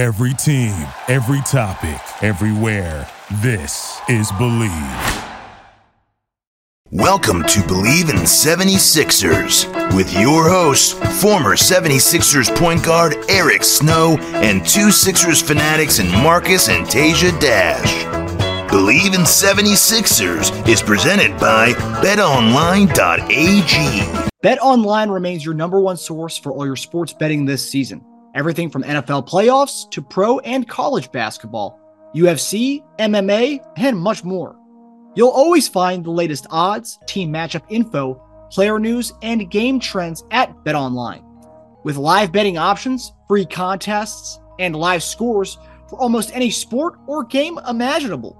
Every 0.00 0.32
team, 0.32 0.88
every 1.08 1.42
topic, 1.42 2.00
everywhere. 2.22 3.06
This 3.42 4.00
is 4.08 4.32
Bleav. 4.32 5.26
Welcome 6.90 7.42
to 7.42 7.60
Bleav 7.60 8.08
in 8.08 8.16
76ers 8.20 9.66
with 9.94 10.10
your 10.14 10.48
hosts, 10.48 10.94
former 11.20 11.54
76ers 11.54 12.48
point 12.56 12.82
guard 12.82 13.14
Eric 13.28 13.62
Snow 13.62 14.16
and 14.32 14.66
two 14.66 14.90
Sixers 14.90 15.42
fanatics 15.42 15.98
in 15.98 16.10
Marcus 16.10 16.70
and 16.70 16.86
Tasia 16.86 17.38
Dash. 17.38 18.04
Bleav 18.70 19.14
in 19.14 19.26
76ers 19.26 20.66
is 20.66 20.80
presented 20.80 21.38
by 21.38 21.74
betonline.ag. 22.02 22.88
BetOnline 24.42 25.12
remains 25.12 25.44
your 25.44 25.52
number 25.52 25.78
one 25.78 25.98
source 25.98 26.38
for 26.38 26.52
all 26.52 26.64
your 26.64 26.76
sports 26.76 27.12
betting 27.12 27.44
this 27.44 27.70
season. 27.70 28.02
Everything 28.34 28.70
from 28.70 28.84
NFL 28.84 29.28
playoffs 29.28 29.90
to 29.90 30.00
pro 30.00 30.38
and 30.40 30.68
college 30.68 31.10
basketball, 31.10 31.80
UFC, 32.14 32.84
MMA, 32.98 33.60
and 33.76 33.98
much 33.98 34.22
more. 34.22 34.56
You'll 35.16 35.30
always 35.30 35.66
find 35.66 36.04
the 36.04 36.12
latest 36.12 36.46
odds, 36.50 36.98
team 37.06 37.32
matchup 37.32 37.64
info, 37.68 38.22
player 38.50 38.78
news, 38.78 39.12
and 39.22 39.50
game 39.50 39.80
trends 39.80 40.22
at 40.30 40.54
BetOnline. 40.64 41.24
With 41.82 41.96
live 41.96 42.30
betting 42.30 42.58
options, 42.58 43.12
free 43.26 43.46
contests, 43.46 44.38
and 44.60 44.76
live 44.76 45.02
scores 45.02 45.58
for 45.88 45.98
almost 45.98 46.34
any 46.34 46.50
sport 46.50 46.94
or 47.08 47.24
game 47.24 47.58
imaginable. 47.68 48.36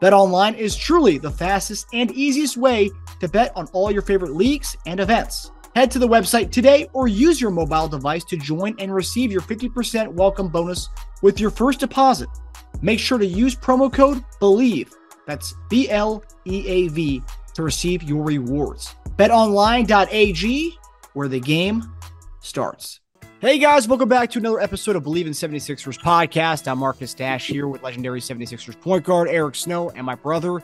BetOnline 0.00 0.56
is 0.56 0.76
truly 0.76 1.18
the 1.18 1.30
fastest 1.30 1.86
and 1.92 2.10
easiest 2.12 2.56
way 2.56 2.90
to 3.20 3.28
bet 3.28 3.52
on 3.56 3.66
all 3.72 3.90
your 3.90 4.02
favorite 4.02 4.34
leagues 4.34 4.76
and 4.86 5.00
events. 5.00 5.50
Head 5.76 5.90
to 5.90 5.98
the 5.98 6.08
website 6.08 6.50
today 6.50 6.88
or 6.94 7.06
use 7.06 7.38
your 7.38 7.50
mobile 7.50 7.86
device 7.86 8.24
to 8.24 8.38
join 8.38 8.74
and 8.78 8.94
receive 8.94 9.30
your 9.30 9.42
50% 9.42 10.08
welcome 10.08 10.48
bonus 10.48 10.88
with 11.20 11.38
your 11.38 11.50
first 11.50 11.80
deposit. 11.80 12.30
Make 12.80 12.98
sure 12.98 13.18
to 13.18 13.26
use 13.26 13.54
promo 13.54 13.92
code 13.92 14.24
BLEAV 14.40 14.90
that's 15.26 15.52
B 15.68 15.90
L 15.90 16.24
E 16.46 16.66
A 16.66 16.88
V 16.88 17.22
to 17.52 17.62
receive 17.62 18.02
your 18.04 18.24
rewards. 18.24 18.94
BetOnline.ag, 19.18 20.78
where 21.12 21.28
the 21.28 21.40
game 21.40 21.84
starts. 22.40 23.00
Hey 23.40 23.58
guys, 23.58 23.86
welcome 23.86 24.08
back 24.08 24.30
to 24.30 24.38
another 24.38 24.60
episode 24.60 24.96
of 24.96 25.02
Bleav 25.02 25.26
in 25.26 25.32
76ers 25.32 26.00
podcast. 26.00 26.66
I'm 26.68 26.78
Marcus 26.78 27.12
Dash 27.12 27.48
here 27.48 27.68
with 27.68 27.82
legendary 27.82 28.20
76ers 28.20 28.80
point 28.80 29.04
guard 29.04 29.28
Eric 29.28 29.54
Snow 29.54 29.90
and 29.90 30.06
my 30.06 30.14
brother, 30.14 30.62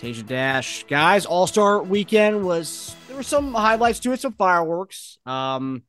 Tasia 0.00 0.26
Dash. 0.26 0.84
Guys, 0.84 1.26
All 1.26 1.46
Star 1.46 1.82
weekend 1.82 2.44
was, 2.44 2.94
there 3.08 3.16
were 3.16 3.22
some 3.22 3.52
highlights 3.52 4.00
to 4.00 4.12
it, 4.12 4.20
some 4.20 4.32
fireworks. 4.32 5.18
Um, 5.26 5.82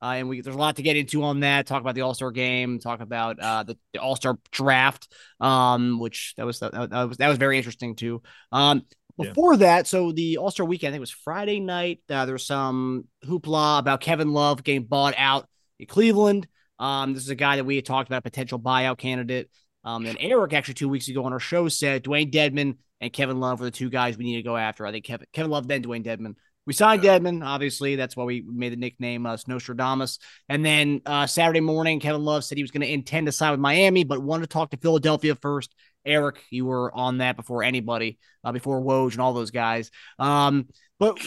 uh, 0.00 0.14
and 0.16 0.28
we 0.28 0.40
there's 0.40 0.54
a 0.54 0.58
lot 0.58 0.76
to 0.76 0.82
get 0.82 0.96
into 0.96 1.22
on 1.22 1.40
that. 1.40 1.66
Talk 1.66 1.80
about 1.80 1.94
the 1.94 2.02
All 2.02 2.14
Star 2.14 2.30
game. 2.30 2.78
Talk 2.78 3.00
about 3.00 3.40
uh, 3.40 3.62
the, 3.62 3.78
the 3.92 4.00
All 4.00 4.14
Star 4.14 4.38
draft, 4.52 5.12
um, 5.40 5.98
which 5.98 6.34
that 6.36 6.46
was 6.46 6.60
that, 6.60 6.72
that, 6.72 7.08
was 7.08 7.16
that 7.16 7.28
was 7.28 7.38
very 7.38 7.56
interesting 7.56 7.96
too. 7.96 8.22
Um, 8.52 8.82
before 9.16 9.54
yeah. 9.54 9.58
that, 9.58 9.86
so 9.86 10.12
the 10.12 10.36
All 10.36 10.50
Star 10.50 10.66
weekend, 10.66 10.90
I 10.90 10.92
think 10.92 10.98
it 10.98 11.00
was 11.00 11.10
Friday 11.10 11.60
night. 11.60 12.00
Uh, 12.08 12.26
there 12.26 12.34
was 12.34 12.46
some 12.46 13.06
hoopla 13.24 13.78
about 13.78 14.00
Kevin 14.00 14.32
Love 14.32 14.62
getting 14.62 14.84
bought 14.84 15.14
out 15.16 15.48
in 15.78 15.86
Cleveland. 15.86 16.46
Um, 16.78 17.14
this 17.14 17.22
is 17.22 17.30
a 17.30 17.34
guy 17.34 17.56
that 17.56 17.64
we 17.64 17.76
had 17.76 17.86
talked 17.86 18.08
about, 18.08 18.22
potential 18.22 18.60
buyout 18.60 18.98
candidate. 18.98 19.50
Um, 19.86 20.04
and 20.04 20.18
Eric 20.20 20.52
actually 20.52 20.74
two 20.74 20.88
weeks 20.88 21.08
ago 21.08 21.24
on 21.24 21.32
our 21.32 21.40
show 21.40 21.68
said 21.68 22.04
Dewayne 22.04 22.32
Dedmon 22.32 22.76
and 23.00 23.12
Kevin 23.12 23.40
Love 23.40 23.60
were 23.60 23.66
the 23.66 23.70
two 23.70 23.88
guys 23.88 24.18
we 24.18 24.24
need 24.24 24.36
to 24.36 24.42
go 24.42 24.56
after. 24.56 24.84
I 24.84 24.90
think 24.90 25.04
Kevin 25.04 25.26
Kevin 25.32 25.50
Love 25.50 25.68
then 25.68 25.82
Dewayne 25.82 26.04
Dedmon. 26.04 26.34
We 26.66 26.72
signed 26.72 27.04
yeah. 27.04 27.18
Dedmon, 27.18 27.46
obviously. 27.46 27.94
That's 27.94 28.16
why 28.16 28.24
we 28.24 28.42
made 28.44 28.72
the 28.72 28.76
nickname 28.76 29.24
uh, 29.24 29.36
Snowstradamus. 29.36 30.18
And 30.48 30.66
then 30.66 31.00
uh, 31.06 31.28
Saturday 31.28 31.60
morning, 31.60 32.00
Kevin 32.00 32.24
Love 32.24 32.42
said 32.44 32.58
he 32.58 32.64
was 32.64 32.72
going 32.72 32.80
to 32.80 32.92
intend 32.92 33.26
to 33.26 33.32
sign 33.32 33.52
with 33.52 33.60
Miami, 33.60 34.02
but 34.02 34.20
wanted 34.20 34.42
to 34.42 34.48
talk 34.48 34.70
to 34.70 34.76
Philadelphia 34.76 35.36
first. 35.36 35.72
Eric, 36.04 36.42
you 36.50 36.66
were 36.66 36.92
on 36.92 37.18
that 37.18 37.36
before 37.36 37.62
anybody, 37.62 38.18
uh, 38.42 38.50
before 38.50 38.80
Woj 38.80 39.12
and 39.12 39.20
all 39.20 39.32
those 39.32 39.52
guys. 39.52 39.92
Um, 40.18 40.66
but 40.98 41.18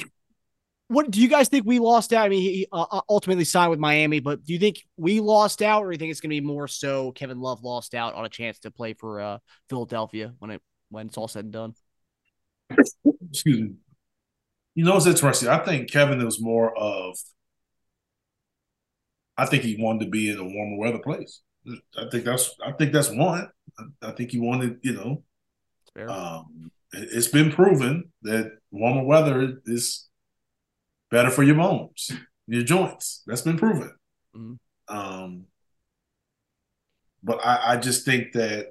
what 0.89 1.11
do 1.11 1.21
you 1.21 1.27
guys 1.27 1.49
think 1.49 1.67
we 1.67 1.77
lost 1.77 2.13
out? 2.13 2.25
I 2.25 2.29
mean, 2.29 2.41
he 2.41 2.67
uh, 2.71 2.85
uh, 2.91 3.01
ultimately 3.07 3.45
signed 3.45 3.69
with 3.69 3.79
Miami, 3.79 4.19
but 4.19 4.43
do 4.43 4.53
you 4.53 4.59
think 4.59 4.83
we 4.97 5.19
lost 5.19 5.61
out, 5.61 5.83
or 5.83 5.89
do 5.89 5.93
you 5.93 5.99
think 5.99 6.09
it's 6.09 6.19
going 6.19 6.31
to 6.31 6.41
be 6.41 6.45
more 6.45 6.67
so 6.67 7.11
Kevin 7.11 7.39
Love 7.39 7.63
lost 7.63 7.93
out 7.93 8.15
on 8.15 8.25
a 8.25 8.29
chance 8.29 8.57
to 8.59 8.71
play 8.71 8.93
for 8.93 9.21
uh, 9.21 9.37
Philadelphia 9.69 10.33
when 10.39 10.49
it 10.49 10.61
when 10.89 11.05
it's 11.05 11.17
all 11.17 11.27
said 11.27 11.45
and 11.45 11.53
done? 11.53 11.75
Excuse 13.29 13.61
me. 13.61 13.73
You 14.73 14.83
know, 14.83 14.97
it's 14.97 15.05
interesting. 15.05 15.47
I 15.47 15.63
think 15.63 15.91
Kevin 15.91 16.25
was 16.25 16.41
more 16.41 16.75
of. 16.75 17.15
I 19.37 19.45
think 19.45 19.63
he 19.63 19.77
wanted 19.79 20.05
to 20.05 20.09
be 20.09 20.31
in 20.31 20.39
a 20.39 20.43
warmer 20.43 20.77
weather 20.77 20.99
place. 20.99 21.41
I 21.97 22.09
think 22.11 22.23
that's. 22.25 22.55
I 22.65 22.71
think 22.71 22.93
that's 22.93 23.11
one. 23.11 23.47
I, 23.77 24.07
I 24.07 24.11
think 24.13 24.31
he 24.31 24.39
wanted. 24.39 24.79
You 24.81 24.93
know, 24.93 25.23
um, 26.11 26.71
it's 26.93 27.27
been 27.27 27.51
proven 27.51 28.11
that 28.23 28.53
warmer 28.71 29.03
weather 29.03 29.59
is 29.67 30.08
better 31.11 31.29
for 31.29 31.43
your 31.43 31.55
bones, 31.55 32.11
your 32.47 32.63
joints. 32.63 33.23
That's 33.25 33.41
been 33.41 33.57
proven. 33.57 33.93
Mm-hmm. 34.35 34.95
Um, 34.95 35.45
but 37.23 37.45
I, 37.45 37.73
I 37.73 37.77
just 37.77 38.05
think 38.05 38.33
that 38.33 38.67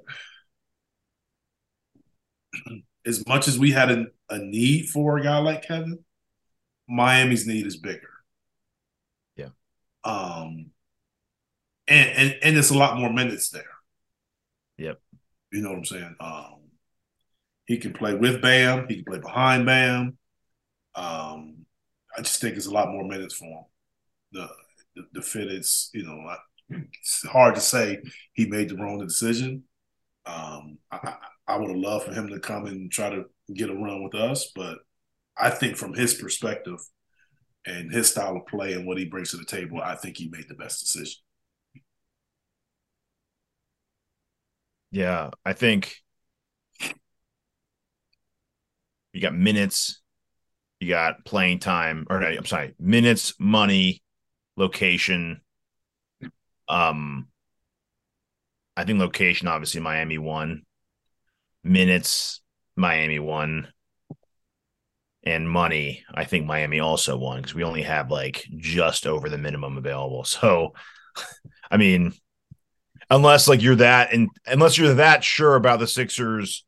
as 3.05 3.25
much 3.27 3.47
as 3.47 3.57
we 3.57 3.71
had 3.71 3.91
a, 3.91 4.05
a 4.29 4.39
need 4.39 4.89
for 4.89 5.17
a 5.17 5.23
guy 5.23 5.37
like 5.39 5.67
Kevin, 5.67 5.99
Miami's 6.87 7.47
need 7.47 7.65
is 7.65 7.77
bigger. 7.77 8.09
Yeah. 9.35 9.49
Um 10.03 10.71
and 11.87 12.09
and, 12.09 12.35
and 12.41 12.57
it's 12.57 12.71
a 12.71 12.77
lot 12.77 12.99
more 12.99 13.11
minutes 13.11 13.49
there. 13.49 13.63
Yep. 14.77 14.99
You 15.51 15.61
know 15.61 15.69
what 15.69 15.77
I'm 15.77 15.85
saying? 15.85 16.15
Um 16.19 16.55
he 17.65 17.77
can 17.77 17.93
play 17.93 18.15
with 18.15 18.41
Bam, 18.41 18.87
he 18.87 18.95
can 18.95 19.05
play 19.05 19.19
behind 19.19 19.65
Bam. 19.65 20.17
Um 20.95 21.58
I 22.19 22.21
just 22.21 22.41
think 22.41 22.57
it's 22.57 22.65
a 22.65 22.71
lot 22.71 22.91
more 22.91 23.05
minutes 23.05 23.35
for 23.35 23.45
him. 23.45 23.63
The 24.33 24.49
the, 24.95 25.03
the 25.13 25.21
fit 25.21 25.47
is, 25.49 25.89
you 25.93 26.03
know, 26.03 26.35
it's 26.69 27.25
hard 27.25 27.55
to 27.55 27.61
say 27.61 27.99
he 28.33 28.45
made 28.45 28.67
the 28.67 28.75
wrong 28.75 28.99
decision. 28.99 29.63
Um, 30.25 30.79
I, 30.91 31.15
I 31.47 31.55
would 31.55 31.69
have 31.69 31.77
loved 31.77 32.05
for 32.07 32.13
him 32.13 32.27
to 32.27 32.39
come 32.41 32.65
and 32.65 32.91
try 32.91 33.09
to 33.09 33.23
get 33.53 33.69
a 33.69 33.73
run 33.73 34.03
with 34.03 34.15
us, 34.15 34.51
but 34.53 34.79
I 35.37 35.49
think 35.49 35.77
from 35.77 35.93
his 35.93 36.15
perspective 36.15 36.79
and 37.65 37.89
his 37.89 38.11
style 38.11 38.35
of 38.35 38.47
play 38.47 38.73
and 38.73 38.85
what 38.85 38.97
he 38.97 39.05
brings 39.05 39.31
to 39.31 39.37
the 39.37 39.45
table, 39.45 39.79
I 39.81 39.95
think 39.95 40.17
he 40.17 40.27
made 40.27 40.49
the 40.49 40.55
best 40.55 40.81
decision. 40.81 41.21
Yeah, 44.91 45.29
I 45.45 45.53
think 45.53 45.95
you 49.13 49.21
got 49.21 49.33
minutes, 49.33 50.01
you 50.79 50.89
got 50.89 51.25
playing 51.25 51.59
time, 51.59 52.07
or 52.09 52.21
I'm 52.21 52.45
sorry, 52.45 52.73
minutes, 52.79 53.33
money, 53.39 54.01
location. 54.55 55.41
Um, 56.67 57.27
I 58.77 58.85
think 58.85 58.99
location, 58.99 59.47
obviously, 59.47 59.81
Miami 59.81 60.17
won 60.17 60.63
minutes, 61.63 62.41
Miami 62.75 63.19
won, 63.19 63.67
and 65.23 65.49
money. 65.49 66.03
I 66.13 66.23
think 66.23 66.45
Miami 66.45 66.79
also 66.79 67.17
won 67.17 67.37
because 67.37 67.53
we 67.53 67.63
only 67.63 67.83
have 67.83 68.09
like 68.09 68.45
just 68.57 69.05
over 69.05 69.29
the 69.29 69.37
minimum 69.37 69.77
available. 69.77 70.23
So, 70.23 70.73
I 71.71 71.77
mean, 71.77 72.13
unless 73.09 73.47
like 73.47 73.61
you're 73.61 73.75
that 73.75 74.13
and 74.13 74.29
unless 74.45 74.77
you're 74.77 74.95
that 74.95 75.23
sure 75.23 75.55
about 75.55 75.79
the 75.79 75.87
Sixers 75.87 76.65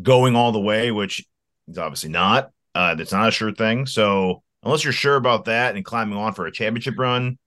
going 0.00 0.36
all 0.36 0.52
the 0.52 0.60
way, 0.60 0.90
which 0.90 1.24
is 1.66 1.78
obviously 1.78 2.10
not. 2.10 2.50
Uh, 2.74 2.94
that's 2.94 3.12
not 3.12 3.28
a 3.28 3.32
sure 3.32 3.52
thing. 3.52 3.86
So 3.86 4.42
unless 4.62 4.84
you're 4.84 4.92
sure 4.92 5.16
about 5.16 5.46
that 5.46 5.76
and 5.76 5.84
climbing 5.84 6.18
on 6.18 6.34
for 6.34 6.46
a 6.46 6.52
championship 6.52 6.98
run, 6.98 7.38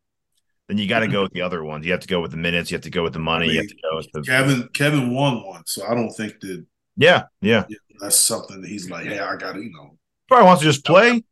then 0.67 0.77
you 0.77 0.87
got 0.87 0.99
to 0.99 1.07
go 1.07 1.23
with 1.23 1.33
the 1.33 1.41
other 1.41 1.63
ones. 1.63 1.85
You 1.85 1.91
have 1.91 2.01
to 2.01 2.07
go 2.07 2.21
with 2.21 2.31
the 2.31 2.37
minutes. 2.37 2.71
You 2.71 2.75
have 2.75 2.83
to 2.83 2.89
go 2.89 3.03
with 3.03 3.13
the 3.13 3.19
money. 3.19 3.45
I 3.45 3.47
mean, 3.47 3.55
you 3.55 3.61
have 3.61 3.69
to 3.69 3.75
go 3.75 3.97
with 3.97 4.11
the 4.13 4.21
Kevin. 4.21 4.69
Kevin 4.73 5.13
won 5.13 5.45
one, 5.45 5.63
so 5.65 5.85
I 5.85 5.93
don't 5.93 6.11
think 6.11 6.39
that 6.41 6.65
yeah, 6.97 7.23
yeah. 7.41 7.65
That's 7.99 8.19
something 8.19 8.61
that 8.61 8.67
he's 8.67 8.89
like, 8.89 9.05
hey, 9.05 9.19
I 9.19 9.35
got 9.35 9.53
to, 9.53 9.61
you 9.61 9.71
know. 9.71 9.97
Probably 10.27 10.45
wants 10.45 10.61
to 10.61 10.67
just 10.67 10.85
play. 10.85 11.23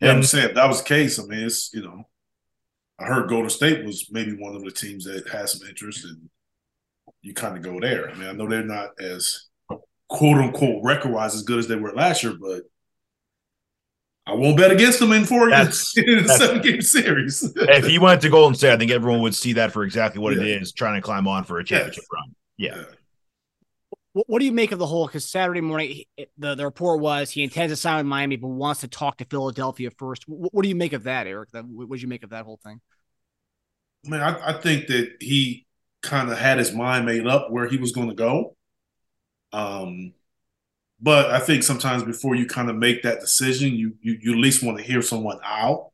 Yeah, 0.00 0.10
and, 0.10 0.18
I'm 0.18 0.22
saying 0.22 0.50
if 0.50 0.54
that 0.54 0.68
was 0.68 0.78
the 0.78 0.88
case. 0.88 1.18
I 1.18 1.24
mean, 1.24 1.40
it's, 1.40 1.72
you 1.72 1.82
know, 1.82 2.04
I 2.98 3.04
heard 3.04 3.28
Golden 3.28 3.50
State 3.50 3.84
was 3.84 4.08
maybe 4.10 4.36
one 4.36 4.54
of 4.54 4.64
the 4.64 4.70
teams 4.70 5.04
that 5.04 5.28
has 5.28 5.52
some 5.52 5.68
interest, 5.68 6.04
and 6.04 6.28
you 7.22 7.34
kind 7.34 7.56
of 7.56 7.62
go 7.62 7.80
there. 7.80 8.10
I 8.10 8.14
mean, 8.14 8.28
I 8.28 8.32
know 8.32 8.48
they're 8.48 8.64
not 8.64 8.90
as 9.00 9.46
quote 10.08 10.38
unquote 10.38 10.82
record 10.82 11.12
wise 11.12 11.34
as 11.34 11.42
good 11.42 11.58
as 11.58 11.68
they 11.68 11.76
were 11.76 11.92
last 11.92 12.22
year, 12.22 12.34
but 12.40 12.62
I 14.28 14.34
won't 14.34 14.56
bet 14.58 14.70
against 14.70 15.00
them 15.00 15.12
in 15.12 15.24
four 15.24 15.48
that's, 15.48 15.96
in 15.96 16.18
a 16.18 16.28
seven 16.28 16.60
game 16.60 16.82
series. 16.82 17.50
if 17.56 17.86
he 17.86 17.98
went 17.98 18.20
to 18.22 18.28
Golden 18.28 18.54
State, 18.54 18.72
I 18.72 18.76
think 18.76 18.90
everyone 18.90 19.22
would 19.22 19.34
see 19.34 19.54
that 19.54 19.72
for 19.72 19.84
exactly 19.84 20.20
what 20.20 20.36
yeah. 20.36 20.42
it 20.42 20.62
is, 20.62 20.72
trying 20.72 20.94
to 20.96 21.00
climb 21.00 21.26
on 21.26 21.44
for 21.44 21.58
a 21.58 21.64
championship 21.64 22.04
yes. 22.04 22.08
run. 22.12 22.34
Yeah. 22.56 22.76
yeah 22.76 22.94
what 24.12 24.40
do 24.40 24.44
you 24.44 24.52
make 24.52 24.72
of 24.72 24.78
the 24.78 24.86
whole? 24.86 25.06
Because 25.06 25.28
Saturday 25.28 25.60
morning, 25.60 26.02
the, 26.38 26.54
the 26.54 26.64
report 26.64 27.00
was 27.00 27.30
he 27.30 27.42
intends 27.42 27.72
to 27.72 27.76
sign 27.76 27.98
with 27.98 28.06
Miami, 28.06 28.36
but 28.36 28.48
wants 28.48 28.80
to 28.80 28.88
talk 28.88 29.18
to 29.18 29.24
Philadelphia 29.24 29.90
first. 29.96 30.24
What, 30.26 30.52
what 30.52 30.62
do 30.62 30.68
you 30.68 30.74
make 30.74 30.92
of 30.92 31.04
that, 31.04 31.26
Eric? 31.26 31.50
That, 31.52 31.66
what 31.66 31.90
do 31.90 32.02
you 32.02 32.08
make 32.08 32.24
of 32.24 32.30
that 32.30 32.44
whole 32.44 32.58
thing? 32.64 32.80
I 34.06 34.10
mean, 34.10 34.20
I, 34.20 34.50
I 34.50 34.52
think 34.54 34.86
that 34.88 35.16
he 35.20 35.66
kind 36.02 36.30
of 36.30 36.38
had 36.38 36.58
his 36.58 36.72
mind 36.72 37.06
made 37.06 37.26
up 37.26 37.50
where 37.50 37.68
he 37.68 37.76
was 37.76 37.92
going 37.92 38.08
to 38.08 38.14
go. 38.14 38.56
Um, 39.52 40.14
but 41.00 41.30
I 41.30 41.38
think 41.38 41.62
sometimes 41.62 42.02
before 42.02 42.34
you 42.34 42.46
kind 42.46 42.68
of 42.68 42.76
make 42.76 43.02
that 43.02 43.20
decision, 43.20 43.74
you 43.74 43.94
you, 44.00 44.18
you 44.20 44.32
at 44.32 44.38
least 44.38 44.62
want 44.62 44.78
to 44.78 44.84
hear 44.84 45.02
someone 45.02 45.38
out 45.44 45.90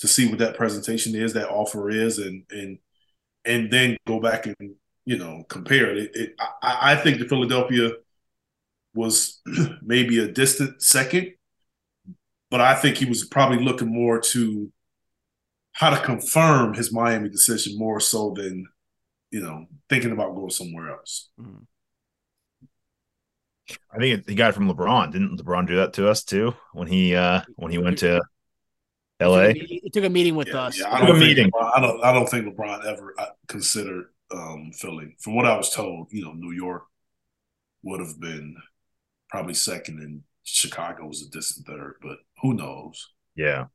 to 0.00 0.08
see 0.08 0.28
what 0.28 0.38
that 0.38 0.56
presentation 0.56 1.14
is, 1.14 1.32
that 1.34 1.48
offer 1.48 1.90
is, 1.90 2.18
and 2.18 2.44
and 2.50 2.78
and 3.44 3.70
then 3.70 3.96
go 4.06 4.20
back 4.20 4.46
and 4.46 4.74
you 5.04 5.16
know 5.16 5.44
compare 5.48 5.90
it. 5.90 5.98
it, 5.98 6.10
it 6.16 6.34
I, 6.40 6.92
I 6.92 6.96
think 6.96 7.18
the 7.18 7.28
Philadelphia 7.28 7.92
was 8.94 9.40
maybe 9.82 10.18
a 10.18 10.28
distant 10.28 10.82
second, 10.82 11.34
but 12.50 12.60
I 12.60 12.74
think 12.74 12.96
he 12.96 13.04
was 13.04 13.24
probably 13.24 13.64
looking 13.64 13.92
more 13.92 14.20
to 14.20 14.72
how 15.74 15.90
to 15.90 16.04
confirm 16.04 16.74
his 16.74 16.92
Miami 16.92 17.28
decision 17.28 17.78
more 17.78 18.00
so 18.00 18.34
than 18.36 18.66
you 19.30 19.40
know 19.40 19.66
thinking 19.88 20.10
about 20.10 20.34
going 20.34 20.50
somewhere 20.50 20.90
else. 20.90 21.28
Mm-hmm. 21.40 21.62
I 23.92 23.98
think 23.98 24.28
he 24.28 24.34
got 24.34 24.50
it 24.50 24.54
from 24.54 24.68
LeBron. 24.68 25.12
Didn't 25.12 25.38
LeBron 25.38 25.66
do 25.66 25.76
that 25.76 25.92
to 25.94 26.08
us 26.08 26.24
too 26.24 26.54
when 26.72 26.88
he 26.88 27.14
uh 27.14 27.42
when 27.56 27.70
he 27.70 27.78
went 27.78 27.98
to 27.98 28.20
L.A. 29.22 29.52
He 29.54 29.90
took 29.92 30.04
a 30.04 30.10
meeting 30.10 30.34
with 30.34 30.48
yeah, 30.48 30.62
us. 30.62 30.78
Yeah, 30.78 30.92
I 30.92 31.06
don't, 31.06 31.18
meeting. 31.18 31.50
LeBron, 31.50 31.70
I 31.76 31.80
don't. 31.80 32.04
I 32.04 32.12
don't 32.12 32.28
think 32.28 32.46
LeBron 32.46 32.84
ever 32.84 33.14
uh, 33.18 33.26
considered 33.46 34.06
um, 34.32 34.72
Philly. 34.74 35.16
From 35.20 35.36
what 35.36 35.46
I 35.46 35.56
was 35.56 35.70
told, 35.70 36.08
you 36.10 36.24
know, 36.24 36.32
New 36.32 36.52
York 36.52 36.84
would 37.84 38.00
have 38.00 38.20
been 38.20 38.56
probably 39.30 39.54
second, 39.54 40.00
and 40.00 40.22
Chicago 40.44 41.06
was 41.06 41.22
a 41.22 41.30
distant 41.30 41.66
third. 41.66 41.94
But 42.02 42.18
who 42.42 42.54
knows? 42.54 43.10
Yeah. 43.36 43.66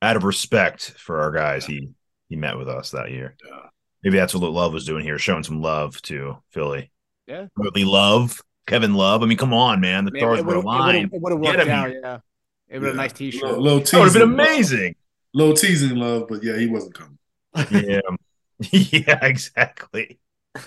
Out 0.00 0.16
of 0.16 0.24
respect 0.24 0.92
for 0.96 1.20
our 1.20 1.32
guys, 1.32 1.68
yeah. 1.68 1.80
he 1.80 1.88
he 2.28 2.36
met 2.36 2.56
with 2.56 2.68
us 2.68 2.90
that 2.90 3.10
year. 3.10 3.36
Yeah. 3.44 3.68
Maybe 4.02 4.18
that's 4.18 4.34
what 4.34 4.42
Love 4.50 4.72
was 4.72 4.84
doing 4.84 5.02
here, 5.02 5.18
showing 5.18 5.44
some 5.44 5.62
love 5.62 6.00
to 6.02 6.36
Philly. 6.50 6.90
Yeah. 7.26 7.46
Really 7.56 7.84
love 7.84 8.40
Kevin 8.66 8.94
Love. 8.94 9.22
I 9.22 9.26
mean, 9.26 9.38
come 9.38 9.52
on, 9.52 9.80
man. 9.80 10.04
The 10.04 10.10
man, 10.10 10.20
stars 10.20 10.42
were 10.42 10.54
aligned. 10.56 11.12
It 11.12 11.20
would 11.20 11.32
have 11.32 11.40
worked 11.40 11.68
out. 11.68 11.90
Yeah. 11.90 12.18
It 12.68 12.78
would 12.78 12.82
have 12.82 12.82
yeah. 12.82 12.90
a 12.90 12.94
nice 12.94 13.12
T-shirt. 13.12 13.42
Little, 13.42 13.62
little 13.62 13.80
that 13.80 13.92
would 13.92 14.04
have 14.04 14.12
been 14.14 14.22
amazing. 14.22 14.94
Little 15.32 15.54
teasing 15.54 15.96
love, 15.96 16.26
but 16.28 16.42
yeah, 16.42 16.56
he 16.56 16.66
wasn't 16.66 16.94
coming. 16.94 17.18
yeah. 17.70 18.00
yeah, 18.70 19.24
exactly. 19.24 20.18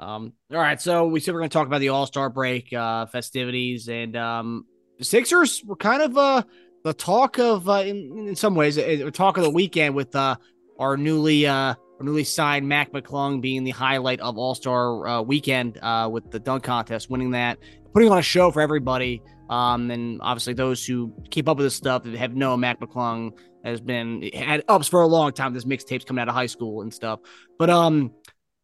Um, 0.00 0.32
all 0.50 0.56
right, 0.56 0.80
so 0.80 1.08
we 1.08 1.20
said 1.20 1.34
we're 1.34 1.40
going 1.40 1.50
to 1.50 1.52
talk 1.52 1.66
about 1.66 1.80
the 1.80 1.90
All 1.90 2.06
Star 2.06 2.30
break 2.30 2.72
uh, 2.72 3.04
festivities, 3.04 3.86
and 3.90 4.16
um, 4.16 4.64
the 4.98 5.04
Sixers 5.04 5.62
were 5.62 5.76
kind 5.76 6.00
of 6.00 6.16
uh, 6.16 6.42
the 6.84 6.94
talk 6.94 7.38
of, 7.38 7.68
uh, 7.68 7.82
in, 7.84 8.28
in 8.28 8.34
some 8.34 8.54
ways, 8.54 8.78
uh, 8.78 9.10
talk 9.12 9.36
of 9.36 9.42
the 9.42 9.50
weekend 9.50 9.94
with 9.94 10.16
uh, 10.16 10.36
our 10.78 10.96
newly 10.96 11.46
uh, 11.46 11.52
our 11.52 11.76
newly 12.02 12.24
signed 12.24 12.68
Mac 12.68 12.92
McClung 12.92 13.40
being 13.40 13.64
the 13.64 13.70
highlight 13.70 14.20
of 14.20 14.38
All 14.38 14.54
Star 14.54 15.06
uh, 15.06 15.22
weekend 15.22 15.78
uh, 15.82 16.08
with 16.10 16.30
the 16.30 16.38
dunk 16.38 16.64
contest, 16.64 17.10
winning 17.10 17.32
that, 17.32 17.58
putting 17.92 18.10
on 18.10 18.18
a 18.18 18.22
show 18.22 18.50
for 18.50 18.60
everybody. 18.60 19.22
Um, 19.48 19.90
and 19.90 20.20
obviously, 20.22 20.54
those 20.54 20.84
who 20.86 21.12
keep 21.30 21.48
up 21.48 21.56
with 21.56 21.66
this 21.66 21.74
stuff 21.74 22.04
have 22.04 22.34
known 22.34 22.60
Mac 22.60 22.80
McClung 22.80 23.32
has 23.64 23.80
been 23.80 24.22
had 24.32 24.64
ups 24.68 24.88
for 24.88 25.02
a 25.02 25.06
long 25.06 25.32
time. 25.32 25.52
This 25.52 25.64
mixtape's 25.64 26.04
coming 26.04 26.22
out 26.22 26.28
of 26.28 26.34
high 26.34 26.46
school 26.46 26.82
and 26.82 26.92
stuff. 26.94 27.20
But 27.58 27.68
um, 27.68 28.12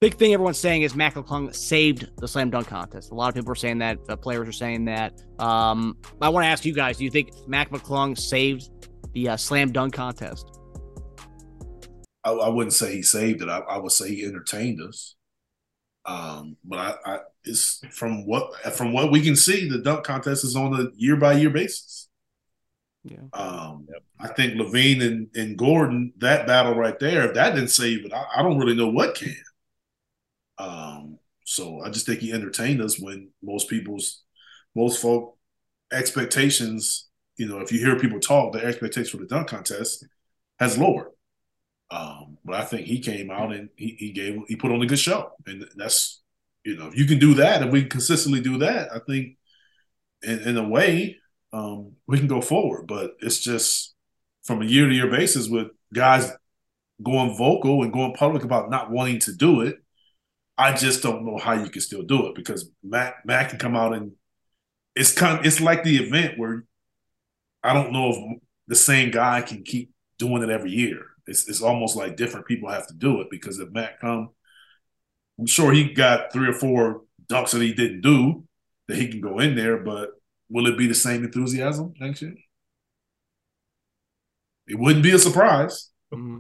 big 0.01 0.15
thing 0.15 0.33
everyone's 0.33 0.59
saying 0.59 0.83
is 0.83 0.95
Mac 0.95 1.15
McClung 1.15 1.55
saved 1.55 2.09
the 2.19 2.29
slam 2.29 2.51
dunk 2.51 2.69
contest. 2.69 3.11
A 3.11 3.15
lot 3.15 3.29
of 3.29 3.35
people 3.35 3.53
are 3.53 3.57
saying 3.57 3.79
that. 3.79 4.05
The 4.07 4.17
players 4.17 4.49
are 4.49 4.53
saying 4.53 4.85
that. 4.87 5.21
Um, 5.39 5.97
I 6.21 6.29
want 6.29 6.45
to 6.45 6.49
ask 6.49 6.65
you 6.65 6.73
guys: 6.73 6.99
Do 6.99 7.05
you 7.05 7.11
think 7.11 7.31
Mac 7.49 7.71
McClung 7.71 8.17
saved 8.17 8.71
the 9.13 9.31
uh, 9.31 9.37
slam 9.37 9.73
dunk 9.73 9.95
contest? 9.95 10.56
I, 12.27 12.33
I, 12.33 12.49
wouldn't 12.49 12.73
say 12.73 12.93
he 12.93 13.03
saved 13.03 13.41
it. 13.41 13.49
I, 13.49 13.59
I, 13.59 13.79
would 13.79 13.93
say 13.93 14.09
he 14.09 14.25
entertained 14.27 14.81
us. 14.83 15.15
Um, 16.05 16.57
but 16.65 16.79
I, 16.79 17.15
I, 17.15 17.19
it's 17.45 17.81
from 17.91 18.27
what 18.27 18.55
from 18.75 18.93
what 18.93 19.13
we 19.13 19.21
can 19.23 19.37
see, 19.37 19.69
the 19.69 19.79
dunk 19.79 20.05
contest 20.05 20.45
is 20.45 20.57
on 20.57 20.75
a 20.75 20.89
year 20.97 21.17
by 21.17 21.35
year 21.35 21.51
basis. 21.51 22.09
Yeah. 23.05 23.23
Um, 23.33 23.87
yep. 23.89 24.03
I 24.19 24.29
think 24.29 24.55
LaVine 24.55 25.01
and, 25.01 25.29
and 25.37 25.57
Gordon, 25.57 26.13
that 26.19 26.47
battle 26.49 26.75
right 26.75 26.99
there, 26.99 27.29
if 27.29 27.35
that 27.35 27.55
didn't 27.55 27.71
save 27.71 28.05
it, 28.05 28.13
I, 28.13 28.25
I 28.37 28.43
don't 28.43 28.59
really 28.59 28.75
know 28.75 28.91
what 28.91 29.15
can. 29.15 29.37
Um, 30.59 31.19
so 31.45 31.81
I 31.83 31.91
just 31.91 32.07
think 32.07 32.19
he 32.21 32.33
entertained 32.33 32.83
us 32.83 32.99
when 32.99 33.31
most 33.43 33.71
people's 33.71 34.23
most 34.75 35.01
folk 35.01 35.39
expectations, 35.93 37.09
you 37.37 37.47
know, 37.47 37.61
if 37.61 37.71
you 37.71 37.79
hear 37.79 37.99
people 37.99 38.19
talk, 38.19 38.53
their 38.53 38.67
expectations 38.67 39.11
for 39.11 39.19
the 39.19 39.27
dunk 39.27 39.49
contest 39.49 40.05
has 40.59 40.77
lowered. 40.77 41.13
Um, 41.91 42.39
but 42.45 42.57
I 42.57 42.65
think 42.65 42.87
he 42.87 43.01
came 43.01 43.31
out 43.31 43.53
and 43.55 43.69
he, 43.77 43.97
he 43.99 44.13
gave 44.13 44.41
he 44.49 44.57
put 44.57 44.73
on 44.73 44.83
a 44.83 44.87
good 44.87 44.99
show, 44.99 45.33
and 45.47 45.65
that's 45.77 46.21
you 46.65 46.77
know 46.77 46.89
if 46.89 46.99
you 46.99 47.05
can 47.07 47.19
do 47.19 47.35
that, 47.35 47.63
if 47.63 47.71
we 47.71 47.85
consistently 47.85 48.41
do 48.41 48.59
that, 48.59 48.93
I 48.93 48.99
think 49.07 49.37
in, 50.23 50.41
in 50.41 50.57
a 50.57 50.69
way 50.69 51.17
um, 51.53 51.93
we 52.07 52.19
can 52.19 52.27
go 52.27 52.41
forward. 52.41 52.87
But 52.87 53.13
it's 53.21 53.39
just 53.39 53.95
from 54.45 54.63
a 54.63 54.67
year 54.67 54.89
to 54.89 54.95
year 54.95 55.11
basis 55.11 55.49
with 55.49 55.69
guys 55.95 56.31
going 57.03 57.37
vocal 57.37 57.83
and 57.83 57.93
going 57.93 58.15
public 58.15 58.43
about 58.43 58.71
not 58.71 58.91
wanting 58.91 59.21
to 59.21 59.33
do 59.33 59.61
it. 59.61 59.77
I 60.59 60.73
just 60.73 61.03
don't 61.03 61.25
know 61.25 61.37
how 61.37 61.53
you 61.53 61.69
can 61.69 61.83
still 61.83 62.03
do 62.03 62.27
it 62.27 62.35
because 62.35 62.71
Mac 62.83 63.25
Mac 63.25 63.51
can 63.51 63.59
come 63.59 63.77
out 63.77 63.95
and 63.95 64.13
it's 64.95 65.13
kind 65.13 65.39
of, 65.39 65.47
it's 65.47 65.61
like 65.61 65.85
the 65.85 65.99
event 65.99 66.39
where 66.39 66.65
I 67.63 67.75
don't 67.75 67.93
know 67.93 68.11
if 68.11 68.41
the 68.67 68.75
same 68.75 69.11
guy 69.11 69.43
can 69.43 69.63
keep 69.63 69.91
doing 70.19 70.43
it 70.43 70.49
every 70.49 70.71
year 70.71 71.03
it's 71.27 71.49
it's 71.49 71.63
almost 71.63 71.97
like 71.97 72.17
different 72.17 72.47
people 72.47 72.71
have 72.71 72.87
to 72.87 72.95
do 72.95 73.21
it 73.21 73.29
because 73.31 73.59
if 73.59 73.71
Matt 73.71 74.01
come, 74.01 74.31
I'm 75.39 75.47
sure 75.47 75.73
he 75.73 75.93
got 75.93 76.33
three 76.33 76.49
or 76.49 76.55
four 76.55 77.03
dunks 77.29 77.51
that 77.51 77.63
he 77.63 77.75
didn't 77.75 78.01
do 78.01 78.45
that 78.89 78.97
he 78.97 79.09
can 79.09 79.21
go 79.21 79.39
in 79.39 79.57
there, 79.57 79.79
but 79.79 80.11
will 80.49 80.67
it 80.67 80.79
be 80.79 80.87
the 80.87 80.95
same 80.95 81.25
enthusiasm 81.25 81.95
next 81.99 82.23
year? 82.23 82.35
It 84.69 84.79
wouldn't 84.79 85.03
be 85.03 85.13
a 85.13 85.19
surprise. 85.19 85.91
Mm-hmm. 86.13 86.39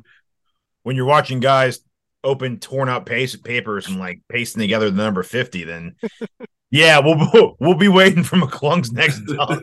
When 0.82 0.96
you're 0.96 1.06
watching 1.06 1.40
guys 1.40 1.80
open 2.22 2.58
torn 2.58 2.88
up 2.88 3.06
paste 3.06 3.42
papers 3.44 3.88
and 3.88 3.98
like 3.98 4.20
pasting 4.28 4.60
together 4.60 4.90
the 4.90 5.02
number 5.02 5.22
50, 5.22 5.64
then 5.64 5.96
yeah, 6.70 7.00
we'll 7.00 7.56
we'll 7.58 7.74
be 7.74 7.88
waiting 7.88 8.22
for 8.22 8.36
McClung's 8.36 8.92
next 8.92 9.20
dunk. 9.26 9.62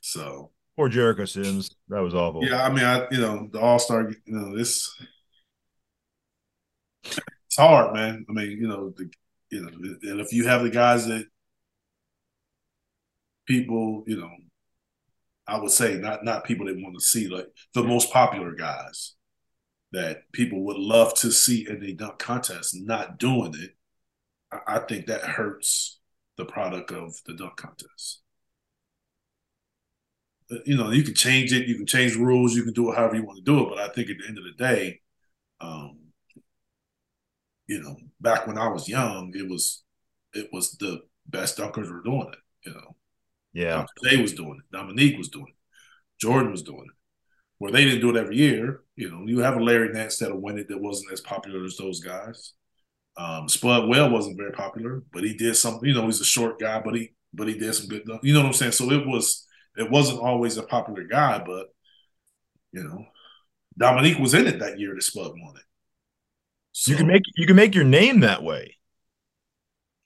so 0.00 0.50
Poor 0.76 0.88
Jericho 0.88 1.24
Sims. 1.24 1.70
That 1.88 2.00
was 2.00 2.14
awful. 2.14 2.44
Yeah, 2.44 2.64
I 2.64 2.72
mean, 2.72 2.84
I 2.84 3.06
you 3.10 3.20
know 3.20 3.48
the 3.52 3.60
All 3.60 3.78
Star. 3.78 4.10
You 4.10 4.16
know 4.26 4.56
this. 4.56 4.92
It's 7.04 7.56
hard, 7.56 7.94
man. 7.94 8.26
I 8.28 8.32
mean, 8.32 8.50
you 8.50 8.66
know, 8.66 8.90
the, 8.90 9.08
you 9.50 9.62
know, 9.62 9.68
and 9.68 10.20
if 10.20 10.32
you 10.32 10.48
have 10.48 10.62
the 10.62 10.70
guys 10.70 11.06
that 11.06 11.26
people, 13.46 14.02
you 14.08 14.16
know, 14.16 14.30
I 15.46 15.60
would 15.60 15.70
say 15.70 15.94
not 15.94 16.24
not 16.24 16.44
people 16.44 16.66
that 16.66 16.76
want 16.76 16.96
to 16.96 17.04
see 17.04 17.28
like 17.28 17.46
the 17.74 17.84
most 17.84 18.10
popular 18.10 18.52
guys 18.54 19.14
that 19.92 20.22
people 20.32 20.64
would 20.64 20.78
love 20.78 21.14
to 21.14 21.30
see 21.30 21.68
in 21.68 21.78
the 21.78 21.92
dunk 21.92 22.18
contest, 22.18 22.74
not 22.74 23.18
doing 23.18 23.54
it. 23.56 23.76
I, 24.50 24.76
I 24.76 24.78
think 24.80 25.06
that 25.06 25.20
hurts 25.20 26.00
the 26.36 26.44
product 26.44 26.90
of 26.90 27.14
the 27.26 27.34
dunk 27.34 27.54
contest 27.54 28.23
you 30.64 30.76
know, 30.76 30.90
you 30.90 31.02
can 31.02 31.14
change 31.14 31.52
it, 31.52 31.66
you 31.66 31.76
can 31.76 31.86
change 31.86 32.16
rules, 32.16 32.54
you 32.54 32.64
can 32.64 32.74
do 32.74 32.90
it 32.90 32.96
however 32.96 33.16
you 33.16 33.24
want 33.24 33.38
to 33.38 33.44
do 33.44 33.60
it. 33.60 33.68
But 33.70 33.78
I 33.78 33.88
think 33.88 34.10
at 34.10 34.16
the 34.18 34.28
end 34.28 34.38
of 34.38 34.44
the 34.44 34.52
day, 34.52 35.00
um, 35.60 35.98
you 37.66 37.82
know, 37.82 37.96
back 38.20 38.46
when 38.46 38.58
I 38.58 38.68
was 38.68 38.88
young, 38.88 39.32
it 39.34 39.48
was 39.48 39.82
it 40.32 40.48
was 40.52 40.72
the 40.72 41.02
best 41.26 41.58
dunkers 41.58 41.90
were 41.90 42.02
doing 42.02 42.28
it. 42.32 42.38
You 42.66 42.74
know, 42.74 42.96
yeah, 43.52 43.86
they 44.02 44.20
was 44.20 44.34
doing 44.34 44.60
it, 44.60 44.76
Dominique 44.76 45.16
was 45.16 45.28
doing 45.28 45.46
it, 45.48 45.56
Jordan 46.20 46.50
was 46.50 46.62
doing 46.62 46.84
it. 46.86 46.94
Where 47.58 47.72
they 47.72 47.84
didn't 47.84 48.00
do 48.00 48.10
it 48.10 48.20
every 48.20 48.36
year, 48.36 48.82
you 48.96 49.10
know, 49.10 49.22
you 49.26 49.38
have 49.38 49.56
a 49.56 49.62
Larry 49.62 49.92
Nance 49.92 50.18
that'll 50.18 50.40
win 50.40 50.58
it 50.58 50.68
that 50.68 50.80
wasn't 50.80 51.12
as 51.12 51.20
popular 51.20 51.64
as 51.64 51.76
those 51.76 52.00
guys. 52.00 52.52
Um, 53.16 53.48
Spud 53.48 53.88
Webb 53.88 54.10
wasn't 54.10 54.36
very 54.36 54.50
popular, 54.50 55.04
but 55.12 55.22
he 55.22 55.34
did 55.34 55.54
something. 55.56 55.88
You 55.88 55.94
know, 55.94 56.06
he's 56.06 56.20
a 56.20 56.24
short 56.24 56.58
guy, 56.58 56.82
but 56.84 56.96
he 56.96 57.12
but 57.32 57.48
he 57.48 57.56
did 57.56 57.74
some 57.74 57.88
good. 57.88 58.02
You 58.22 58.34
know 58.34 58.40
what 58.40 58.48
I'm 58.48 58.52
saying? 58.52 58.72
So 58.72 58.90
it 58.90 59.06
was 59.06 59.46
it 59.76 59.90
wasn't 59.90 60.20
always 60.20 60.56
a 60.56 60.62
popular 60.62 61.04
guy, 61.04 61.42
but 61.44 61.68
you 62.72 62.84
know, 62.84 63.04
Dominique 63.76 64.18
was 64.18 64.34
in 64.34 64.46
it 64.46 64.58
that 64.60 64.78
year. 64.78 64.94
The 64.94 65.02
Spud 65.02 65.32
won 65.36 65.56
it. 65.56 65.62
So, 66.72 66.90
you 66.90 66.96
can 66.96 67.06
make 67.06 67.22
you 67.36 67.46
can 67.46 67.56
make 67.56 67.74
your 67.74 67.84
name 67.84 68.20
that 68.20 68.42
way. 68.42 68.76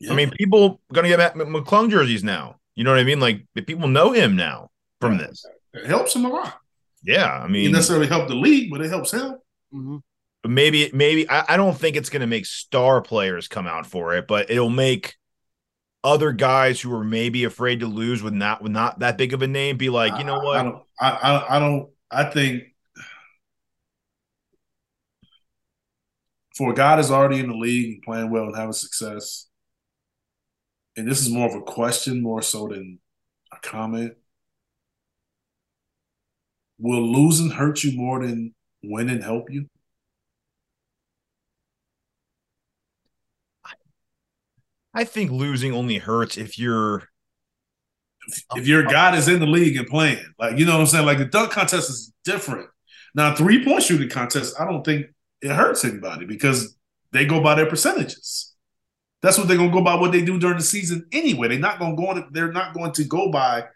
Yeah. 0.01 0.13
I 0.13 0.15
mean, 0.15 0.31
people 0.31 0.81
gonna 0.93 1.09
get 1.09 1.35
McClung 1.35 1.91
jerseys 1.91 2.25
now. 2.25 2.57
You 2.75 2.85
know 2.85 2.91
what 2.91 3.01
I 3.01 3.05
mean? 3.05 3.21
Like 3.21 3.45
people 3.67 3.89
know 3.89 4.13
him 4.13 4.37
now 4.37 4.71
from 5.01 5.19
this. 5.19 5.45
It 5.73 5.87
helps 5.87 6.15
him 6.15 6.25
a 6.25 6.29
lot. 6.29 6.61
Yeah, 7.03 7.31
I 7.31 7.47
mean, 7.49 7.71
it 7.71 7.73
necessarily 7.73 8.07
help 8.07 8.29
the 8.29 8.35
league, 8.35 8.71
but 8.71 8.81
it 8.81 8.89
helps 8.89 9.13
him. 9.13 9.37
Mm-hmm. 9.73 9.97
But 10.43 10.51
maybe, 10.51 10.91
maybe 10.93 11.29
I, 11.29 11.55
I 11.55 11.57
don't 11.57 11.77
think 11.77 11.97
it's 11.97 12.11
going 12.11 12.21
to 12.21 12.27
make 12.27 12.47
star 12.47 13.01
players 13.01 13.49
come 13.49 13.67
out 13.67 13.87
for 13.87 14.15
it, 14.15 14.27
but 14.29 14.51
it'll 14.51 14.71
make 14.71 15.17
other 16.05 16.33
guys 16.33 16.81
who 16.81 16.95
are 16.95 17.05
maybe 17.05 17.45
afraid 17.45 17.81
to 17.81 17.87
lose 17.87 18.23
with 18.23 18.35
not 18.35 18.63
with 18.63 18.73
not 18.73 19.01
that 19.01 19.19
big 19.19 19.33
of 19.33 19.43
a 19.43 19.47
name 19.47 19.77
be 19.77 19.91
like, 19.91 20.19
you 20.19 20.25
know 20.25 20.39
what? 20.39 20.57
I 20.59 20.63
don't. 20.63 20.83
I, 21.01 21.11
I, 21.11 21.57
I 21.57 21.59
don't. 21.59 21.91
I 22.11 22.25
think 22.25 22.65
for 26.57 26.73
a 26.73 26.75
guy 26.75 26.97
that's 26.97 27.11
already 27.11 27.41
in 27.41 27.49
the 27.49 27.57
league 27.57 27.95
and 27.95 28.03
playing 28.03 28.31
well 28.31 28.45
and 28.45 28.57
having 28.57 28.73
success, 28.73 29.49
and 30.97 31.07
this 31.09 31.21
is 31.21 31.31
more 31.31 31.49
of 31.49 31.55
a 31.55 31.63
question 31.63 32.23
more 32.23 32.43
so 32.43 32.69
than 32.69 32.99
a 33.53 33.57
comment. 33.61 34.15
Will 36.79 37.03
losing 37.03 37.51
hurt 37.51 37.83
you 37.83 37.97
more 37.97 38.25
than 38.25 38.55
winning 38.83 39.21
help 39.21 39.51
you? 39.51 39.67
I 44.99 45.05
think 45.05 45.31
losing 45.31 45.73
only 45.73 45.99
hurts 45.99 46.37
if 46.37 46.59
you're 46.59 47.05
if 48.57 48.67
your 48.67 48.83
guy 48.83 49.17
is 49.17 49.29
in 49.29 49.39
the 49.39 49.47
league 49.47 49.77
and 49.77 49.87
playing. 49.87 50.35
Like, 50.41 50.59
you 50.59 50.67
know 50.67 50.73
what 50.73 50.81
I'm 50.81 50.87
saying? 50.89 51.07
Like 51.07 51.19
the 51.19 51.25
dunk 51.25 51.53
contest 51.53 51.89
is 51.89 52.13
different. 52.25 52.69
Now, 53.15 53.33
three 53.33 53.65
point 53.65 53.85
shooting 53.85 54.09
contest, 54.09 54.61
I 54.61 54.65
don't 54.65 54.85
think 54.85 55.07
it 55.41 55.53
hurts 55.53 55.85
anybody 55.85 56.27
because 56.27 56.77
they 57.13 57.27
go 57.27 57.41
by 57.41 57.55
their 57.55 57.67
percentages. 57.67 58.57
That's 59.23 59.39
what 59.39 59.47
they're 59.47 59.57
gonna 59.57 59.71
go 59.71 59.85
by 59.85 59.95
what 59.95 60.11
they 60.11 60.25
do 60.25 60.37
during 60.37 60.57
the 60.57 60.65
season 60.65 61.07
anyway. 61.13 61.47
They're 61.47 61.61
not 61.61 61.79
gonna 61.79 61.95
go 61.95 62.09
on, 62.09 62.29
they're 62.33 62.51
not 62.51 62.75
going 62.75 62.91
to 62.95 63.05
go 63.05 63.31
by 63.31 63.67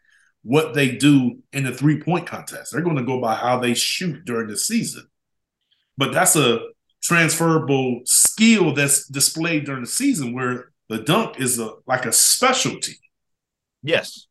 what 0.42 0.74
they 0.74 0.96
do 0.96 1.38
in 1.52 1.62
the 1.62 1.72
three 1.72 2.00
point 2.02 2.26
contest. 2.26 2.72
They're 2.72 2.82
gonna 2.82 3.04
go 3.04 3.20
by 3.20 3.36
how 3.36 3.60
they 3.60 3.74
shoot 3.74 4.24
during 4.24 4.48
the 4.48 4.56
season. 4.56 5.06
But 5.96 6.12
that's 6.12 6.34
a 6.34 6.62
transferable 7.00 8.00
skill 8.06 8.74
that's 8.74 9.06
displayed 9.06 9.66
during 9.66 9.82
the 9.82 9.88
season 9.88 10.32
where 10.32 10.71
the 10.88 10.98
dunk 10.98 11.40
is 11.40 11.58
a 11.58 11.72
like 11.86 12.06
a 12.06 12.12
specialty. 12.12 12.98
Yes. 13.82 14.26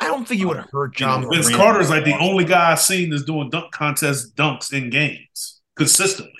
I 0.00 0.06
don't 0.06 0.26
think 0.26 0.40
it 0.40 0.46
would 0.46 0.56
hurt 0.56 0.98
Ja. 0.98 1.18
You 1.18 1.24
know, 1.24 1.30
Vince 1.30 1.54
Carter 1.54 1.80
is 1.80 1.90
like 1.90 2.04
the 2.04 2.18
only 2.18 2.44
guy 2.44 2.72
I've 2.72 2.80
seen 2.80 3.10
that's 3.10 3.24
doing 3.24 3.50
dunk 3.50 3.72
contest 3.72 4.34
dunks 4.34 4.72
in 4.72 4.90
games 4.90 5.60
consistently. 5.76 6.32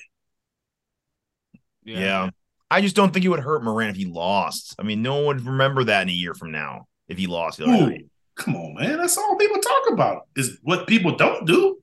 Yeah. 1.85 1.99
yeah. 1.99 2.31
I 2.71 2.81
just 2.81 2.97
don't 2.97 3.13
think 3.13 3.25
it 3.25 3.29
would 3.29 3.41
hurt 3.41 3.63
Morant 3.63 3.91
if 3.91 3.97
he 3.97 4.07
lost. 4.07 4.75
I 4.79 4.83
mean, 4.83 5.03
no 5.03 5.17
one 5.17 5.27
would 5.27 5.47
remember 5.47 5.85
that 5.85 6.03
in 6.03 6.09
a 6.09 6.13
year 6.13 6.35
from 6.35 6.51
now 6.51 6.87
if 7.09 7.19
he 7.19 7.27
lost. 7.27 7.61
Ooh, 7.61 7.97
come 8.35 8.57
on, 8.57 8.75
man. 8.75 8.99
That's 8.99 9.19
all 9.19 9.37
people 9.37 9.61
talk 9.61 9.91
about 9.91 10.27
is 10.35 10.59
what 10.63 10.87
people 10.87 11.15
don't 11.17 11.47
do. 11.47 11.79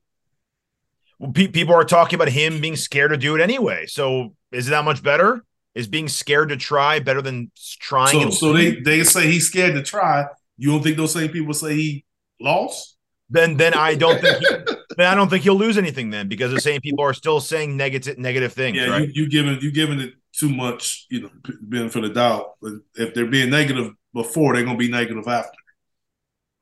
Well, 1.18 1.32
pe- 1.32 1.48
people 1.48 1.74
are 1.74 1.84
talking 1.84 2.16
about 2.16 2.28
him 2.28 2.60
being 2.60 2.76
scared 2.76 3.12
to 3.12 3.16
do 3.16 3.36
it 3.36 3.40
anyway. 3.40 3.86
So 3.86 4.34
is 4.50 4.66
it 4.66 4.70
that 4.70 4.84
much 4.84 5.02
better? 5.02 5.44
Is 5.74 5.86
being 5.86 6.08
scared 6.08 6.48
to 6.48 6.56
try 6.56 6.98
better 6.98 7.22
than 7.22 7.52
trying? 7.78 8.30
So, 8.30 8.30
so 8.30 8.52
they, 8.52 8.80
they 8.80 9.04
say 9.04 9.30
he's 9.30 9.46
scared 9.46 9.74
to 9.74 9.82
try. 9.82 10.26
You 10.58 10.72
don't 10.72 10.82
think 10.82 10.96
those 10.96 11.12
same 11.12 11.30
people 11.30 11.54
say 11.54 11.74
he 11.74 12.04
lost? 12.40 12.96
Then 13.30 13.56
then 13.56 13.74
I 13.74 13.94
don't 13.94 14.20
think 14.20 14.38
he, 14.38 14.46
then 14.96 15.06
I 15.06 15.14
don't 15.14 15.28
think 15.28 15.44
he'll 15.44 15.54
lose 15.54 15.78
anything 15.78 16.10
then 16.10 16.28
because 16.28 16.52
the 16.52 16.60
same 16.60 16.80
people 16.80 17.04
are 17.04 17.14
still 17.14 17.40
saying 17.40 17.76
negative 17.76 18.18
negative 18.18 18.52
things. 18.52 18.76
Yeah, 18.76 18.88
right? 18.88 19.08
you, 19.08 19.22
you 19.22 19.28
giving 19.28 19.60
you 19.60 19.70
giving 19.70 20.00
it 20.00 20.14
too 20.32 20.48
much, 20.48 21.06
you 21.10 21.22
know, 21.22 21.30
benefit 21.60 22.04
of 22.04 22.14
doubt. 22.14 22.54
If 22.96 23.14
they're 23.14 23.26
being 23.26 23.50
negative 23.50 23.92
before, 24.12 24.54
they're 24.54 24.64
gonna 24.64 24.76
be 24.76 24.90
negative 24.90 25.28
after. 25.28 25.58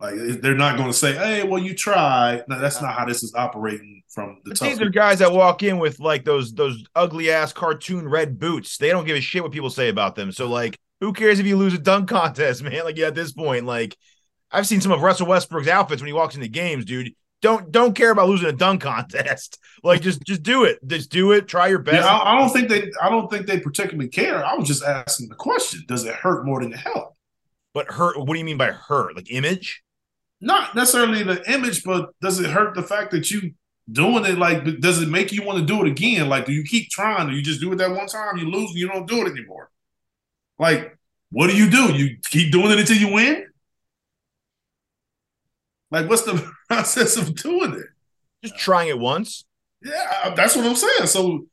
Like 0.01 0.15
they're 0.41 0.55
not 0.55 0.77
going 0.77 0.89
to 0.89 0.97
say, 0.97 1.15
"Hey, 1.15 1.43
well, 1.43 1.61
you 1.61 1.75
tried." 1.75 2.45
No, 2.49 2.61
that's 2.61 2.77
uh-huh. 2.77 2.87
not 2.87 2.95
how 2.95 3.05
this 3.05 3.25
is 3.25 3.35
operating 3.35 4.03
from 4.09 4.39
the. 4.45 4.55
these 4.55 4.81
are 4.81 4.91
guys 4.91 5.19
that 5.19 5.33
walk 5.33 5.65
in 5.65 5.79
with 5.79 5.99
like 5.99 6.25
those 6.25 6.55
those 6.55 6.85
ugly 6.95 7.33
ass 7.33 7.53
cartoon 7.53 8.09
red 8.09 8.39
boots. 8.39 8.77
They 8.79 8.91
don't 8.91 9.05
give 9.05 9.17
a 9.17 9.21
shit 9.21 9.43
what 9.43 9.51
people 9.51 9.71
say 9.71 9.89
about 9.89 10.15
them. 10.15 10.31
So 10.31 10.49
like, 10.49 10.79
who 11.01 11.13
cares 11.13 11.41
if 11.41 11.47
you 11.47 11.57
lose 11.57 11.75
a 11.75 11.79
dunk 11.79 12.09
contest, 12.09 12.63
man? 12.63 12.85
Like, 12.85 12.97
yeah, 12.97 13.09
at 13.09 13.17
this 13.17 13.33
point, 13.33 13.67
like, 13.67 13.97
I've 14.53 14.69
seen 14.69 14.81
some 14.81 14.93
of 14.93 15.03
Russell 15.03 15.27
Westbrook's 15.27 15.67
outfits 15.67 16.01
when 16.01 16.07
he 16.07 16.13
walks 16.13 16.37
into 16.37 16.49
games, 16.49 16.85
dude. 16.85 17.13
Don't 17.43 17.71
don't 17.73 17.95
care 17.95 18.13
about 18.13 18.29
losing 18.29 18.49
a 18.49 18.53
dunk 18.53 18.83
contest. 18.83 19.59
Like, 19.85 20.01
just 20.01 20.21
just 20.25 20.43
do 20.43 20.65
it. 20.65 20.81
Just 20.85 21.09
do 21.09 21.31
it. 21.31 21.47
Try 21.47 21.69
your 21.69 21.79
best. 21.79 22.05
Yeah, 22.05 22.13
I, 22.13 22.35
I 22.35 22.39
don't 22.41 22.51
think 22.51 22.69
they. 22.69 22.91
I 23.01 23.09
don't 23.09 23.31
think 23.31 23.47
they 23.47 23.61
particularly 23.61 24.09
care. 24.09 24.45
I 24.45 24.55
was 24.55 24.67
just 24.67 24.83
asking 24.83 25.29
the 25.29 25.37
question: 25.37 25.85
Does 25.87 26.05
it 26.05 26.17
hurt 26.17 26.45
more 26.45 26.61
than 26.61 26.73
it 26.73 26.81
help? 26.81 27.15
But 27.75 27.87
hurt. 27.87 28.19
What 28.19 28.27
do 28.27 28.39
you 28.41 28.45
mean 28.45 28.57
by 28.57 28.73
hurt? 28.73 29.15
Like 29.15 29.31
image? 29.31 29.85
Not 30.41 30.75
necessarily 30.75 31.23
the 31.23 31.43
image, 31.53 31.83
but 31.83 32.11
does 32.21 32.39
it 32.39 32.51
hurt 32.51 32.75
the 32.75 32.83
fact 32.83 33.11
that 33.11 33.31
you 33.31 33.53
doing 33.91 34.25
it? 34.25 34.39
Like, 34.39 34.81
does 34.81 35.03
it 35.03 35.09
make 35.09 35.33
you 35.33 35.45
want 35.45 35.59
to 35.59 35.65
do 35.65 35.85
it 35.85 35.89
again? 35.89 36.29
Like, 36.29 36.47
do 36.47 36.53
you 36.53 36.63
keep 36.63 36.91
trying? 36.91 37.29
Do 37.29 37.35
you 37.35 37.43
just 37.43 37.61
do 37.61 37.73
it 37.73 37.77
that 37.77 37.91
one 37.91 38.07
time, 38.07 38.37
you 38.37 38.49
lose, 38.49 38.71
and 38.71 38.79
you 38.79 38.89
don't 38.89 39.09
do 39.09 39.27
it 39.27 39.31
anymore? 39.31 39.71
Like, 40.59 40.97
what 41.31 41.51
do 41.51 41.57
you 41.57 41.69
do? 41.69 41.93
You 41.93 42.17
keep 42.31 42.53
doing 42.53 42.71
it 42.71 42.79
until 42.79 42.97
you 42.97 43.13
win? 43.13 43.47
Like, 45.91 46.09
what's 46.09 46.23
the 46.23 46.51
process 46.69 47.17
of 47.17 47.35
doing 47.35 47.75
it? 47.75 47.87
Just 48.45 48.59
trying 48.59 48.89
it 48.89 48.99
once. 48.99 49.45
Yeah, 49.83 50.35
that's 50.37 50.55
what 50.55 50.67
I'm 50.67 50.77
saying. 50.77 51.07
So, 51.07 51.47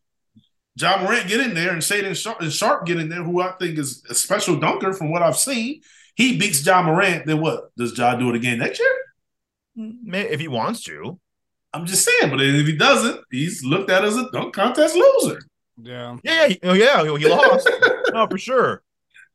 Ja 0.76 1.02
Morant 1.02 1.28
get 1.28 1.40
in 1.40 1.54
there 1.54 1.72
and 1.72 1.82
Shaedon 1.82 2.16
Sharpe, 2.16 2.42
and 2.42 2.52
Sharpe 2.52 2.86
get 2.86 3.00
in 3.00 3.10
there, 3.10 3.24
who 3.24 3.42
I 3.42 3.54
think 3.54 3.80
is 3.80 4.04
a 4.10 4.14
special 4.14 4.58
dunker 4.58 4.94
from 4.94 5.12
what 5.12 5.24
I've 5.24 5.38
seen 5.38 5.82
he 6.16 6.38
beats 6.38 6.66
Ja 6.66 6.82
Morant, 6.82 7.26
then 7.26 7.40
what? 7.40 7.76
Does 7.78 7.98
Ja 7.98 8.16
do 8.16 8.30
it 8.30 8.36
again 8.36 8.60
next 8.60 8.80
year? 8.80 8.96
If 9.78 10.40
he 10.40 10.48
wants 10.48 10.84
to. 10.84 11.20
I'm 11.74 11.86
just 11.86 12.06
saying, 12.06 12.32
but 12.32 12.42
if 12.42 12.66
he 12.66 12.78
doesn't, 12.78 13.20
he's 13.30 13.64
looked 13.64 13.90
at 13.90 14.06
as 14.06 14.16
a 14.16 14.32
dunk 14.32 14.54
contest 14.54 14.96
loser. 14.96 15.42
Yeah. 15.82 16.16
Yeah, 16.24 16.48
yeah, 16.64 16.74
yeah 16.74 17.18
he 17.18 17.28
lost. 17.28 17.70
no, 18.14 18.28
for 18.28 18.38
sure. 18.38 18.82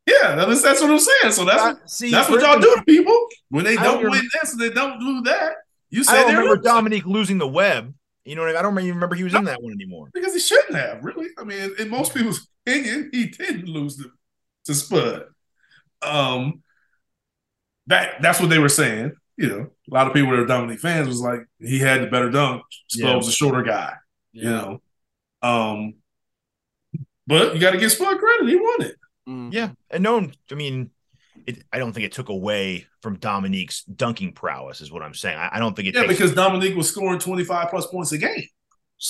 Yeah, 0.07 0.35
that's, 0.35 0.63
that's 0.63 0.81
what 0.81 0.91
I'm 0.91 0.99
saying. 0.99 1.33
So 1.33 1.45
that's 1.45 1.63
what, 1.63 1.91
see, 1.91 2.11
that's 2.11 2.31
what 2.31 2.41
y'all 2.41 2.59
do 2.59 2.75
to 2.75 2.83
people 2.85 3.27
when 3.51 3.65
they 3.65 3.77
don't, 3.77 4.03
don't 4.03 4.11
win 4.11 4.29
this 4.41 4.53
and 4.53 4.61
they 4.61 4.71
don't 4.71 4.99
do 4.99 5.21
that. 5.31 5.53
You 5.91 6.03
say 6.03 6.15
I 6.15 6.23
don't 6.23 6.37
remember 6.37 6.63
Dominique 6.63 7.05
losing 7.05 7.37
the 7.37 7.47
web. 7.47 7.95
You 8.25 8.37
know 8.37 8.43
what 8.43 8.49
I 8.49 8.53
mean? 8.53 8.59
I 8.59 8.63
don't 8.63 8.79
even 8.79 8.95
remember 8.95 9.17
he 9.17 9.25
was 9.25 9.33
no, 9.35 9.41
in 9.41 9.45
that 9.47 9.63
one 9.63 9.73
anymore. 9.73 10.09
Because 10.15 10.33
he 10.33 10.41
shouldn't 10.41 10.75
have, 10.75 11.05
really. 11.05 11.29
I 11.39 11.45
mean, 11.45 11.73
in 11.79 11.89
most 11.91 12.15
people's 12.15 12.49
opinion, 12.65 13.11
he 13.13 13.27
didn't 13.27 13.67
lose 13.67 13.97
the, 13.97 14.11
to 14.65 14.75
Spud. 14.75 15.25
Um, 16.03 16.63
that 17.91 18.23
that's 18.23 18.41
what 18.41 18.49
they 18.49 18.59
were 18.59 18.69
saying. 18.69 19.13
You 19.37 19.49
know, 19.49 19.71
a 19.91 19.95
lot 19.95 20.07
of 20.07 20.13
people 20.13 20.31
that 20.31 20.41
are 20.41 20.47
Dominique 20.47 20.81
fans 20.81 21.09
was 21.09 21.21
like 21.21 21.41
he 21.59 21.79
had 21.79 22.03
the 22.03 22.07
better 22.07 22.31
dunk. 22.31 22.63
Spud 22.89 23.09
yeah. 23.09 23.17
was 23.17 23.29
a 23.29 23.33
shorter 23.33 23.63
guy. 23.63 23.95
Yeah. 24.33 24.43
You 24.43 24.51
know, 24.51 24.83
um, 25.43 25.95
but 27.27 27.55
you 27.55 27.61
got 27.61 27.73
to 27.73 27.79
give 27.79 27.93
Spud 27.93 28.19
credit. 28.19 28.49
He 28.49 28.57
won 28.57 28.83
it. 28.83 28.97
Mm. 29.29 29.53
Yeah, 29.53 29.71
and 29.91 30.03
no, 30.03 30.29
I 30.51 30.55
mean, 30.55 30.91
it, 31.47 31.63
I 31.73 31.79
don't 31.79 31.93
think 31.93 32.07
it 32.07 32.13
took 32.13 32.29
away 32.29 32.87
from 33.03 33.17
Dominique's 33.17 33.85
dunking 33.85 34.33
prowess. 34.33 34.81
Is 34.81 34.93
what 34.93 35.03
I'm 35.03 35.15
saying. 35.15 35.39
I, 35.39 35.51
I 35.53 35.59
don't 35.59 35.75
think 35.75 35.89
it. 35.89 35.95
Yeah, 35.95 36.07
because 36.07 36.35
Dominique 36.35 36.77
was 36.77 36.89
scoring 36.89 37.19
25 37.19 37.71
plus 37.71 37.87
points 37.87 38.13
a 38.13 38.19
game. 38.19 38.47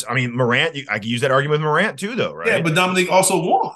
I 0.08 0.14
mean, 0.14 0.36
Morant. 0.36 0.76
I 0.88 0.98
could 0.98 1.08
use 1.08 1.22
that 1.22 1.32
argument 1.32 1.60
with 1.60 1.66
Morant 1.66 1.98
too, 1.98 2.14
though, 2.14 2.32
right? 2.32 2.48
Yeah, 2.48 2.60
but 2.60 2.74
Dominique 2.74 3.10
also 3.10 3.42
won. 3.42 3.74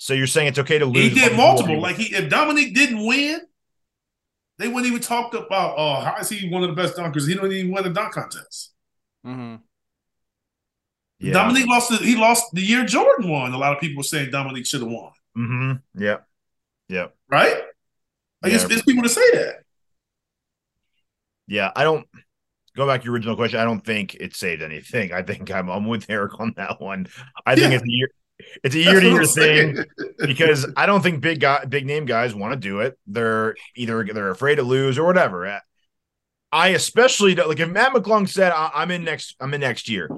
So 0.00 0.14
you're 0.14 0.26
saying 0.26 0.48
it's 0.48 0.58
okay 0.58 0.78
to 0.78 0.86
lose? 0.86 1.12
He 1.12 1.20
did 1.20 1.36
multiple. 1.36 1.78
Like 1.78 1.96
he, 1.96 2.14
if 2.14 2.30
Dominique 2.30 2.74
didn't 2.74 3.04
win, 3.04 3.42
they 4.56 4.66
wouldn't 4.66 4.86
even 4.86 5.02
talk 5.02 5.34
about. 5.34 5.74
Oh, 5.76 6.00
how 6.00 6.16
is 6.18 6.30
he 6.30 6.48
one 6.48 6.62
of 6.62 6.70
the 6.70 6.74
best 6.74 6.96
dunkers? 6.96 7.28
He 7.28 7.34
don't 7.34 7.52
even 7.52 7.70
win 7.70 7.84
a 7.84 7.90
dunk 7.90 8.14
contest. 8.14 8.72
Mm-hmm. 9.26 9.56
Yeah. 11.18 11.32
Dominique 11.34 11.66
lost. 11.66 11.90
The, 11.90 11.98
he 11.98 12.16
lost 12.16 12.46
the 12.54 12.62
year 12.62 12.86
Jordan 12.86 13.30
won. 13.30 13.52
A 13.52 13.58
lot 13.58 13.74
of 13.74 13.80
people 13.80 13.98
were 13.98 14.02
saying 14.02 14.30
Dominique 14.30 14.64
should 14.64 14.80
have 14.80 14.88
won. 14.90 15.12
Mm-hmm. 15.36 16.02
Yeah. 16.02 16.16
Yeah. 16.88 17.08
Right. 17.28 17.62
Like 18.42 18.52
yeah. 18.52 18.54
it's, 18.54 18.64
it's 18.64 18.82
people 18.82 19.02
to 19.02 19.08
say 19.10 19.30
that. 19.32 19.64
Yeah, 21.46 21.72
I 21.76 21.84
don't 21.84 22.06
go 22.74 22.86
back 22.86 23.02
to 23.02 23.04
your 23.04 23.12
original 23.12 23.36
question. 23.36 23.60
I 23.60 23.64
don't 23.64 23.84
think 23.84 24.14
it 24.14 24.34
saved 24.34 24.62
anything. 24.62 25.12
I 25.12 25.20
think 25.20 25.50
I'm, 25.50 25.68
I'm 25.68 25.86
with 25.86 26.08
Eric 26.08 26.40
on 26.40 26.54
that 26.56 26.80
one. 26.80 27.06
I 27.44 27.54
think 27.54 27.74
it's 27.74 27.84
a 27.84 27.86
year. 27.86 28.08
It's 28.62 28.74
a 28.74 28.78
year 28.78 29.00
to 29.00 29.08
year 29.08 29.24
thing 29.24 29.84
because 30.18 30.66
I 30.76 30.86
don't 30.86 31.02
think 31.02 31.20
big 31.20 31.40
guy, 31.40 31.64
big 31.64 31.86
name 31.86 32.04
guys 32.04 32.34
want 32.34 32.52
to 32.52 32.58
do 32.58 32.80
it. 32.80 32.98
They're 33.06 33.56
either 33.76 34.04
they're 34.04 34.30
afraid 34.30 34.56
to 34.56 34.62
lose 34.62 34.98
or 34.98 35.04
whatever. 35.04 35.60
I 36.52 36.68
especially 36.68 37.34
like 37.34 37.60
if 37.60 37.68
Mac 37.68 37.92
McClung 37.92 38.28
said 38.28 38.52
I'm 38.54 38.90
in 38.90 39.04
next 39.04 39.36
I'm 39.40 39.54
in 39.54 39.60
next 39.60 39.88
year. 39.88 40.08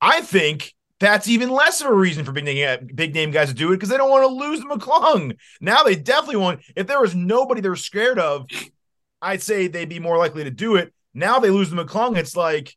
I 0.00 0.20
think 0.20 0.74
that's 1.00 1.28
even 1.28 1.50
less 1.50 1.80
of 1.80 1.88
a 1.88 1.94
reason 1.94 2.24
for 2.24 2.32
big 2.32 2.44
name 2.44 2.88
big 2.94 3.14
name 3.14 3.30
guys 3.30 3.48
to 3.48 3.54
do 3.54 3.72
it 3.72 3.76
because 3.76 3.88
they 3.88 3.96
don't 3.96 4.10
want 4.10 4.22
to 4.22 4.28
lose 4.28 4.60
McClung. 4.60 5.36
Now 5.60 5.82
they 5.82 5.96
definitely 5.96 6.36
want. 6.36 6.60
If 6.76 6.86
there 6.86 7.00
was 7.00 7.14
nobody 7.14 7.60
they're 7.60 7.76
scared 7.76 8.18
of, 8.18 8.46
I'd 9.20 9.42
say 9.42 9.66
they'd 9.66 9.88
be 9.88 9.98
more 9.98 10.18
likely 10.18 10.44
to 10.44 10.50
do 10.50 10.76
it. 10.76 10.94
Now 11.12 11.38
they 11.38 11.50
lose 11.50 11.70
the 11.70 11.82
McClung. 11.82 12.16
It's 12.16 12.36
like 12.36 12.74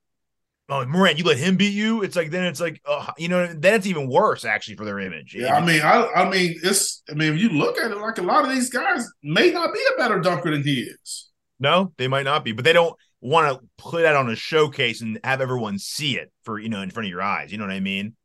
oh 0.70 0.86
Morant, 0.86 1.18
you 1.18 1.24
let 1.24 1.38
him 1.38 1.58
beat 1.58 1.74
you. 1.74 2.04
It's 2.04 2.16
like 2.16 2.32
then 2.32 2.46
it's 2.46 2.60
like 2.60 2.82
uh, 2.86 3.12
you 3.18 3.28
know 3.28 3.48
then 3.48 3.74
it's 3.76 3.88
even 3.88 4.10
worse 4.10 4.46
actually 4.46 4.76
for 4.76 4.86
their 4.86 5.00
image. 5.00 5.36
Yeah, 5.36 5.56
I 5.56 5.66
mean, 5.66 5.82
I, 5.82 6.08
I 6.16 6.30
mean, 6.30 6.56
it's 6.64 7.04
I 7.10 7.14
mean, 7.14 7.34
if 7.34 7.40
you 7.40 7.50
look 7.50 7.78
at 7.78 7.92
it, 7.92 7.98
like 7.98 8.18
a 8.18 8.24
lot 8.24 8.46
of 8.46 8.52
these 8.52 8.70
guys 8.70 9.08
may 9.24 9.52
not 9.52 9.74
be 9.74 9.80
a 9.94 9.98
better 9.98 10.20
dunker 10.20 10.52
than 10.52 10.64
he 10.64 10.82
is. 10.82 11.30
No, 11.60 11.94
they 11.98 12.08
might 12.08 12.24
not 12.24 12.44
be, 12.46 12.52
but 12.52 12.66
they 12.66 12.74
don't 12.74 12.96
want 13.20 13.52
to 13.52 13.68
put 13.78 14.04
that 14.04 14.16
on 14.16 14.30
a 14.30 14.36
showcase 14.36 15.02
and 15.02 15.20
have 15.24 15.42
everyone 15.42 15.80
see 15.80 16.18
it 16.18 16.32
for 16.44 16.60
you 16.60 16.70
know 16.70 16.82
in 16.82 16.92
front 16.92 17.08
of 17.08 17.12
your 17.12 17.22
eyes. 17.22 17.52
You 17.52 17.58
know 17.58 17.66
what 17.66 17.74
I 17.74 17.80
mean? 17.80 18.16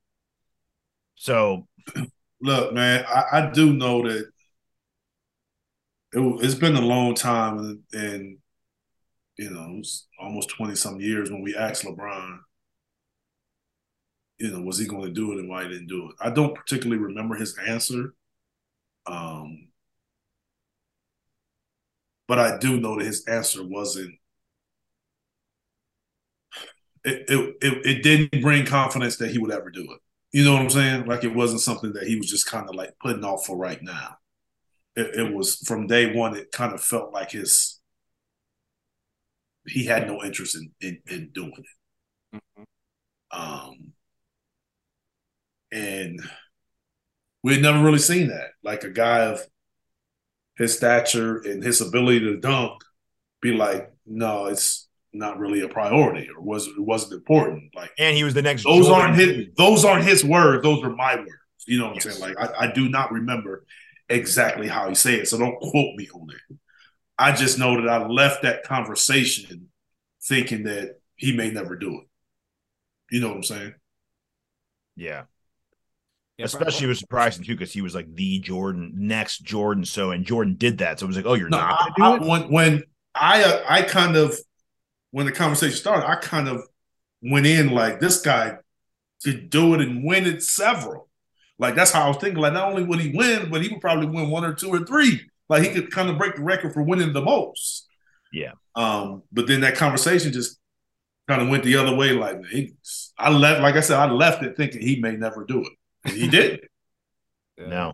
So, 1.15 1.67
look, 2.41 2.73
man, 2.75 3.05
I, 3.09 3.25
I 3.33 3.51
do 3.51 3.73
know 3.73 4.03
that 4.03 4.27
it, 6.13 6.45
has 6.45 6.55
been 6.55 6.77
a 6.77 6.81
long 6.81 7.15
time, 7.15 7.59
and, 7.59 7.81
and 7.93 8.39
you 9.39 9.51
know, 9.51 9.83
almost 10.21 10.51
20 10.51 10.75
some 10.75 11.01
years 11.01 11.31
when 11.31 11.43
we 11.43 11.57
asked 11.57 11.85
LeBron, 11.85 12.39
you 14.39 14.51
know, 14.51 14.61
was 14.61 14.79
he 14.79 14.87
going 14.87 15.05
to 15.05 15.13
do 15.13 15.33
it 15.33 15.39
and 15.39 15.49
why 15.49 15.63
he 15.63 15.69
didn't 15.69 15.87
do 15.89 16.11
it? 16.11 16.17
I 16.21 16.31
don't 16.31 16.55
particularly 16.55 17.03
remember 17.03 17.37
his 17.37 17.57
answer. 17.59 18.15
Um, 19.07 19.69
but 22.29 22.39
I 22.39 22.59
do 22.59 22.81
know 22.81 22.99
that 22.99 23.05
his 23.07 23.25
answer 23.27 23.65
wasn't. 23.67 24.15
It, 27.05 27.25
it 27.29 27.57
it 27.85 28.03
didn't 28.03 28.43
bring 28.43 28.65
confidence 28.65 29.17
that 29.17 29.31
he 29.33 29.39
would 29.39 29.51
ever 29.51 29.71
do 29.71 29.83
it. 29.83 29.99
You 30.33 30.45
know 30.45 30.53
what 30.53 30.63
I'm 30.63 30.71
saying? 30.71 31.07
Like 31.07 31.25
it 31.25 31.35
wasn't 31.35 31.61
something 31.61 31.93
that 31.95 32.07
he 32.07 32.17
was 32.17 32.31
just 32.31 32.47
kind 32.47 32.69
of 32.69 32.77
like 32.77 32.95
putting 33.03 33.25
off 33.25 33.45
for 33.47 33.57
right 33.57 33.83
now. 33.83 34.17
It, 34.97 35.17
it 35.17 35.35
was 35.35 35.57
from 35.67 35.89
day 35.89 36.15
one. 36.15 36.37
It 36.37 36.53
kind 36.53 36.75
of 36.75 36.83
felt 36.83 37.13
like 37.13 37.33
his 37.33 37.81
he 39.67 39.87
had 39.87 40.07
no 40.07 40.23
interest 40.23 40.57
in 40.57 40.71
in, 40.81 40.99
in 41.09 41.31
doing 41.33 41.53
it. 41.57 42.37
Mm-hmm. 42.57 42.63
Um, 43.41 43.93
and 45.73 46.21
we 47.43 47.55
had 47.55 47.63
never 47.63 47.83
really 47.83 47.99
seen 47.99 48.29
that. 48.29 48.51
Like 48.63 48.85
a 48.85 48.91
guy 48.91 49.21
of 49.27 49.41
his 50.57 50.77
stature 50.77 51.39
and 51.39 51.63
his 51.63 51.81
ability 51.81 52.21
to 52.21 52.37
dunk, 52.37 52.83
be 53.41 53.53
like, 53.53 53.91
no, 54.07 54.47
it's 54.47 54.89
not 55.13 55.39
really 55.39 55.61
a 55.61 55.69
priority, 55.69 56.29
or 56.35 56.43
was 56.43 56.67
it 56.67 56.81
wasn't 56.81 57.15
important. 57.15 57.75
Like, 57.75 57.91
and 57.99 58.17
he 58.17 58.25
was 58.25 58.35
the 58.35 58.43
next. 58.43 58.65
Those 58.65 58.87
Jordan. 58.87 59.07
aren't 59.11 59.17
his. 59.17 59.47
Those 59.57 59.85
aren't 59.85 60.05
his 60.05 60.25
words. 60.25 60.63
Those 60.63 60.83
are 60.83 60.95
my 60.95 61.17
words. 61.17 61.31
You 61.67 61.79
know 61.79 61.87
what 61.89 61.97
yes. 61.97 62.07
I'm 62.07 62.13
saying? 62.13 62.35
Like, 62.35 62.51
I, 62.51 62.67
I 62.67 62.73
do 62.73 62.89
not 62.89 63.13
remember 63.13 63.65
exactly 64.09 64.69
how 64.69 64.89
he 64.89 64.95
said 64.95 65.15
it, 65.15 65.29
so 65.29 65.39
don't 65.39 65.59
quote 65.61 65.95
me 65.97 66.09
on 66.15 66.29
it. 66.31 66.59
I 67.19 67.33
just 67.33 67.59
know 67.59 67.81
that 67.81 67.89
I 67.89 68.07
left 68.07 68.43
that 68.43 68.65
conversation 68.65 69.69
thinking 70.23 70.65
that 70.65 71.01
he 71.17 71.37
may 71.37 71.51
never 71.51 71.77
do 71.77 72.01
it. 72.01 72.09
You 73.11 73.21
know 73.21 73.29
what 73.29 73.37
I'm 73.37 73.43
saying? 73.43 73.75
Yeah. 74.97 75.25
Yeah, 76.39 76.47
Especially, 76.47 76.87
it 76.87 76.89
was 76.89 76.99
surprising 76.99 77.45
too 77.45 77.55
because 77.55 77.73
he 77.73 77.83
was 77.83 77.95
like 77.95 78.13
the 78.15 78.39
Jordan 78.39 78.93
next 78.97 79.45
Jordan. 79.45 79.85
So 79.85 80.13
and 80.13 80.25
Jordan 80.25 80.57
did 80.57 80.79
that, 80.79 80.99
so 80.99 81.05
it 81.05 81.09
was 81.09 81.17
like, 81.17 81.27
oh, 81.27 81.35
you're 81.35 81.51
no, 81.51 81.59
not 81.59 81.93
I, 82.01 82.11
I, 82.13 82.19
when 82.19 82.51
when 82.51 82.83
I 83.15 83.45
uh, 83.45 83.65
I 83.69 83.83
kind 83.83 84.17
of 84.17 84.35
when 85.11 85.27
the 85.27 85.33
conversation 85.33 85.77
started, 85.77 86.09
I 86.09 86.17
kind 86.17 86.49
of 86.49 86.63
went 87.23 87.47
in 87.47 87.71
like 87.71 88.01
this 88.01 88.23
guy 88.23 88.57
could 89.23 89.51
do 89.51 89.75
it 89.75 89.81
and 89.83 90.05
win 90.05 90.27
it 90.27 90.43
several. 90.43 91.09
Like 91.59 91.75
that's 91.75 91.93
how 91.93 92.07
I 92.07 92.09
was 92.09 92.17
thinking. 92.17 92.41
Like 92.41 92.55
not 92.55 92.71
only 92.71 92.83
would 92.83 93.01
he 93.01 93.15
win, 93.15 93.51
but 93.51 93.63
he 93.63 93.69
would 93.69 93.83
probably 93.83 94.07
win 94.07 94.31
one 94.31 94.45
or 94.45 94.55
two 94.55 94.71
or 94.71 94.85
three. 94.85 95.21
Like 95.53 95.65
he 95.65 95.69
could 95.69 95.91
kind 95.91 96.09
of 96.09 96.17
break 96.17 96.37
the 96.37 96.43
record 96.43 96.73
for 96.73 96.83
winning 96.83 97.13
the 97.13 97.21
most. 97.21 97.87
Yeah. 98.33 98.53
Um, 98.75 99.23
but 99.31 99.47
then 99.47 99.61
that 99.61 99.77
conversation 99.77 100.33
just 100.33 100.59
kind 101.29 101.43
of 101.43 101.49
went 101.49 101.63
the 101.63 101.77
other 101.77 101.95
way. 101.95 102.13
Like 102.13 102.39
I 103.19 103.29
left, 103.29 103.61
like 103.61 103.75
I 103.75 103.81
said, 103.81 103.99
I 103.99 104.11
left 104.11 104.43
it 104.43 104.57
thinking 104.57 104.81
he 104.81 104.99
may 104.99 105.13
never 105.13 105.45
do 105.45 105.63
it. 105.63 106.11
He 106.11 106.27
did. 106.27 106.69
no, 107.59 107.93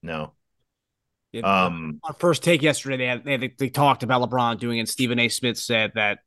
no. 0.00 0.34
um, 1.42 1.98
on 2.04 2.14
first 2.20 2.44
take 2.44 2.62
yesterday, 2.62 2.96
they, 2.96 3.06
had, 3.06 3.24
they 3.24 3.52
they 3.58 3.68
talked 3.68 4.04
about 4.04 4.22
LeBron 4.22 4.60
doing, 4.60 4.78
it, 4.78 4.82
and 4.82 4.88
Stephen 4.88 5.18
A. 5.18 5.28
Smith 5.28 5.58
said 5.58 5.90
that 5.96 6.20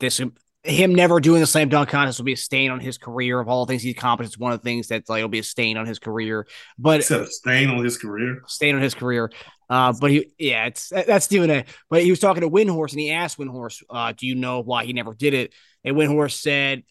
this 0.00 0.18
him 0.64 0.94
never 0.94 1.20
doing 1.20 1.40
the 1.40 1.46
slam 1.46 1.68
dunk 1.68 1.90
contest 1.90 2.18
will 2.18 2.24
be 2.24 2.32
a 2.32 2.38
stain 2.38 2.70
on 2.70 2.80
his 2.80 2.96
career. 2.96 3.38
Of 3.38 3.48
all 3.48 3.66
the 3.66 3.72
things 3.72 3.82
he's 3.82 3.94
accomplished, 3.94 4.30
it's 4.30 4.38
one 4.38 4.52
of 4.52 4.60
the 4.60 4.64
things 4.64 4.88
that 4.88 5.08
like 5.08 5.18
it'll 5.18 5.28
be 5.28 5.38
a 5.38 5.44
stain 5.44 5.76
on 5.76 5.86
his 5.86 5.98
career. 5.98 6.46
But 6.78 7.00
he 7.00 7.02
said 7.02 7.20
a 7.20 7.26
stain 7.26 7.68
on 7.68 7.84
his 7.84 7.98
career. 7.98 8.42
Stain 8.46 8.74
on 8.74 8.80
his 8.80 8.94
career. 8.94 9.30
Uh, 9.68 9.92
but 9.98 10.10
he, 10.10 10.32
yeah, 10.38 10.66
it's 10.66 10.90
that's 10.90 11.24
Stephen 11.24 11.50
A. 11.50 11.64
But 11.88 12.02
he 12.02 12.10
was 12.10 12.20
talking 12.20 12.42
to 12.42 12.50
Windhorst, 12.50 12.92
and 12.92 13.00
he 13.00 13.10
asked 13.10 13.38
Windhorst, 13.38 13.82
uh, 13.88 14.12
"Do 14.16 14.26
you 14.26 14.34
know 14.34 14.60
why 14.60 14.84
he 14.84 14.92
never 14.92 15.14
did 15.14 15.34
it?" 15.34 15.54
And 15.84 15.96
Windhorst 15.96 16.40
said, 16.40 16.82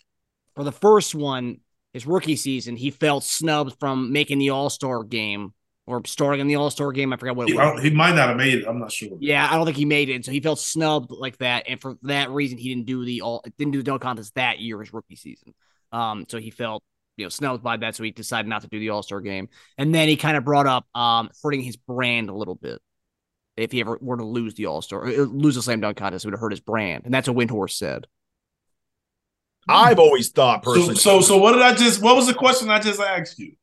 "For 0.56 0.64
the 0.64 0.72
first 0.72 1.14
one, 1.14 1.58
his 1.94 2.08
rookie 2.08 2.36
season, 2.36 2.76
he 2.76 2.92
felt 2.92 3.24
snubbed 3.24 3.80
from 3.80 4.12
making 4.12 4.40
the 4.40 4.50
All 4.50 4.70
Star 4.70 5.04
game 5.04 5.54
or 5.86 6.04
starting 6.06 6.42
in 6.42 6.48
the 6.48 6.56
All 6.56 6.70
Star 6.70 6.92
game. 6.92 7.14
I 7.14 7.18
forgot 7.18 7.36
what 7.36 7.50
he, 7.50 7.54
he, 7.82 7.90
might 7.92 8.16
not 8.16 8.30
have 8.30 8.38
made 8.38 8.56
it. 8.56 8.68
I'm 8.68 8.80
not 8.80 8.92
sure. 8.92 9.18
Yeah, 9.20 9.48
I 9.50 9.56
don't 9.56 9.66
think 9.66 9.78
he 9.78 9.86
made 9.86 10.10
it. 10.10 10.26
So 10.26 10.32
he 10.32 10.40
felt 10.40 10.60
snubbed 10.60 11.12
like 11.12 11.38
that, 11.38 11.66
and 11.68 11.80
for 11.80 11.98
that 12.04 12.32
reason, 12.32 12.58
he 12.58 12.70
didn't 12.70 12.88
do 12.88 13.06
the 13.06 13.22
all 13.22 13.44
didn't 13.58 13.74
do 13.74 13.80
the 13.80 13.84
dunk 13.84 14.02
contest 14.02 14.34
that 14.36 14.60
year, 14.60 14.80
his 14.80 14.94
rookie 14.94 15.16
season. 15.16 15.54
Um, 15.92 16.26
so 16.28 16.40
he 16.40 16.50
felt 16.50 16.84
you 17.18 17.26
know 17.26 17.30
snubbed 17.30 17.64
by 17.64 17.78
that, 17.78 17.96
so 17.96 18.04
he 18.04 18.12
decided 18.12 18.48
not 18.48 18.62
to 18.62 18.68
do 18.68 18.80
the 18.80 18.90
All 18.90 19.04
Star 19.04 19.22
game. 19.22 19.50
And 19.78 19.94
then 19.94 20.08
he 20.08 20.16
kind 20.16 20.38
of 20.38 20.44
brought 20.44 20.68
up 20.68 20.86
um 20.96 21.30
hurting 21.42 21.62
his 21.62 21.76
brand 21.76 22.30
a 22.30 22.34
little 22.34 22.56
bit. 22.56 22.82
If 23.56 23.72
he 23.72 23.82
ever 23.82 23.98
were 24.02 24.18
to 24.18 24.26
lose 24.26 24.56
the 24.56 24.66
All 24.66 24.82
Star, 24.82 25.06
uh, 25.06 25.12
lose 25.12 25.56
the 25.56 25.62
slam 25.62 25.82
dunk 25.82 25.98
contest, 25.98 26.26
it 26.26 26.30
would 26.30 26.40
hurt 26.40 26.52
his 26.52 26.62
brand, 26.62 27.04
and 27.06 27.14
that's 27.14 27.28
what 27.28 27.38
Windhorst 27.38 27.78
said. 27.78 28.08
I've 29.68 30.00
always 30.00 30.30
thought 30.30 30.64
personally. 30.64 30.96
So, 30.96 31.22
so, 31.22 31.28
so 31.28 31.38
what 31.38 31.54
did 31.54 31.62
I 31.62 31.74
just? 31.74 32.02
What 32.02 32.16
was 32.16 32.28
the 32.28 32.34
question 32.34 32.70
I 32.70 32.80
just 32.80 33.00
asked 33.00 33.40
you? 33.40 33.54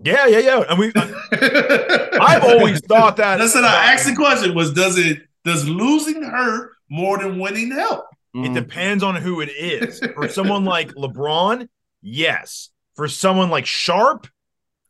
Yeah, 0.00 0.26
yeah, 0.26 0.38
yeah. 0.38 0.64
And 0.68 0.78
we, 0.78 0.92
I've 0.94 2.44
always 2.44 2.80
thought 2.80 3.16
that. 3.16 3.38
That's 3.38 3.54
what 3.54 3.64
I 3.64 3.92
asked 3.92 4.06
the 4.06 4.14
question: 4.14 4.54
Was 4.54 4.72
does 4.72 4.98
it 4.98 5.22
does 5.44 5.68
losing 5.68 6.22
hurt 6.22 6.72
more 6.88 7.18
than 7.18 7.38
winning 7.38 7.70
help? 7.70 8.06
It 8.34 8.50
mm. 8.50 8.54
depends 8.54 9.02
on 9.04 9.14
who 9.14 9.40
it 9.40 9.50
is. 9.50 10.00
For 10.14 10.28
someone 10.28 10.64
like 10.64 10.92
LeBron, 10.94 11.68
yes. 12.04 12.70
For 12.94 13.08
someone 13.08 13.50
like 13.50 13.66
Sharpe, 13.66 14.28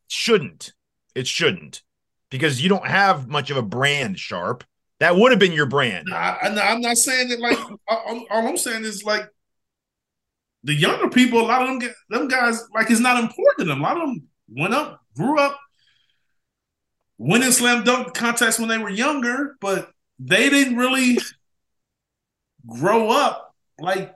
shouldn't. 0.09 0.75
It 1.15 1.27
shouldn't 1.27 1.83
because 2.31 2.61
you 2.61 2.69
don't 2.69 2.87
have 2.87 3.29
much 3.29 3.51
of 3.51 3.57
a 3.57 3.63
brand, 3.63 4.19
Sharpe. 4.19 4.65
That 5.01 5.17
would 5.17 5.33
have 5.33 5.39
been 5.39 5.53
your 5.53 5.67
brand. 5.67 6.09
I, 6.13 6.39
am 6.43 6.81
not 6.81 6.97
saying 6.97 7.29
that. 7.29 7.41
Like 7.41 7.59
all, 7.89 8.27
all 8.31 8.49
I'm 8.49 8.57
saying 8.57 8.85
is 8.85 9.05
like 9.05 9.29
the 10.65 10.75
younger 10.75 11.09
people, 11.09 11.41
a 11.41 11.43
lot 11.43 11.63
of 11.63 11.81
them, 11.81 11.91
them 12.09 12.29
guys, 12.29 12.63
like 12.75 12.91
it's 12.91 13.01
not 13.01 13.23
important 13.23 13.59
to 13.59 13.65
them. 13.67 13.81
A 13.81 13.83
lot 13.83 13.97
of 13.97 14.09
them 14.09 14.29
went 14.49 14.75
up, 14.75 15.01
grew 15.17 15.39
up, 15.39 15.59
winning 17.19 17.53
slam 17.53 17.85
dunk 17.85 18.15
contests 18.15 18.59
when 18.59 18.69
they 18.69 18.79
were 18.79 18.91
younger, 18.91 19.57
but 19.61 19.91
they 20.19 20.51
didn't 20.51 20.77
really 20.77 21.19
grow 22.67 23.11
up 23.11 23.55
like 23.79 24.15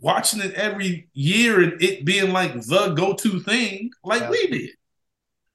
watching 0.00 0.40
it 0.40 0.54
every 0.54 1.08
year 1.12 1.62
and 1.62 1.82
it 1.82 2.04
being 2.04 2.32
like 2.32 2.54
the 2.54 2.94
go-to 2.96 3.40
thing 3.40 3.90
like 4.04 4.22
yeah. 4.22 4.30
we 4.30 4.46
did. 4.46 4.70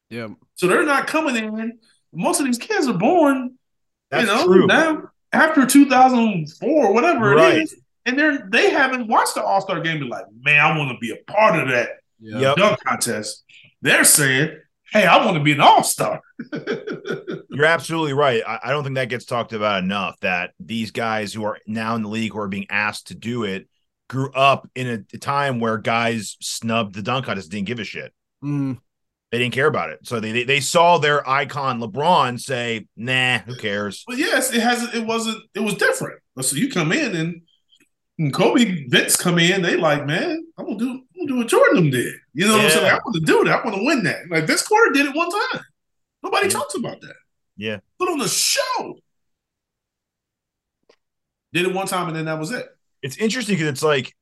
Yeah. 0.09 0.27
So 0.55 0.67
they're 0.67 0.85
not 0.85 1.07
coming 1.07 1.35
in. 1.35 1.79
Most 2.13 2.39
of 2.39 2.45
these 2.45 2.57
kids 2.57 2.87
are 2.87 2.93
born, 2.93 3.55
That's 4.09 4.27
you 4.27 4.33
know, 4.33 4.45
true. 4.45 4.67
now 4.67 5.09
after 5.33 5.65
2004, 5.65 6.93
whatever 6.93 7.35
right. 7.35 7.57
it 7.57 7.63
is 7.63 7.75
and 8.07 8.17
they're 8.17 8.47
they 8.49 8.71
haven't 8.71 9.07
watched 9.07 9.35
the 9.35 9.43
All 9.43 9.61
Star 9.61 9.81
game. 9.81 9.99
Be 9.99 10.07
like, 10.07 10.25
man, 10.41 10.59
I 10.59 10.75
want 10.77 10.91
to 10.91 10.97
be 10.99 11.11
a 11.11 11.31
part 11.31 11.59
of 11.59 11.67
that 11.69 11.89
yep. 12.19 12.55
dunk 12.55 12.79
contest. 12.83 13.43
They're 13.81 14.05
saying, 14.05 14.57
hey, 14.91 15.05
I 15.05 15.23
want 15.23 15.37
to 15.37 15.43
be 15.43 15.51
an 15.51 15.59
All 15.59 15.83
Star. 15.83 16.21
You're 17.49 17.65
absolutely 17.65 18.13
right. 18.13 18.41
I, 18.47 18.59
I, 18.63 18.71
don't 18.71 18.83
think 18.83 18.95
that 18.95 19.09
gets 19.09 19.25
talked 19.25 19.51
about 19.51 19.83
enough. 19.83 20.19
That 20.21 20.51
these 20.59 20.91
guys 20.91 21.33
who 21.33 21.43
are 21.43 21.59
now 21.67 21.95
in 21.95 22.01
the 22.01 22.09
league 22.09 22.31
who 22.31 22.39
are 22.39 22.47
being 22.47 22.67
asked 22.69 23.07
to 23.07 23.15
do 23.15 23.43
it 23.43 23.67
grew 24.07 24.31
up 24.31 24.69
in 24.75 24.87
a, 24.87 25.15
a 25.15 25.17
time 25.17 25.59
where 25.59 25.77
guys 25.77 26.37
snubbed 26.41 26.95
the 26.95 27.01
dunk 27.01 27.25
contest, 27.25 27.51
didn't 27.51 27.67
give 27.67 27.79
a 27.79 27.83
shit. 27.83 28.13
Mm. 28.43 28.79
They 29.31 29.39
didn't 29.39 29.53
care 29.53 29.67
about 29.67 29.89
it. 29.89 29.99
So 30.03 30.19
they, 30.19 30.31
they, 30.31 30.43
they 30.43 30.59
saw 30.61 30.97
their 30.97 31.27
icon 31.29 31.81
LeBron 31.81 32.39
say, 32.39 32.87
"Nah, 32.95 33.39
who 33.39 33.55
cares?" 33.57 34.05
But 34.07 34.17
yes, 34.17 34.53
it 34.53 34.61
has. 34.61 34.93
It 34.95 35.05
wasn't. 35.05 35.43
It 35.53 35.59
was 35.59 35.73
different. 35.73 36.21
So 36.39 36.55
you 36.55 36.71
come 36.71 36.93
in 36.93 37.15
and 37.15 37.41
and 38.19 38.33
Kobe 38.33 38.87
Vince 38.87 39.15
come 39.15 39.37
in, 39.37 39.61
they 39.61 39.77
like, 39.77 40.05
man, 40.05 40.43
I'm 40.57 40.65
gonna 40.65 40.77
do, 40.77 40.89
I'm 40.89 41.01
gonna 41.19 41.27
do 41.27 41.37
what 41.37 41.47
Jordan 41.47 41.89
did. 41.89 42.13
You 42.33 42.47
know 42.47 42.55
yeah. 42.55 42.63
what 42.63 42.65
I'm 42.65 42.71
saying? 42.71 42.83
Like, 42.83 42.93
I 42.93 42.99
want 43.05 43.15
to 43.15 43.21
do 43.21 43.43
that. 43.43 43.59
I 43.59 43.63
want 43.63 43.75
to 43.77 43.85
win 43.85 44.03
that. 44.03 44.29
Like 44.29 44.47
this 44.47 44.67
quarter 44.67 44.91
did 44.91 45.05
it 45.05 45.15
one 45.15 45.29
time. 45.29 45.61
Nobody 46.23 46.47
yeah. 46.47 46.53
talks 46.53 46.75
about 46.75 47.01
that. 47.01 47.15
Yeah. 47.57 47.77
Put 47.99 48.09
on 48.09 48.17
the 48.17 48.27
show. 48.27 48.95
Did 51.53 51.67
it 51.67 51.73
one 51.73 51.87
time 51.87 52.07
and 52.07 52.15
then 52.15 52.25
that 52.25 52.39
was 52.39 52.51
it. 52.51 52.67
It's 53.01 53.17
interesting 53.17 53.55
because 53.55 53.69
it's 53.69 53.83
like 53.83 54.15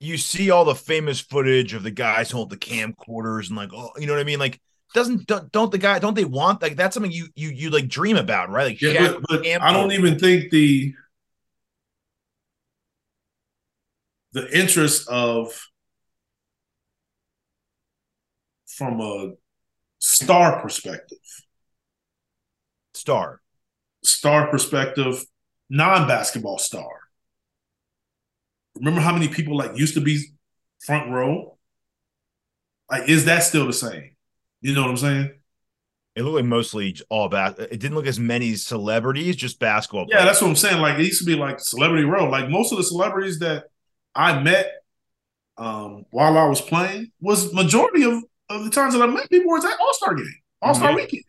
you 0.00 0.18
see 0.18 0.50
all 0.50 0.64
the 0.64 0.74
famous 0.74 1.20
footage 1.20 1.74
of 1.74 1.82
the 1.82 1.90
guys 1.90 2.30
hold 2.30 2.50
the 2.50 2.56
camcorders 2.56 3.48
and 3.48 3.56
like, 3.56 3.70
oh, 3.72 3.90
you 3.96 4.06
know 4.06 4.12
what 4.12 4.20
I 4.20 4.24
mean? 4.24 4.40
Like, 4.40 4.60
doesn't 4.94 5.26
don't, 5.26 5.50
don't 5.52 5.70
the 5.70 5.78
guy 5.78 5.98
don't 5.98 6.14
they 6.14 6.24
want 6.24 6.60
like 6.60 6.76
that's 6.76 6.94
something 6.94 7.12
you 7.12 7.28
you 7.34 7.48
you 7.48 7.70
like 7.70 7.88
dream 7.88 8.16
about, 8.16 8.50
right? 8.50 8.64
Like, 8.64 8.82
yeah, 8.82 9.14
but, 9.28 9.42
but 9.42 9.62
I 9.62 9.72
don't 9.72 9.92
even 9.92 10.18
think 10.18 10.50
the 10.50 10.94
the 14.32 14.58
interest 14.58 15.08
of 15.08 15.68
from 18.66 19.00
a 19.00 19.32
star 19.98 20.60
perspective. 20.60 21.18
Star. 22.94 23.40
Star 24.04 24.48
perspective, 24.48 25.24
non-basketball 25.70 26.58
star. 26.58 27.01
Remember 28.76 29.00
how 29.00 29.12
many 29.12 29.28
people 29.28 29.56
like 29.56 29.76
used 29.76 29.94
to 29.94 30.00
be 30.00 30.24
front 30.84 31.10
row? 31.10 31.58
Like, 32.90 33.08
is 33.08 33.24
that 33.26 33.40
still 33.40 33.66
the 33.66 33.72
same? 33.72 34.16
You 34.60 34.74
know 34.74 34.82
what 34.82 34.90
I'm 34.90 34.96
saying? 34.96 35.30
It 36.14 36.22
looked 36.22 36.36
like 36.36 36.44
mostly 36.44 36.94
all 37.08 37.28
bas. 37.28 37.58
It 37.58 37.80
didn't 37.80 37.94
look 37.94 38.06
as 38.06 38.20
many 38.20 38.54
celebrities, 38.54 39.34
just 39.34 39.58
basketball. 39.58 40.06
Yeah, 40.08 40.24
that's 40.24 40.42
what 40.42 40.48
I'm 40.48 40.56
saying. 40.56 40.80
Like 40.80 40.98
it 40.98 41.04
used 41.06 41.20
to 41.20 41.24
be 41.26 41.36
like 41.36 41.58
celebrity 41.58 42.04
row. 42.04 42.28
Like 42.28 42.48
most 42.50 42.70
of 42.70 42.78
the 42.78 42.84
celebrities 42.84 43.38
that 43.38 43.64
I 44.14 44.40
met 44.42 44.70
um, 45.56 46.04
while 46.10 46.36
I 46.36 46.44
was 46.46 46.60
playing 46.60 47.12
was 47.20 47.52
majority 47.54 48.04
of, 48.04 48.22
of 48.50 48.64
the 48.64 48.70
times 48.70 48.92
that 48.94 49.02
I 49.02 49.06
met 49.06 49.30
people 49.30 49.50
was 49.52 49.64
at 49.64 49.78
All 49.80 49.94
Star 49.94 50.14
game, 50.14 50.34
All 50.60 50.74
Star 50.74 50.92
Mhm. 50.92 50.96
weekend. 50.96 51.22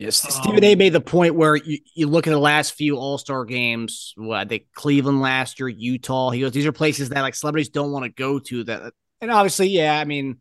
Yes, 0.00 0.24
Um, 0.24 0.30
Stephen 0.30 0.64
A. 0.64 0.74
made 0.74 0.94
the 0.94 1.00
point 1.00 1.34
where 1.34 1.56
you, 1.56 1.78
you 1.94 2.08
look 2.08 2.26
at 2.26 2.30
the 2.30 2.38
last 2.38 2.72
few 2.72 2.96
All 2.96 3.18
Star 3.18 3.44
games. 3.44 4.14
What 4.16 4.48
they 4.48 4.60
Cleveland 4.74 5.20
last 5.20 5.60
year, 5.60 5.68
Utah. 5.68 6.30
He 6.30 6.40
goes, 6.40 6.52
these 6.52 6.66
are 6.66 6.72
places 6.72 7.10
that 7.10 7.20
like 7.20 7.34
celebrities 7.34 7.68
don't 7.68 7.92
want 7.92 8.04
to 8.04 8.08
go 8.10 8.38
to. 8.38 8.64
That 8.64 8.94
and 9.20 9.30
obviously, 9.30 9.68
yeah, 9.68 9.98
I 10.00 10.04
mean, 10.04 10.38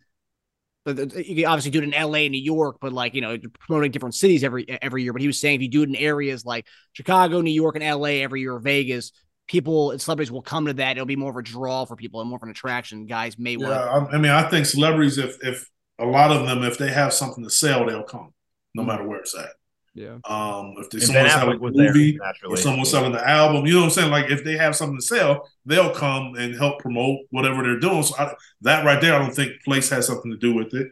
but 0.85 0.97
you 1.27 1.35
can 1.35 1.45
obviously 1.45 1.71
do 1.71 1.79
it 1.79 1.83
in 1.83 1.93
L.A. 1.93 2.29
New 2.29 2.41
York, 2.41 2.77
but 2.79 2.93
like 2.93 3.13
you 3.13 3.21
know, 3.21 3.33
you're 3.33 3.51
promoting 3.59 3.91
different 3.91 4.15
cities 4.15 4.45
every 4.45 4.65
every 4.81 5.03
year. 5.03 5.11
But 5.11 5.21
he 5.21 5.27
was 5.27 5.39
saying 5.39 5.55
if 5.55 5.61
you 5.61 5.69
do 5.69 5.83
it 5.83 5.89
in 5.89 5.95
areas 5.97 6.45
like 6.45 6.65
Chicago, 6.93 7.41
New 7.41 7.51
York, 7.51 7.75
and 7.75 7.83
L.A. 7.83 8.23
every 8.23 8.39
year, 8.39 8.55
or 8.55 8.59
Vegas, 8.59 9.11
people 9.47 9.91
and 9.91 10.01
celebrities 10.01 10.31
will 10.31 10.41
come 10.41 10.67
to 10.67 10.73
that. 10.73 10.91
It'll 10.91 11.05
be 11.05 11.17
more 11.17 11.31
of 11.31 11.37
a 11.37 11.43
draw 11.43 11.83
for 11.83 11.97
people 11.97 12.21
and 12.21 12.29
more 12.29 12.37
of 12.37 12.43
an 12.43 12.49
attraction. 12.49 13.07
Guys 13.07 13.37
may 13.37 13.57
want. 13.57 13.71
Yeah, 13.71 13.81
I, 13.81 14.15
I 14.15 14.17
mean, 14.17 14.31
I 14.31 14.49
think 14.49 14.65
celebrities, 14.65 15.17
if 15.17 15.35
if 15.43 15.69
a 15.99 16.05
lot 16.05 16.31
of 16.31 16.47
them, 16.47 16.63
if 16.63 16.77
they 16.77 16.91
have 16.91 17.13
something 17.13 17.43
to 17.43 17.49
sell, 17.49 17.85
they'll 17.85 18.03
come, 18.03 18.33
no 18.73 18.83
matter 18.83 19.07
where 19.07 19.19
it's 19.19 19.35
at. 19.35 19.49
Yeah. 19.93 20.17
Um, 20.25 20.75
if 20.77 20.89
there's 20.89 21.09
And 21.09 21.13
Ben 21.13 21.29
someone 21.29 21.29
selling 21.29 21.57
a 21.57 21.59
was 21.59 21.73
there 21.75 21.93
movie, 21.93 22.17
or 22.17 22.25
naturally. 22.25 22.57
someone 22.57 22.85
selling 22.85 23.11
the 23.11 23.27
album, 23.27 23.65
you 23.65 23.73
know 23.73 23.79
what 23.79 23.85
I'm 23.85 23.91
saying? 23.91 24.11
Like 24.11 24.29
if 24.29 24.43
they 24.43 24.55
have 24.57 24.75
something 24.75 24.97
to 24.97 25.05
sell, 25.05 25.49
they'll 25.65 25.93
come 25.93 26.35
and 26.35 26.55
help 26.55 26.79
promote 26.79 27.19
whatever 27.31 27.63
they're 27.63 27.79
doing. 27.79 28.03
So 28.03 28.15
I, 28.17 28.33
that 28.61 28.85
right 28.85 29.01
there, 29.01 29.15
I 29.15 29.19
don't 29.19 29.35
think 29.35 29.61
place 29.63 29.89
has 29.89 30.07
something 30.07 30.31
to 30.31 30.37
do 30.37 30.53
with 30.53 30.73
it. 30.73 30.91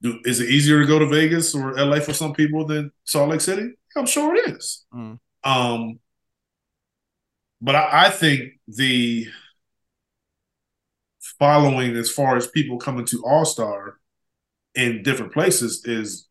Do, 0.00 0.18
is 0.24 0.40
it 0.40 0.48
easier 0.48 0.80
to 0.80 0.86
go 0.86 0.98
to 0.98 1.06
Vegas 1.06 1.54
or 1.54 1.74
LA 1.74 2.00
for 2.00 2.12
some 2.12 2.32
people 2.32 2.66
than 2.66 2.90
Salt 3.04 3.30
Lake 3.30 3.40
City? 3.40 3.74
I'm 3.96 4.06
sure 4.06 4.34
it 4.34 4.50
is. 4.50 4.84
Mm. 4.92 5.18
Um, 5.44 6.00
but 7.60 7.76
I, 7.76 8.06
I 8.06 8.10
think 8.10 8.54
the 8.66 9.28
following 11.38 11.96
as 11.96 12.10
far 12.10 12.36
as 12.36 12.46
people 12.48 12.78
coming 12.78 13.04
to 13.06 13.22
All 13.24 13.44
Star 13.44 13.98
in 14.74 15.02
different 15.02 15.32
places 15.32 15.84
is 15.84 16.28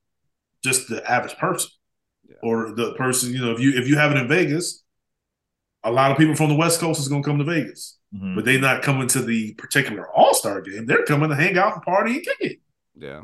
just 0.64 0.88
the 0.90 1.04
average 1.10 1.36
person 1.38 1.72
or 2.44 2.72
the 2.74 2.94
person. 2.94 3.34
You 3.34 3.40
know, 3.46 3.52
if 3.52 3.60
you 3.60 3.72
if 3.74 3.88
you 3.88 3.98
have 3.98 4.12
it 4.12 4.18
in 4.18 4.28
Vegas, 4.28 4.84
a 5.84 5.92
lot 5.92 6.12
of 6.12 6.18
people 6.18 6.36
from 6.36 6.50
the 6.50 6.56
West 6.56 6.80
Coast 6.80 7.00
is 7.00 7.08
going 7.08 7.24
to 7.24 7.28
come 7.28 7.38
to 7.40 7.44
Vegas, 7.44 7.98
Mhm. 8.16 8.36
but 8.36 8.46
they're 8.46 8.60
not 8.60 8.84
coming 8.84 9.08
to 9.10 9.22
the 9.22 9.54
particular 9.56 10.08
All 10.12 10.34
Star 10.34 10.62
game. 10.62 10.86
They're 10.86 11.06
coming 11.06 11.30
to 11.30 11.36
hang 11.36 11.58
out 11.58 11.74
and 11.74 11.82
party 11.84 12.16
and 12.16 12.24
kick 12.24 12.38
it. 12.42 12.60
Yeah. 12.96 13.24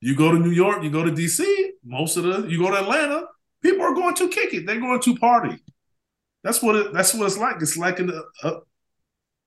You 0.00 0.14
go 0.14 0.30
to 0.30 0.38
New 0.38 0.50
York, 0.50 0.82
you 0.82 0.90
go 0.90 1.04
to 1.04 1.10
DC, 1.10 1.44
most 1.84 2.16
of 2.16 2.24
the 2.24 2.46
you 2.48 2.58
go 2.58 2.70
to 2.70 2.78
Atlanta, 2.78 3.26
people 3.62 3.82
are 3.82 3.94
going 3.94 4.14
to 4.16 4.28
kick 4.28 4.52
it. 4.54 4.66
They're 4.66 4.80
going 4.80 5.00
to 5.00 5.16
party. 5.16 5.56
That's 6.42 6.62
what 6.62 6.76
it 6.76 6.92
that's 6.92 7.14
what 7.14 7.26
it's 7.26 7.38
like. 7.38 7.56
It's 7.60 7.76
like 7.76 7.98
a, 8.00 8.22
a 8.42 8.60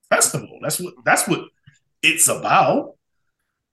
festival. 0.10 0.60
That's 0.62 0.80
what 0.80 0.94
that's 1.06 1.28
what 1.28 1.42
it's 2.02 2.28
about. 2.28 2.94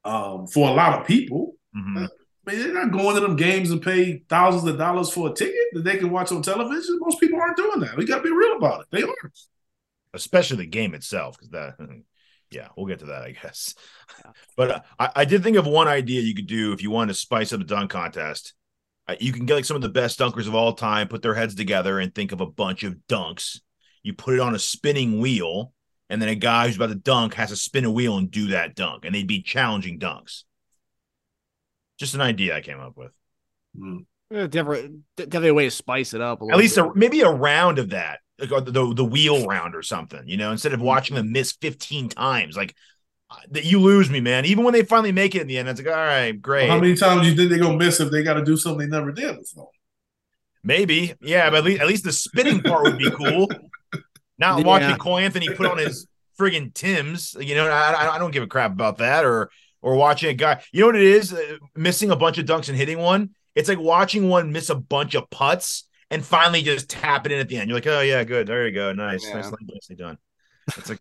Um, 0.04 0.46
for 0.46 0.68
a 0.68 0.72
lot 0.72 1.00
of 1.00 1.06
people. 1.06 1.54
Mhm. 1.74 2.06
I 2.46 2.50
mean, 2.50 2.60
they're 2.60 2.74
not 2.74 2.92
going 2.92 3.14
to 3.14 3.20
them 3.20 3.36
games 3.36 3.70
and 3.70 3.80
pay 3.80 4.18
thousands 4.28 4.68
of 4.68 4.78
dollars 4.78 5.10
for 5.10 5.30
a 5.30 5.34
ticket 5.34 5.54
that 5.72 5.84
they 5.84 5.96
can 5.96 6.10
watch 6.10 6.30
on 6.30 6.42
television. 6.42 6.98
Most 7.00 7.20
people 7.20 7.40
aren't 7.40 7.56
doing 7.56 7.80
that. 7.80 7.96
We 7.96 8.04
got 8.06 8.18
to 8.18 8.22
be 8.22 8.30
real 8.32 8.56
about 8.56 8.82
it. 8.82 8.86
They 8.90 9.02
are. 9.02 9.32
especially 10.12 10.58
the 10.58 10.66
game 10.66 10.94
itself, 10.94 11.36
because 11.36 11.50
that, 11.50 11.76
yeah, 12.50 12.68
we'll 12.76 12.86
get 12.86 13.00
to 13.00 13.06
that, 13.06 13.22
I 13.22 13.32
guess. 13.32 13.74
But 14.56 14.70
uh, 14.70 14.80
I, 14.98 15.10
I 15.16 15.24
did 15.24 15.42
think 15.42 15.56
of 15.56 15.66
one 15.66 15.88
idea 15.88 16.20
you 16.20 16.34
could 16.34 16.46
do 16.46 16.72
if 16.72 16.80
you 16.80 16.90
wanted 16.90 17.14
to 17.14 17.18
spice 17.18 17.52
up 17.52 17.58
the 17.58 17.64
dunk 17.64 17.90
contest. 17.90 18.54
Uh, 19.08 19.16
you 19.18 19.32
can 19.32 19.46
get 19.46 19.54
like 19.54 19.64
some 19.64 19.74
of 19.74 19.82
the 19.82 19.88
best 19.88 20.20
dunkers 20.20 20.46
of 20.46 20.54
all 20.54 20.72
time, 20.74 21.08
put 21.08 21.22
their 21.22 21.34
heads 21.34 21.56
together, 21.56 21.98
and 21.98 22.14
think 22.14 22.30
of 22.30 22.40
a 22.40 22.46
bunch 22.46 22.84
of 22.84 22.96
dunks. 23.08 23.60
You 24.04 24.14
put 24.14 24.34
it 24.34 24.40
on 24.40 24.54
a 24.54 24.58
spinning 24.60 25.18
wheel, 25.18 25.72
and 26.08 26.22
then 26.22 26.28
a 26.28 26.36
guy 26.36 26.66
who's 26.66 26.76
about 26.76 26.90
to 26.90 26.94
dunk 26.94 27.34
has 27.34 27.50
to 27.50 27.56
spin 27.56 27.84
a 27.84 27.90
wheel 27.90 28.16
and 28.16 28.30
do 28.30 28.48
that 28.48 28.76
dunk, 28.76 29.04
and 29.04 29.14
they'd 29.14 29.26
be 29.26 29.42
challenging 29.42 29.98
dunks. 29.98 30.44
Just 31.98 32.14
an 32.14 32.20
idea 32.20 32.56
I 32.56 32.60
came 32.60 32.80
up 32.80 32.96
with. 32.96 33.12
Mm. 33.78 34.06
Definitely, 34.30 35.00
definitely 35.16 35.48
a 35.50 35.54
way 35.54 35.64
to 35.66 35.70
spice 35.70 36.12
it 36.14 36.20
up. 36.20 36.42
A 36.42 36.46
At 36.50 36.56
least 36.56 36.76
a, 36.76 36.90
maybe 36.94 37.20
a 37.20 37.30
round 37.30 37.78
of 37.78 37.90
that, 37.90 38.20
like 38.38 38.64
the 38.64 38.92
the 38.94 39.04
wheel 39.04 39.46
round 39.46 39.74
or 39.76 39.82
something. 39.82 40.22
You 40.26 40.36
know, 40.36 40.50
instead 40.50 40.72
of 40.72 40.80
watching 40.80 41.14
them 41.14 41.30
miss 41.30 41.52
fifteen 41.52 42.08
times, 42.08 42.56
like 42.56 42.74
uh, 43.30 43.36
that 43.50 43.64
you 43.64 43.80
lose 43.80 44.10
me, 44.10 44.20
man. 44.20 44.44
Even 44.44 44.64
when 44.64 44.72
they 44.72 44.82
finally 44.82 45.12
make 45.12 45.34
it 45.36 45.42
in 45.42 45.46
the 45.46 45.58
end, 45.58 45.68
it's 45.68 45.80
like, 45.80 45.88
all 45.94 46.02
right, 46.02 46.32
great, 46.40 46.68
How 46.68 46.80
many 46.80 46.96
times 46.96 47.28
you 47.28 47.36
think 47.36 47.50
they're 47.50 47.60
gonna 47.60 47.76
miss 47.76 48.00
if 48.00 48.10
they 48.10 48.22
got 48.24 48.34
to 48.34 48.44
do 48.44 48.56
something 48.56 48.88
they 48.88 48.96
never 48.96 49.12
did 49.12 49.38
before? 49.38 49.68
maybe, 50.62 51.14
yeah, 51.20 51.50
but 51.50 51.58
at 51.58 51.64
least 51.64 51.80
at 51.80 51.86
least 51.86 52.04
the 52.04 52.12
spinning 52.12 52.60
part 52.62 52.82
would 52.84 52.98
be 52.98 53.10
cool. 53.10 53.48
Not 54.38 54.58
Yeah. 54.58 54.64
watching 54.64 54.96
Cole 54.96 55.18
Anthony 55.18 55.48
put 55.54 55.66
on 55.66 55.78
his 55.78 56.06
friggin' 56.40 56.74
Tim's, 56.74 57.36
you 57.38 57.54
know, 57.54 57.68
I, 57.68 57.92
I- 57.92 58.14
I 58.16 58.18
don't 58.18 58.32
give 58.32 58.42
a 58.42 58.48
crap 58.48 58.72
about 58.72 58.98
that, 58.98 59.24
or 59.24 59.50
or 59.84 59.96
watching 59.96 60.30
a 60.30 60.34
guy, 60.34 60.62
you 60.72 60.80
know 60.80 60.86
what 60.86 60.96
it 60.96 61.02
is, 61.02 61.32
uh, 61.32 61.58
missing 61.76 62.10
a 62.10 62.16
bunch 62.16 62.38
of 62.38 62.46
dunks 62.46 62.68
and 62.70 62.78
hitting 62.78 62.98
one. 62.98 63.30
It's 63.54 63.68
like 63.68 63.78
watching 63.78 64.28
one 64.28 64.50
miss 64.50 64.70
a 64.70 64.74
bunch 64.74 65.14
of 65.14 65.30
putts 65.30 65.84
and 66.10 66.24
finally 66.24 66.62
just 66.62 66.88
tap 66.90 67.26
it 67.26 67.32
in 67.32 67.38
at 67.38 67.48
the 67.48 67.58
end. 67.58 67.68
You're 67.68 67.76
like, 67.76 67.86
oh 67.86 68.00
yeah, 68.00 68.24
good, 68.24 68.46
there 68.46 68.66
you 68.66 68.74
go, 68.74 68.92
nice, 68.94 69.24
Yeah. 69.24 69.34
nicely, 69.34 69.58
nicely 69.62 69.96
done. 69.96 70.18
It's 70.76 70.88
like 70.88 71.00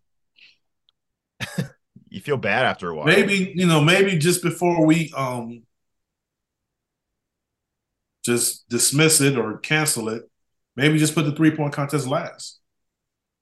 you 2.08 2.20
feel 2.20 2.36
bad 2.36 2.64
after 2.66 2.90
a 2.90 2.94
while. 2.94 3.06
Maybe 3.06 3.52
you 3.56 3.66
know, 3.66 3.80
maybe 3.80 4.18
just 4.18 4.42
before 4.42 4.84
we 4.86 5.12
um 5.16 5.62
just 8.24 8.68
dismiss 8.68 9.20
it 9.20 9.36
or 9.36 9.58
cancel 9.58 10.08
it, 10.08 10.22
maybe 10.76 10.98
just 10.98 11.14
put 11.14 11.24
the 11.24 11.32
three 11.32 11.50
point 11.54 11.72
contest 11.72 12.06
last. 12.06 12.60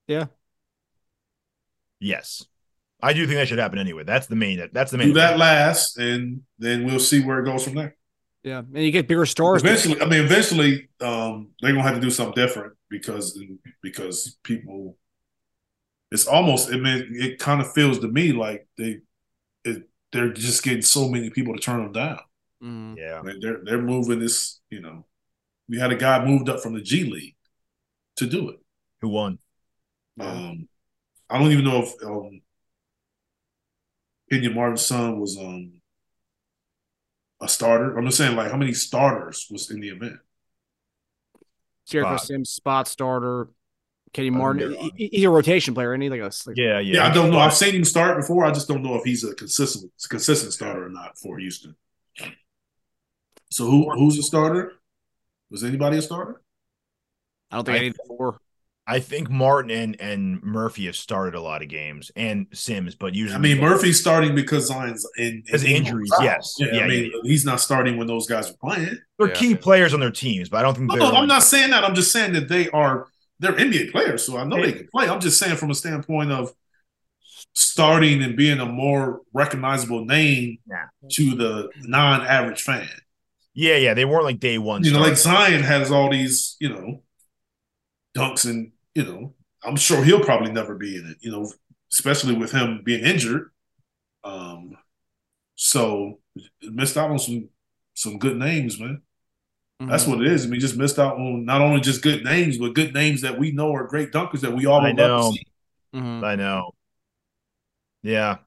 Yeah. 0.07 0.27
Yes, 2.01 2.45
I 3.03 3.13
do 3.13 3.27
think 3.27 3.37
that 3.37 3.49
should 3.49 3.59
happen 3.59 3.79
anyway. 3.79 4.05
That's 4.05 4.27
the 4.29 4.37
main. 4.37 4.69
That's 4.73 4.91
the 4.93 4.99
main. 4.99 5.09
Do 5.09 5.15
that 5.15 5.39
last, 5.39 5.99
and 5.99 6.43
then 6.59 6.85
we'll 6.85 7.01
see 7.01 7.21
where 7.25 7.41
it 7.41 7.45
goes 7.45 7.65
from 7.65 7.75
there. 7.75 7.97
yeah, 8.45 8.59
and 8.59 8.85
you 8.85 8.91
get 8.93 9.09
bigger 9.09 9.27
stars. 9.27 9.63
Eventually, 9.63 10.01
I 10.01 10.07
mean, 10.07 10.25
eventually, 10.25 10.89
um, 11.01 11.51
they're 11.61 11.73
gonna 11.73 11.83
have 11.83 11.95
to 11.95 12.01
do 12.01 12.11
something 12.11 12.35
different 12.35 12.75
because 12.89 13.39
because 13.83 14.37
people, 14.45 14.97
it's 16.11 16.27
almost. 16.27 16.69
I 16.73 16.77
mean, 16.77 17.09
it 17.13 17.39
kind 17.39 17.61
of 17.61 17.73
feels 17.73 17.99
to 18.01 18.09
me 18.09 18.33
like 18.33 18.69
they, 18.79 19.01
it, 19.65 19.89
they're 20.13 20.33
just 20.33 20.63
getting 20.63 20.83
so 20.83 21.09
many 21.09 21.31
people 21.31 21.55
to 21.55 21.61
turn 21.61 21.83
them 21.83 21.93
down. 21.93 22.21
Mm. 22.63 22.97
Yeah. 22.97 23.19
I 23.19 23.23
mean, 23.23 23.41
they're 23.41 23.61
they're 23.65 23.83
moving 23.83 24.21
this. 24.21 24.61
You 24.71 24.81
know, 24.81 25.07
we 25.69 25.79
had 25.79 25.91
a 25.93 25.97
guy 25.97 26.25
moved 26.25 26.49
up 26.49 26.61
from 26.61 26.75
the 26.75 26.81
G 26.83 27.05
League 27.05 27.37
to 28.17 28.27
do 28.27 28.49
it. 28.51 28.61
Who 29.01 29.09
won? 29.09 29.39
Um, 30.21 30.69
I 31.29 31.39
don't 31.39 31.51
even 31.53 31.65
know 31.65 31.83
if 31.83 31.95
um, 32.05 32.43
Kenyon 34.33 34.55
Martin's 34.55 34.87
son 34.87 35.21
was 35.21 35.37
um 35.37 35.73
a 37.43 37.47
starter. 37.49 37.99
I'm 37.99 38.07
just 38.07 38.17
saying, 38.17 38.35
like, 38.35 38.51
how 38.51 38.57
many 38.57 38.73
starters 38.73 39.47
was 39.51 39.71
in 39.71 39.81
the 39.81 39.91
event? 39.91 40.17
Jericho 41.87 42.17
Spot. 42.17 42.27
Sims, 42.27 42.49
spot 42.51 42.89
starter. 42.89 43.49
Kenny 44.15 44.31
Martin. 44.31 44.73
know. 44.73 44.79
he- 44.81 44.93
he- 44.97 45.17
he's 45.17 45.25
a 45.25 45.31
rotation 45.31 45.75
player, 45.75 45.93
isn't 45.93 46.01
he? 46.01 46.09
Like 46.09 46.21
a 46.21 46.31
like, 46.47 46.57
Yeah, 46.57 46.79
yeah. 46.79 46.95
Yeah, 46.95 47.07
I 47.09 47.13
don't 47.13 47.31
know. 47.31 47.39
I've 47.39 47.53
seen 47.55 47.75
him 47.75 47.85
start 47.85 48.17
before. 48.19 48.45
I 48.47 48.53
just 48.53 48.69
don't 48.69 48.83
know 48.83 48.95
if 48.95 49.05
he's 49.05 49.23
a 49.25 49.35
consistent 49.35 49.93
consistent 50.09 50.53
starter 50.55 50.87
or 50.87 50.89
not 50.89 51.19
for 51.19 51.39
Houston. 51.39 51.77
So 53.51 53.67
who 53.71 53.91
who's 53.91 54.19
a 54.19 54.23
starter? 54.23 54.73
Was 55.51 55.63
anybody 55.63 55.99
a 55.99 56.03
starter? 56.03 56.41
I 57.51 57.57
don't 57.57 57.65
think 57.67 57.75
I- 57.75 57.79
I 57.81 57.83
need 57.83 57.97
four. 58.07 58.39
I 58.87 58.99
think 58.99 59.31
Martin 59.31 59.71
and 59.71 60.01
and 60.01 60.43
Murphy 60.43 60.87
have 60.87 60.97
started 60.97 61.35
a 61.37 61.41
lot 61.41 61.63
of 61.63 61.69
games, 61.69 62.11
and 62.17 62.47
Sims, 62.53 62.97
but 62.97 63.15
usually 63.15 63.37
I 63.37 63.39
mean, 63.39 63.61
Murphy's 63.61 64.01
starting 64.01 64.35
because 64.35 64.67
Zion's 64.67 65.07
in, 65.17 65.43
Because 65.45 65.63
in 65.63 65.71
injuries, 65.71 66.11
yes. 66.21 66.57
Yeah, 66.59 66.67
Yeah, 66.73 66.85
I 66.85 66.89
mean, 66.89 67.13
he's 67.23 67.45
not 67.45 67.61
starting 67.61 67.97
when 67.97 68.09
those 68.09 68.27
guys 68.27 68.51
are 68.51 68.55
playing. 68.55 68.99
they're 69.19 69.29
Yeah. 69.29 69.35
key 69.35 69.55
players 69.55 69.95
on 69.95 70.01
their 70.01 70.11
teams, 70.11 70.49
but 70.49 70.59
I 70.59 70.63
don't 70.63 70.75
think 70.77 70.89
No, 70.89 70.97
no, 70.97 71.13
I'm 71.13 71.29
not 71.29 71.45
saying 71.45 71.71
that. 71.71 71.85
I'm 71.85 71.95
just 71.95 72.11
saying 72.13 72.33
that 72.33 72.49
they 72.49 72.69
are 72.71 73.07
they're 73.39 73.53
NBA 73.59 73.93
players, 73.93 74.27
so 74.27 74.37
I 74.37 74.45
know 74.45 74.61
they 74.61 74.73
can 74.73 74.89
play. 74.89 75.09
I'm 75.09 75.21
just 75.21 75.39
saying 75.39 75.57
from 75.57 75.71
a 75.71 75.75
standpoint 75.75 76.33
of 76.33 76.53
starting 77.55 78.23
and 78.23 78.37
being 78.37 78.59
a 78.61 78.67
more 78.67 79.21
recognizable 79.33 80.05
name 80.05 80.59
Yeah. 80.69 80.87
to 81.13 81.35
the 81.37 81.69
non-average 81.83 82.63
fan. 82.63 82.89
Yeah, 83.55 83.77
yeah, 83.77 83.95
they 83.95 84.05
weren't 84.07 84.25
like 84.25 84.41
day 84.41 84.59
one. 84.59 84.83
You 84.83 84.93
know, 84.93 85.01
like. 85.01 85.17
Zion 85.17 85.63
has 85.63 85.91
all 85.93 86.11
these, 86.11 86.57
you 86.59 86.69
know, 86.71 87.03
dunks 88.17 88.45
and 88.49 88.72
you 88.95 89.05
know, 89.05 89.35
I'm 89.65 89.77
sure 89.77 90.03
he'll 90.05 90.25
probably 90.25 90.53
never 90.53 90.75
be 90.77 90.97
in 90.97 91.07
it. 91.09 91.19
You 91.21 91.31
know, 91.33 91.53
especially 91.93 92.35
with 92.37 92.53
him 92.53 92.83
being 92.85 93.05
injured. 93.05 93.51
Um, 94.25 94.77
so 95.57 96.21
missed 96.63 96.97
out 96.97 97.11
on 97.11 97.19
some 97.19 97.49
some 97.95 98.19
good 98.19 98.37
names, 98.39 98.81
man. 98.81 99.03
That's 99.89 100.05
Mm-hmm. 100.05 100.13
what 100.13 100.21
it 100.23 100.33
is. 100.33 100.47
I 100.47 100.49
mean, 100.49 100.61
just 100.61 100.77
missed 100.77 100.99
out 100.99 101.17
on 101.19 101.45
not 101.45 101.61
only 101.61 101.81
just 101.81 102.03
good 102.03 102.25
names, 102.25 102.59
but 102.59 102.75
good 102.75 102.95
names 102.95 103.23
that 103.23 103.39
we 103.39 103.53
know 103.53 103.75
are 103.75 103.87
great 103.87 104.13
dunkers 104.13 104.41
that 104.43 104.53
we 104.55 104.67
all 104.67 104.81
I 104.81 104.89
would 104.89 104.97
love 104.97 105.13
know. 105.13 105.19
to 105.19 105.23
see. 105.23 105.47
Mhm. 105.95 106.25
I 106.25 106.37
know. 106.37 106.73
Yeah, 108.03 108.39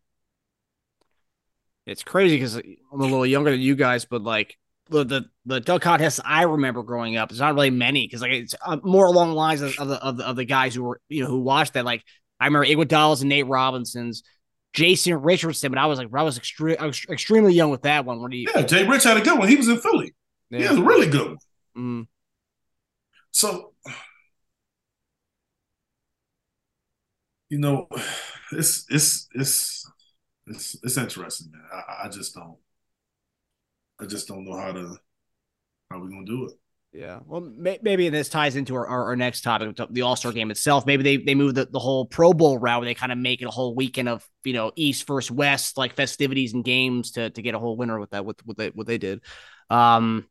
It's 1.86 2.04
crazy 2.04 2.36
because 2.36 2.56
I'm 2.56 3.00
a 3.02 3.04
little 3.04 3.26
younger 3.26 3.52
than 3.52 3.62
you 3.62 3.76
guys, 3.76 4.06
but 4.06 4.22
like 4.24 4.58
the 4.90 5.04
the, 5.04 5.26
the 5.46 5.60
dunk 5.60 5.82
contests 5.82 6.20
I 6.24 6.44
remember 6.44 6.84
growing 6.84 7.18
up, 7.18 7.32
it's 7.32 7.40
not 7.40 7.54
really 7.54 7.70
many 7.70 8.06
because 8.06 8.22
like 8.22 8.32
it's 8.32 8.56
uh, 8.66 8.78
more 8.84 9.06
along 9.06 9.30
the 9.30 9.36
lines 9.36 9.62
of, 9.62 9.78
of 9.80 9.88
the 9.88 10.04
of 10.04 10.18
the 10.18 10.28
of 10.28 10.36
the 10.36 10.46
guys 10.46 10.76
who 10.76 10.84
were 10.84 11.02
you 11.10 11.24
know 11.24 11.30
who 11.30 11.40
watched 11.40 11.74
that. 11.74 11.86
Like 11.86 12.04
I 12.40 12.46
remember 12.46 12.66
Iguodala's 12.66 13.22
and 13.22 13.30
Nate 13.30 13.48
Robinson's, 13.48 14.24
Jason 14.74 15.16
Richardson, 15.22 15.72
but 15.72 15.80
I 15.80 15.86
was 15.86 15.98
like, 15.98 16.10
I 16.14 16.24
was, 16.24 16.38
extre- 16.38 16.80
I 16.80 16.86
was 16.86 17.04
extremely 17.10 17.54
young 17.54 17.72
with 17.72 17.84
that 17.84 18.06
one. 18.06 18.30
Yeah, 18.32 18.62
Jay 18.62 18.86
Rich 18.86 19.04
had 19.04 19.18
a 19.18 19.22
good 19.22 19.40
one. 19.40 19.48
He 19.48 19.56
was 19.56 19.70
in 19.70 19.80
Philly. 19.80 20.14
Yeah. 20.50 20.60
He 20.60 20.66
has 20.66 20.78
a 20.78 20.84
really 20.84 21.08
good 21.08 21.28
one. 21.28 21.38
Mm. 21.78 22.08
So, 23.32 23.74
you 27.50 27.58
know, 27.58 27.88
it's 28.52 28.86
it's 28.90 29.28
it's 29.34 29.90
it's 30.48 30.78
it's 30.84 30.98
interesting, 30.98 31.52
man. 31.52 31.62
I, 31.72 32.06
I 32.06 32.10
just 32.10 32.36
don't, 32.36 32.58
I 34.00 34.06
just 34.06 34.28
don't 34.28 34.46
know 34.46 34.58
how 34.58 34.72
to 34.72 34.98
how 35.92 36.00
we're 36.00 36.10
gonna 36.10 36.26
do 36.26 36.46
it. 36.46 36.54
Yeah. 36.96 37.20
Well, 37.26 37.42
may- 37.42 37.80
maybe 37.82 38.08
this 38.08 38.30
ties 38.30 38.56
into 38.56 38.74
our, 38.76 38.88
our, 38.88 39.04
our 39.08 39.16
next 39.18 39.42
topic, 39.42 39.76
the 39.90 40.02
All 40.04 40.16
Star 40.16 40.32
game 40.32 40.50
itself. 40.50 40.86
Maybe 40.86 41.04
they, 41.04 41.18
they 41.18 41.36
move 41.36 41.54
the, 41.54 41.66
the 41.66 41.80
whole 41.80 42.06
Pro 42.06 42.32
Bowl 42.32 42.58
route 42.58 42.80
where 42.80 42.86
they 42.86 42.94
kind 42.94 43.12
of 43.12 43.18
make 43.18 43.42
it 43.42 43.46
a 43.46 43.52
whole 43.52 43.76
weekend 43.76 44.08
of, 44.08 44.26
you 44.46 44.54
know, 44.54 44.72
East 44.78 45.06
versus 45.06 45.30
West, 45.30 45.78
like 45.78 45.96
festivities 45.96 46.54
and 46.54 46.64
games 46.64 47.12
to, 47.12 47.30
to 47.32 47.42
get 47.42 47.54
a 47.54 47.60
whole 47.60 47.76
winner 47.76 48.00
with 48.00 48.12
that, 48.12 48.24
with 48.24 48.38
what 48.46 48.56
they, 48.56 48.70
what 48.70 48.88
they 48.88 48.98
did. 48.98 49.20
Um, 49.70 50.26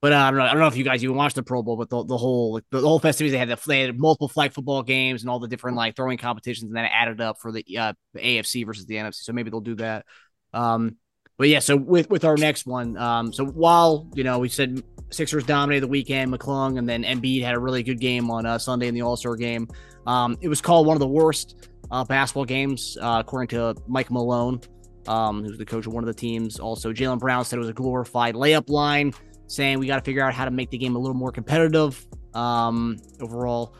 but 0.00 0.12
uh, 0.12 0.16
I 0.16 0.30
don't 0.30 0.38
know. 0.38 0.44
I 0.44 0.52
don't 0.52 0.60
know 0.60 0.68
if 0.68 0.76
you 0.76 0.84
guys 0.84 1.02
even 1.02 1.16
watched 1.16 1.34
the 1.34 1.42
Pro 1.42 1.60
Bowl, 1.60 1.76
but 1.76 1.90
the, 1.90 2.04
the 2.04 2.16
whole 2.16 2.54
like, 2.54 2.64
the, 2.70 2.80
the 2.80 2.86
whole 2.86 3.00
festivities 3.00 3.32
they 3.32 3.38
had, 3.38 3.48
the, 3.48 3.60
they 3.66 3.80
had 3.80 3.98
multiple 3.98 4.28
flag 4.28 4.52
football 4.52 4.84
games 4.84 5.22
and 5.22 5.30
all 5.30 5.40
the 5.40 5.48
different 5.48 5.76
like 5.76 5.96
throwing 5.96 6.18
competitions, 6.18 6.68
and 6.68 6.76
then 6.76 6.84
added 6.84 7.20
up 7.20 7.38
for 7.40 7.50
the, 7.50 7.64
uh, 7.76 7.94
the 8.14 8.20
AFC 8.20 8.64
versus 8.64 8.86
the 8.86 8.94
NFC. 8.94 9.16
So 9.16 9.32
maybe 9.32 9.50
they'll 9.50 9.60
do 9.60 9.74
that. 9.74 10.06
Um, 10.52 10.98
but 11.40 11.48
yeah, 11.48 11.58
so 11.58 11.74
with 11.74 12.10
with 12.10 12.26
our 12.26 12.36
next 12.36 12.66
one, 12.66 12.98
um, 12.98 13.32
so 13.32 13.46
while 13.46 14.06
you 14.12 14.22
know 14.22 14.40
we 14.40 14.50
said 14.50 14.82
Sixers 15.08 15.42
dominated 15.42 15.80
the 15.80 15.88
weekend, 15.88 16.30
McClung, 16.30 16.78
and 16.78 16.86
then 16.86 17.02
Embiid 17.02 17.42
had 17.42 17.54
a 17.54 17.58
really 17.58 17.82
good 17.82 17.98
game 17.98 18.30
on 18.30 18.44
uh, 18.44 18.58
Sunday 18.58 18.88
in 18.88 18.94
the 18.94 19.00
All 19.00 19.16
Star 19.16 19.36
game. 19.36 19.66
Um, 20.06 20.36
it 20.42 20.48
was 20.48 20.60
called 20.60 20.86
one 20.86 20.96
of 20.96 21.00
the 21.00 21.08
worst 21.08 21.70
uh, 21.90 22.04
basketball 22.04 22.44
games 22.44 22.98
uh, 23.00 23.22
according 23.24 23.48
to 23.56 23.74
Mike 23.88 24.10
Malone, 24.10 24.60
um, 25.08 25.42
who's 25.42 25.56
the 25.56 25.64
coach 25.64 25.86
of 25.86 25.94
one 25.94 26.04
of 26.04 26.08
the 26.08 26.12
teams. 26.12 26.60
Also, 26.60 26.92
Jaylen 26.92 27.18
Brown 27.18 27.42
said 27.46 27.56
it 27.56 27.60
was 27.60 27.70
a 27.70 27.72
glorified 27.72 28.34
layup 28.34 28.68
line, 28.68 29.14
saying 29.46 29.78
we 29.78 29.86
got 29.86 29.96
to 29.96 30.04
figure 30.04 30.22
out 30.22 30.34
how 30.34 30.44
to 30.44 30.50
make 30.50 30.68
the 30.68 30.76
game 30.76 30.94
a 30.94 30.98
little 30.98 31.16
more 31.16 31.32
competitive. 31.32 32.06
Um, 32.34 32.98
overall, 33.18 33.74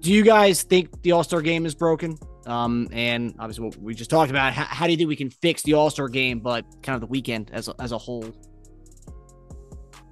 do 0.00 0.12
you 0.12 0.22
guys 0.22 0.62
think 0.62 1.02
the 1.02 1.10
All 1.10 1.24
Star 1.24 1.42
game 1.42 1.66
is 1.66 1.74
broken? 1.74 2.16
Um, 2.48 2.88
and 2.92 3.34
obviously, 3.38 3.64
what 3.66 3.76
we 3.76 3.94
just 3.94 4.10
talked 4.10 4.30
about. 4.30 4.52
How, 4.54 4.64
how 4.64 4.86
do 4.86 4.92
you 4.92 4.96
think 4.96 5.08
we 5.08 5.16
can 5.16 5.30
fix 5.30 5.62
the 5.62 5.74
All 5.74 5.90
Star 5.90 6.08
game, 6.08 6.40
but 6.40 6.64
kind 6.82 6.94
of 6.94 7.00
the 7.00 7.06
weekend 7.06 7.50
as 7.52 7.68
a, 7.68 7.74
as 7.78 7.92
a 7.92 7.98
whole? 7.98 8.24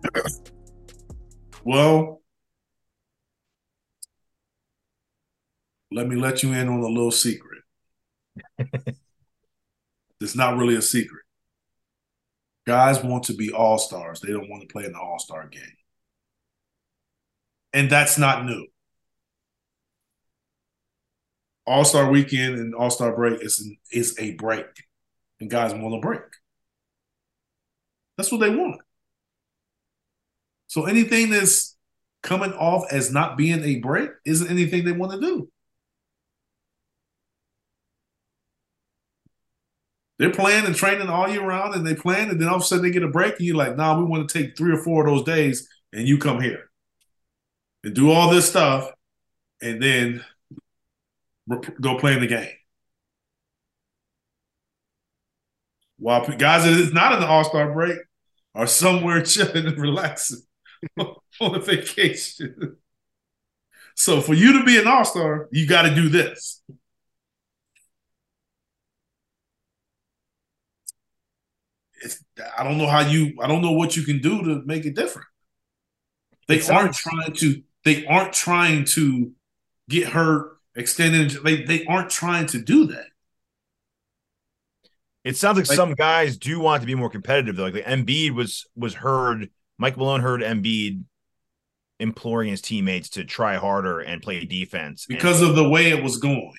well, 1.64 2.20
let 5.90 6.06
me 6.06 6.16
let 6.16 6.42
you 6.42 6.52
in 6.52 6.68
on 6.68 6.80
a 6.80 6.88
little 6.88 7.10
secret. 7.10 7.62
it's 10.20 10.36
not 10.36 10.58
really 10.58 10.76
a 10.76 10.82
secret. 10.82 11.22
Guys 12.66 13.02
want 13.02 13.24
to 13.24 13.34
be 13.34 13.52
all 13.52 13.78
stars. 13.78 14.20
They 14.20 14.32
don't 14.32 14.50
want 14.50 14.62
to 14.62 14.68
play 14.68 14.84
in 14.84 14.92
the 14.92 14.98
all 14.98 15.18
star 15.18 15.48
game. 15.48 15.62
And 17.72 17.88
that's 17.88 18.18
not 18.18 18.44
new. 18.44 18.66
All 21.66 21.84
Star 21.84 22.10
Weekend 22.10 22.58
and 22.58 22.74
All 22.74 22.90
Star 22.90 23.14
Break 23.14 23.42
is 23.42 23.68
is 23.92 24.16
a 24.18 24.32
break, 24.34 24.66
and 25.40 25.50
guys 25.50 25.74
want 25.74 25.94
a 25.94 26.00
break. 26.00 26.22
That's 28.16 28.32
what 28.32 28.40
they 28.40 28.50
want. 28.50 28.80
So 30.68 30.86
anything 30.86 31.30
that's 31.30 31.76
coming 32.22 32.52
off 32.52 32.84
as 32.90 33.12
not 33.12 33.36
being 33.36 33.62
a 33.62 33.76
break 33.76 34.10
isn't 34.24 34.50
anything 34.50 34.84
they 34.84 34.92
want 34.92 35.12
to 35.12 35.20
do. 35.20 35.48
They're 40.18 40.32
playing 40.32 40.64
and 40.64 40.74
training 40.74 41.08
all 41.08 41.28
year 41.28 41.44
round, 41.44 41.74
and 41.74 41.86
they 41.86 41.94
plan, 41.94 42.30
and 42.30 42.40
then 42.40 42.48
all 42.48 42.56
of 42.56 42.62
a 42.62 42.64
sudden 42.64 42.84
they 42.84 42.90
get 42.90 43.02
a 43.02 43.08
break, 43.08 43.36
and 43.36 43.46
you're 43.46 43.56
like, 43.56 43.76
"Nah, 43.76 43.98
we 43.98 44.04
want 44.04 44.28
to 44.28 44.38
take 44.38 44.56
three 44.56 44.72
or 44.72 44.82
four 44.82 45.06
of 45.06 45.12
those 45.12 45.24
days, 45.24 45.68
and 45.92 46.08
you 46.08 46.18
come 46.18 46.40
here 46.40 46.70
and 47.84 47.94
do 47.94 48.10
all 48.10 48.30
this 48.30 48.48
stuff, 48.48 48.90
and 49.60 49.82
then 49.82 50.24
go 51.80 51.98
play 51.98 52.14
in 52.14 52.20
the 52.20 52.26
game. 52.26 52.48
While 55.98 56.26
guys 56.36 56.64
that 56.64 56.74
is 56.74 56.92
not 56.92 57.12
in 57.12 57.20
the 57.20 57.26
All 57.26 57.44
Star 57.44 57.72
break 57.72 57.98
are 58.54 58.66
somewhere 58.66 59.22
chilling 59.24 59.66
and 59.66 59.78
relaxing 59.78 60.40
on 60.98 61.16
a 61.40 61.60
vacation. 61.60 62.76
So 63.94 64.20
for 64.20 64.34
you 64.34 64.58
to 64.58 64.64
be 64.64 64.78
an 64.78 64.86
All 64.86 65.04
Star, 65.04 65.48
you 65.52 65.66
got 65.66 65.82
to 65.82 65.94
do 65.94 66.08
this. 66.08 66.62
It's, 72.02 72.22
I 72.58 72.62
don't 72.62 72.76
know 72.76 72.86
how 72.86 73.00
you. 73.00 73.34
I 73.40 73.46
don't 73.48 73.62
know 73.62 73.72
what 73.72 73.96
you 73.96 74.02
can 74.02 74.20
do 74.20 74.42
to 74.42 74.62
make 74.66 74.84
it 74.84 74.94
different. 74.94 75.28
They 76.46 76.60
aren't 76.68 76.94
trying 76.94 77.32
to. 77.32 77.62
They 77.84 78.04
aren't 78.04 78.34
trying 78.34 78.84
to 78.96 79.32
get 79.88 80.08
hurt 80.08 80.55
extended. 80.76 81.42
They 81.42 81.62
they 81.62 81.84
aren't 81.86 82.10
trying 82.10 82.46
to 82.48 82.60
do 82.60 82.86
that. 82.86 83.06
It 85.24 85.36
sounds 85.36 85.58
like, 85.58 85.68
like 85.68 85.76
some 85.76 85.94
guys 85.94 86.36
do 86.36 86.60
want 86.60 86.82
to 86.82 86.86
be 86.86 86.94
more 86.94 87.10
competitive. 87.10 87.56
Though. 87.56 87.64
Like 87.64 87.74
the 87.74 87.82
Embiid 87.82 88.32
was 88.32 88.66
was 88.76 88.94
heard. 88.94 89.50
Mike 89.78 89.96
Malone 89.96 90.20
heard 90.20 90.40
Embiid 90.40 91.02
imploring 91.98 92.50
his 92.50 92.60
teammates 92.60 93.08
to 93.10 93.24
try 93.24 93.56
harder 93.56 94.00
and 94.00 94.22
play 94.22 94.44
defense 94.44 95.06
because 95.06 95.40
and, 95.40 95.50
of 95.50 95.56
the 95.56 95.68
way 95.68 95.88
it 95.88 96.02
was 96.02 96.18
going. 96.18 96.52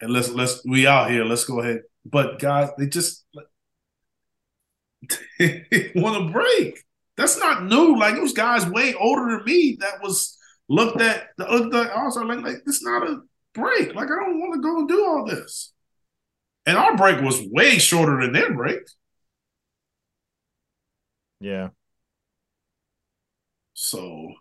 And 0.00 0.12
let's 0.12 0.28
let's 0.28 0.64
we 0.64 0.86
out 0.86 1.10
here. 1.10 1.24
Let's 1.24 1.44
go 1.44 1.60
ahead. 1.60 1.80
But 2.04 2.38
guys, 2.38 2.70
they 2.78 2.86
just 2.86 3.24
want 5.96 6.26
to 6.26 6.30
break. 6.32 6.78
That's 7.16 7.38
not 7.38 7.64
new. 7.64 7.98
Like 7.98 8.14
it 8.14 8.22
was 8.22 8.32
guys 8.32 8.66
way 8.66 8.94
older 8.94 9.36
than 9.36 9.44
me 9.44 9.78
that 9.80 10.00
was 10.02 10.38
looked 10.72 11.00
at 11.02 11.28
the 11.36 11.48
other 11.48 11.92
also 11.92 12.22
like 12.22 12.40
like 12.40 12.56
it's 12.66 12.82
not 12.82 13.06
a 13.06 13.20
break. 13.54 13.94
Like 13.94 14.06
I 14.06 14.24
don't 14.24 14.40
want 14.40 14.54
to 14.54 14.60
go 14.60 14.78
and 14.78 14.88
do 14.88 15.04
all 15.04 15.26
this. 15.26 15.72
And 16.64 16.76
our 16.76 16.96
break 16.96 17.20
was 17.20 17.40
way 17.50 17.78
shorter 17.78 18.20
than 18.20 18.32
their 18.32 18.54
break. 18.54 18.80
Yeah. 21.40 21.68
So. 23.74 24.32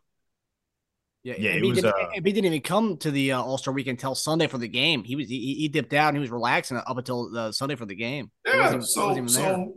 Yeah, 1.23 1.35
yeah. 1.37 1.53
He, 1.53 1.69
was, 1.69 1.81
didn't, 1.81 1.93
uh, 1.93 2.09
he 2.13 2.19
didn't 2.21 2.45
even 2.45 2.61
come 2.61 2.97
to 2.97 3.11
the 3.11 3.33
uh, 3.33 3.41
All 3.41 3.57
Star 3.57 3.73
weekend 3.73 3.97
until 3.97 4.15
Sunday 4.15 4.47
for 4.47 4.57
the 4.57 4.67
game. 4.67 5.03
He 5.03 5.15
was 5.15 5.27
he, 5.27 5.55
he 5.55 5.67
dipped 5.67 5.93
out 5.93 6.09
and 6.09 6.17
he 6.17 6.21
was 6.21 6.31
relaxing 6.31 6.77
up 6.77 6.97
until 6.97 7.29
the 7.29 7.51
Sunday 7.51 7.75
for 7.75 7.85
the 7.85 7.95
game. 7.95 8.31
Yeah, 8.47 8.79
so 8.79 9.25
so. 9.27 9.75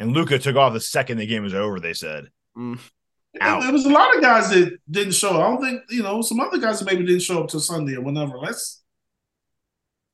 and 0.00 0.12
Luka 0.12 0.38
took 0.38 0.56
off 0.56 0.72
the 0.72 0.80
second 0.80 1.18
the 1.18 1.26
game 1.26 1.42
was 1.42 1.54
over. 1.54 1.80
They 1.80 1.94
said. 1.94 2.28
Mm 2.56 2.78
out. 3.40 3.62
There 3.62 3.72
was 3.72 3.86
a 3.86 3.90
lot 3.90 4.14
of 4.16 4.22
guys 4.22 4.50
that 4.50 4.78
didn't 4.90 5.14
show. 5.14 5.40
I 5.40 5.48
don't 5.48 5.60
think 5.62 5.82
you 5.90 6.02
know 6.02 6.22
some 6.22 6.40
other 6.40 6.58
guys 6.58 6.78
that 6.78 6.86
maybe 6.86 7.04
didn't 7.04 7.22
show 7.22 7.42
up 7.42 7.48
till 7.48 7.60
Sunday 7.60 7.94
or 7.94 8.02
whenever. 8.02 8.38
Let's 8.38 8.82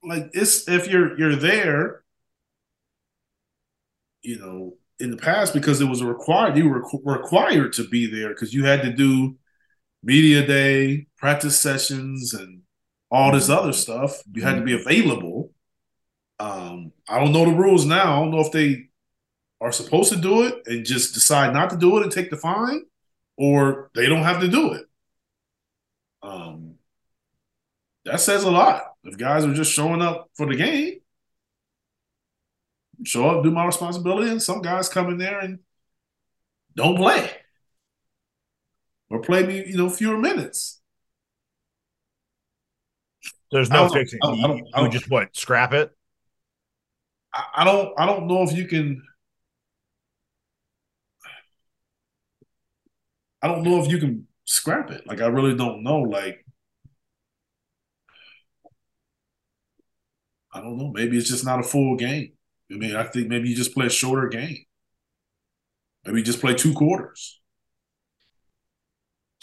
like 0.02 0.30
it's 0.32 0.68
if 0.68 0.88
you're 0.88 1.18
you're 1.18 1.36
there, 1.36 2.02
you 4.22 4.38
know, 4.38 4.76
in 4.98 5.10
the 5.10 5.16
past 5.16 5.54
because 5.54 5.80
it 5.80 5.88
was 5.88 6.02
required. 6.02 6.56
You 6.56 6.68
were 6.68 6.84
required 7.04 7.72
to 7.74 7.88
be 7.88 8.06
there 8.06 8.30
because 8.30 8.54
you 8.54 8.64
had 8.64 8.82
to 8.82 8.92
do 8.92 9.36
media 10.02 10.46
day, 10.46 11.06
practice 11.16 11.60
sessions, 11.60 12.34
and 12.34 12.62
all 13.10 13.32
this 13.32 13.48
other 13.48 13.72
stuff. 13.72 14.22
You 14.32 14.42
had 14.42 14.56
to 14.56 14.62
be 14.62 14.74
available. 14.74 15.52
Um, 16.40 16.92
I 17.08 17.20
don't 17.20 17.32
know 17.32 17.44
the 17.44 17.56
rules 17.56 17.84
now. 17.84 18.16
I 18.16 18.20
don't 18.20 18.32
know 18.32 18.40
if 18.40 18.52
they 18.52 18.88
are 19.60 19.70
supposed 19.70 20.12
to 20.12 20.18
do 20.18 20.42
it 20.42 20.62
and 20.66 20.84
just 20.84 21.14
decide 21.14 21.52
not 21.52 21.70
to 21.70 21.76
do 21.76 21.96
it 21.96 22.02
and 22.02 22.10
take 22.10 22.30
the 22.30 22.36
fine, 22.36 22.82
or 23.42 23.90
they 23.96 24.06
don't 24.06 24.22
have 24.22 24.40
to 24.40 24.46
do 24.46 24.74
it. 24.74 24.86
Um, 26.22 26.76
that 28.04 28.20
says 28.20 28.44
a 28.44 28.50
lot. 28.52 28.84
If 29.02 29.18
guys 29.18 29.44
are 29.44 29.52
just 29.52 29.72
showing 29.72 30.00
up 30.00 30.30
for 30.34 30.46
the 30.46 30.54
game, 30.54 31.00
show 33.02 33.28
up, 33.28 33.42
do 33.42 33.50
my 33.50 33.66
responsibility, 33.66 34.30
and 34.30 34.40
some 34.40 34.62
guys 34.62 34.88
come 34.88 35.08
in 35.08 35.18
there 35.18 35.40
and 35.40 35.58
don't 36.76 36.94
play 36.94 37.32
or 39.10 39.20
play 39.20 39.44
me, 39.44 39.64
you 39.66 39.76
know, 39.76 39.90
fewer 39.90 40.16
minutes. 40.16 40.80
There's 43.50 43.70
no 43.70 43.88
fixing. 43.88 44.20
I 44.22 44.26
don't, 44.28 44.38
I 44.38 44.46
don't, 44.46 44.68
I 44.74 44.80
don't, 44.82 44.92
just 44.92 45.10
what 45.10 45.36
scrap 45.36 45.72
it. 45.72 45.90
I 47.34 47.64
don't. 47.64 47.92
I 47.98 48.06
don't 48.06 48.28
know 48.28 48.44
if 48.44 48.52
you 48.52 48.68
can 48.68 49.02
I 53.42 53.48
don't 53.48 53.64
know 53.64 53.82
if 53.82 53.90
you 53.90 53.98
can 53.98 54.26
scrap 54.44 54.90
it. 54.90 55.06
Like 55.06 55.20
I 55.20 55.26
really 55.26 55.56
don't 55.56 55.82
know. 55.82 56.00
Like 56.00 56.44
I 60.52 60.60
don't 60.60 60.76
know. 60.76 60.90
Maybe 60.92 61.16
it's 61.16 61.28
just 61.28 61.44
not 61.44 61.60
a 61.60 61.62
full 61.62 61.96
game. 61.96 62.32
I 62.70 62.76
mean, 62.76 62.94
I 62.96 63.04
think 63.04 63.28
maybe 63.28 63.48
you 63.48 63.56
just 63.56 63.74
play 63.74 63.86
a 63.86 63.90
shorter 63.90 64.28
game. 64.28 64.64
Maybe 66.04 66.18
you 66.18 66.24
just 66.24 66.40
play 66.40 66.54
two 66.54 66.74
quarters. 66.74 67.40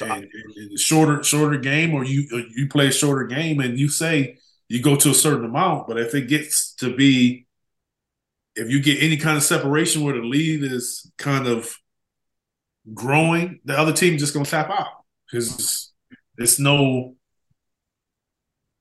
and, 0.02 0.12
and, 0.56 0.80
shorter 0.80 1.24
shorter 1.24 1.58
game, 1.58 1.94
or 1.94 2.04
you 2.06 2.28
or 2.34 2.40
you 2.56 2.68
play 2.70 2.88
a 2.88 2.92
shorter 2.92 3.26
game, 3.26 3.60
and 3.60 3.78
you 3.78 3.90
say 3.90 4.38
you 4.68 4.82
go 4.82 4.96
to 4.96 5.10
a 5.10 5.14
certain 5.14 5.46
amount, 5.46 5.88
but 5.88 6.00
if 6.00 6.14
it 6.14 6.28
gets 6.28 6.74
to 6.76 6.96
be, 6.96 7.48
if 8.56 8.70
you 8.70 8.82
get 8.82 9.02
any 9.02 9.18
kind 9.18 9.36
of 9.36 9.44
separation 9.44 10.04
where 10.04 10.14
the 10.14 10.22
lead 10.22 10.64
is 10.64 11.12
kind 11.18 11.48
of 11.48 11.76
growing, 12.94 13.60
the 13.66 13.78
other 13.78 13.94
team 13.94 14.18
just 14.18 14.34
gonna 14.34 14.46
tap 14.46 14.70
out 14.70 15.04
because 15.32 15.92
it's 16.38 16.60
no 16.60 17.16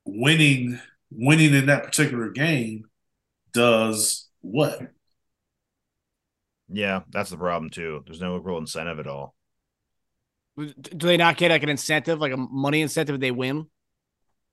winning 0.04 0.78
winning 1.10 1.54
in 1.54 1.66
that 1.66 1.84
particular 1.84 2.30
game 2.30 2.84
does 3.52 4.28
what 4.40 4.80
Yeah, 6.68 7.00
that's 7.10 7.30
the 7.30 7.36
problem 7.36 7.70
too. 7.70 8.02
There's 8.06 8.20
no 8.20 8.36
real 8.36 8.58
incentive 8.58 8.98
at 8.98 9.06
all. 9.06 9.34
Do 10.56 11.06
they 11.06 11.16
not 11.16 11.36
get 11.36 11.50
like 11.50 11.62
an 11.62 11.68
incentive, 11.68 12.18
like 12.18 12.32
a 12.32 12.36
money 12.36 12.82
incentive 12.82 13.14
if 13.14 13.20
they 13.20 13.30
win? 13.30 13.66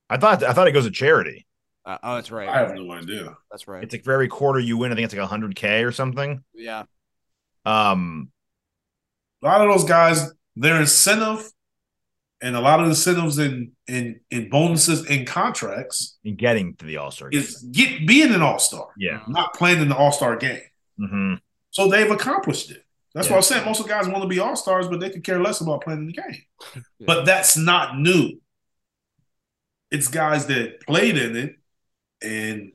I 0.09 0.17
thought 0.17 0.43
I 0.43 0.53
thought 0.53 0.67
it 0.67 0.71
goes 0.71 0.85
to 0.85 0.91
charity. 0.91 1.47
Uh, 1.83 1.97
oh, 2.03 2.15
that's 2.15 2.31
right. 2.31 2.47
I 2.47 2.59
have 2.59 2.75
no 2.75 2.91
idea. 2.91 3.35
That's 3.51 3.67
right. 3.67 3.83
It's 3.83 3.93
like 3.93 4.03
for 4.03 4.13
every 4.13 4.27
quarter 4.27 4.59
you 4.59 4.77
win, 4.77 4.91
I 4.91 4.95
think 4.95 5.05
it's 5.05 5.15
like 5.15 5.27
hundred 5.27 5.55
K 5.55 5.83
or 5.83 5.91
something. 5.91 6.43
yeah. 6.53 6.83
Um 7.65 8.31
A 9.45 9.47
lot 9.47 9.61
of 9.61 9.71
those 9.71 9.87
guys, 9.87 10.31
their 10.55 10.79
incentive 10.81 11.51
and 12.41 12.55
a 12.55 12.59
lot 12.59 12.79
of 12.79 12.87
incentives 12.87 13.37
in 13.37 13.71
in 13.87 14.19
in 14.31 14.49
bonuses 14.49 15.05
in 15.05 15.25
contracts 15.25 16.17
in 16.23 16.35
getting 16.35 16.75
to 16.77 16.85
the 16.85 16.97
All 16.97 17.11
Star 17.11 17.29
game. 17.29 17.41
is 17.41 17.61
get 17.71 18.07
being 18.07 18.33
an 18.33 18.41
all 18.41 18.57
star, 18.59 18.87
Yeah. 18.97 19.21
not 19.27 19.53
playing 19.53 19.81
in 19.81 19.89
the 19.89 19.95
all 19.95 20.11
star 20.11 20.35
game. 20.35 20.61
hmm 20.97 21.35
So 21.69 21.87
they've 21.89 22.09
accomplished 22.09 22.71
it. 22.71 22.83
That's 23.13 23.27
Yeah. 23.27 23.33
why 23.33 23.37
I'm 23.37 23.43
saying 23.43 23.65
most 23.65 23.79
of 23.79 23.85
the 23.85 23.93
guys 23.93 24.07
want 24.07 24.23
to 24.23 24.27
be 24.27 24.39
all 24.39 24.55
stars, 24.55 24.87
but 24.87 24.99
they 24.99 25.09
could 25.11 25.23
care 25.23 25.39
less 25.41 25.61
about 25.61 25.81
playing 25.83 25.99
in 26.01 26.07
the 26.07 26.13
game. 26.13 26.41
Yeah. 26.99 27.05
But 27.05 27.25
that's 27.25 27.55
not 27.55 27.99
new. 27.99 28.41
It's 29.91 30.07
guys 30.07 30.47
that 30.47 30.81
played 30.81 31.17
in 31.17 31.35
it 31.35 31.55
and 32.23 32.71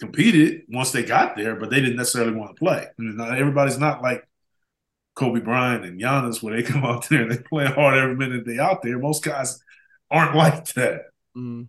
competed 0.00 0.62
once 0.68 0.92
they 0.92 1.02
got 1.02 1.36
there, 1.36 1.56
but 1.56 1.70
they 1.70 1.80
didn't 1.80 1.96
necessarily 1.96 2.32
want 2.34 2.54
to 2.54 2.58
play. 2.58 2.86
I 2.86 2.92
mean, 3.02 3.16
not 3.16 3.36
everybody's 3.36 3.78
not 3.78 4.02
like 4.02 4.26
Kobe 5.14 5.40
Bryant 5.40 5.84
and 5.84 6.00
Giannis 6.00 6.42
where 6.42 6.56
they 6.56 6.62
come 6.68 6.84
out 6.84 7.08
there 7.08 7.22
and 7.22 7.30
they 7.30 7.38
play 7.38 7.66
hard 7.66 7.98
every 7.98 8.16
minute 8.16 8.44
they 8.46 8.58
out 8.58 8.82
there. 8.82 8.98
Most 8.98 9.24
guys 9.24 9.62
aren't 10.10 10.36
like 10.36 10.66
that. 10.74 11.02
Mm. 11.36 11.68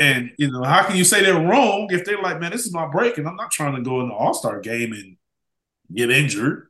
And 0.00 0.30
you 0.38 0.50
know, 0.50 0.62
how 0.62 0.84
can 0.84 0.96
you 0.96 1.04
say 1.04 1.22
they're 1.22 1.34
wrong 1.34 1.88
if 1.90 2.04
they're 2.04 2.22
like, 2.22 2.40
man, 2.40 2.52
this 2.52 2.64
is 2.64 2.72
my 2.72 2.86
break, 2.86 3.18
and 3.18 3.28
I'm 3.28 3.36
not 3.36 3.50
trying 3.50 3.74
to 3.74 3.82
go 3.82 4.00
in 4.00 4.08
the 4.08 4.14
All 4.14 4.32
Star 4.32 4.60
game 4.60 4.92
and 4.92 5.16
get 5.94 6.10
injured. 6.10 6.68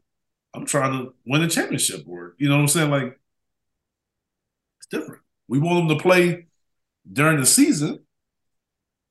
I'm 0.52 0.66
trying 0.66 0.92
to 0.92 1.14
win 1.24 1.42
a 1.42 1.48
championship, 1.48 2.04
or 2.08 2.34
you 2.38 2.48
know 2.48 2.56
what 2.56 2.62
I'm 2.62 2.68
saying? 2.68 2.90
Like, 2.90 3.20
it's 4.78 4.86
different. 4.88 5.22
We 5.46 5.60
want 5.60 5.86
them 5.86 5.96
to 5.96 6.02
play 6.02 6.46
during 7.10 7.38
the 7.38 7.46
season. 7.46 8.00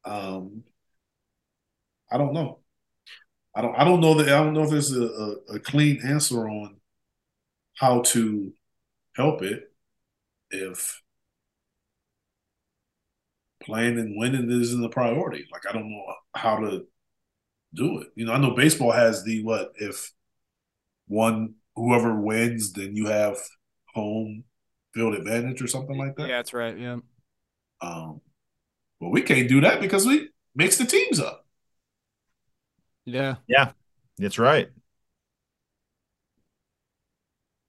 Um, 0.04 0.64
I 2.12 2.18
don't 2.18 2.34
know. 2.34 2.60
I 3.56 3.62
don't. 3.62 3.76
I 3.76 3.84
don't 3.86 4.02
know 4.02 4.16
that. 4.16 4.28
I 4.28 4.44
don't 4.44 4.54
know 4.54 4.64
if 4.64 4.70
there's 4.70 4.92
a, 4.92 5.04
a, 5.04 5.56
a 5.56 5.60
clean 5.60 6.02
answer 6.04 6.50
on 6.50 6.78
how 7.78 8.02
to 8.02 8.54
help 9.16 9.42
it 9.42 9.72
if 10.52 11.02
playing 13.64 13.98
and 13.98 14.18
winning 14.18 14.50
isn't 14.52 14.84
a 14.84 14.90
priority. 14.90 15.48
Like 15.52 15.64
I 15.68 15.74
don't 15.74 15.90
know 15.90 16.04
how 16.36 16.58
to 16.58 16.86
do 17.74 18.00
it. 18.00 18.08
You 18.16 18.26
know, 18.26 18.34
I 18.34 18.38
know 18.38 18.52
baseball 18.52 18.92
has 18.92 19.24
the 19.24 19.44
what 19.44 19.74
if 19.76 20.12
one 21.08 21.56
whoever 21.76 22.20
wins, 22.20 22.74
then 22.74 22.96
you 22.96 23.08
have 23.08 23.38
home 23.94 24.44
field 24.94 25.16
advantage 25.16 25.62
or 25.62 25.68
something 25.68 25.98
like 25.98 26.16
that. 26.16 26.28
Yeah, 26.28 26.38
that's 26.38 26.54
right. 26.54 26.78
Yeah. 26.78 26.98
Um, 27.82 28.22
but 29.00 29.10
we 29.10 29.22
can't 29.22 29.50
do 29.50 29.62
that 29.62 29.82
because 29.82 30.06
we 30.06 30.30
mix 30.56 30.78
the 30.78 30.86
teams 30.86 31.20
up. 31.20 31.46
Yeah. 33.06 33.36
Yeah. 33.48 33.72
That's 34.18 34.40
right. 34.40 34.70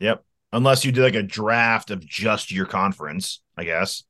Yep. 0.01 0.25
Unless 0.53 0.85
you 0.85 0.93
did 0.93 1.03
like 1.03 1.15
a 1.15 1.23
draft 1.23 1.91
of 1.91 2.05
just 2.05 2.53
your 2.53 2.67
conference, 2.67 3.41
I 3.57 3.65
guess. 3.65 4.05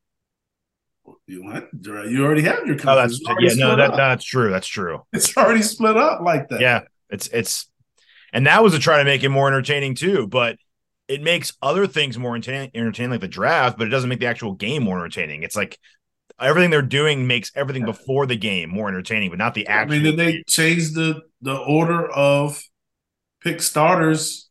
You 1.26 1.42
to- 1.50 2.10
you 2.10 2.24
already 2.24 2.42
have 2.42 2.66
your 2.66 2.76
Oh, 2.76 2.96
that's 2.96 3.22
conference. 3.24 3.56
Yeah, 3.56 3.66
no, 3.66 3.76
that, 3.76 3.96
that's 3.96 4.24
true. 4.24 4.50
That's 4.50 4.66
true. 4.66 5.02
it's 5.12 5.36
already 5.36 5.62
split 5.62 5.96
up 5.96 6.20
like 6.22 6.48
that. 6.48 6.60
Yeah, 6.60 6.82
it's 7.10 7.28
it's, 7.28 7.68
and 8.32 8.46
that 8.46 8.62
was 8.62 8.72
to 8.72 8.78
try 8.78 8.98
to 8.98 9.04
make 9.04 9.22
it 9.22 9.28
more 9.28 9.46
entertaining 9.48 9.94
too. 9.94 10.26
But 10.26 10.56
it 11.08 11.22
makes 11.22 11.52
other 11.60 11.86
things 11.86 12.18
more 12.18 12.34
entertaining, 12.34 12.70
entertaining 12.74 13.10
like 13.10 13.20
the 13.20 13.28
draft, 13.28 13.76
but 13.76 13.86
it 13.86 13.90
doesn't 13.90 14.08
make 14.08 14.20
the 14.20 14.26
actual 14.26 14.52
game 14.54 14.82
more 14.82 14.96
entertaining. 14.98 15.42
It's 15.42 15.56
like 15.56 15.78
everything 16.40 16.70
they're 16.70 16.82
doing 16.82 17.26
makes 17.26 17.52
everything 17.54 17.84
before 17.84 18.26
the 18.26 18.36
game 18.36 18.70
more 18.70 18.88
entertaining, 18.88 19.28
but 19.30 19.38
not 19.38 19.54
the 19.54 19.68
I 19.68 19.84
mean, 19.84 20.02
did 20.02 20.16
they 20.16 20.42
change 20.48 20.92
the 20.92 21.20
the 21.42 21.56
order 21.56 22.10
of 22.10 22.62
pick 23.42 23.60
starters, 23.60 24.48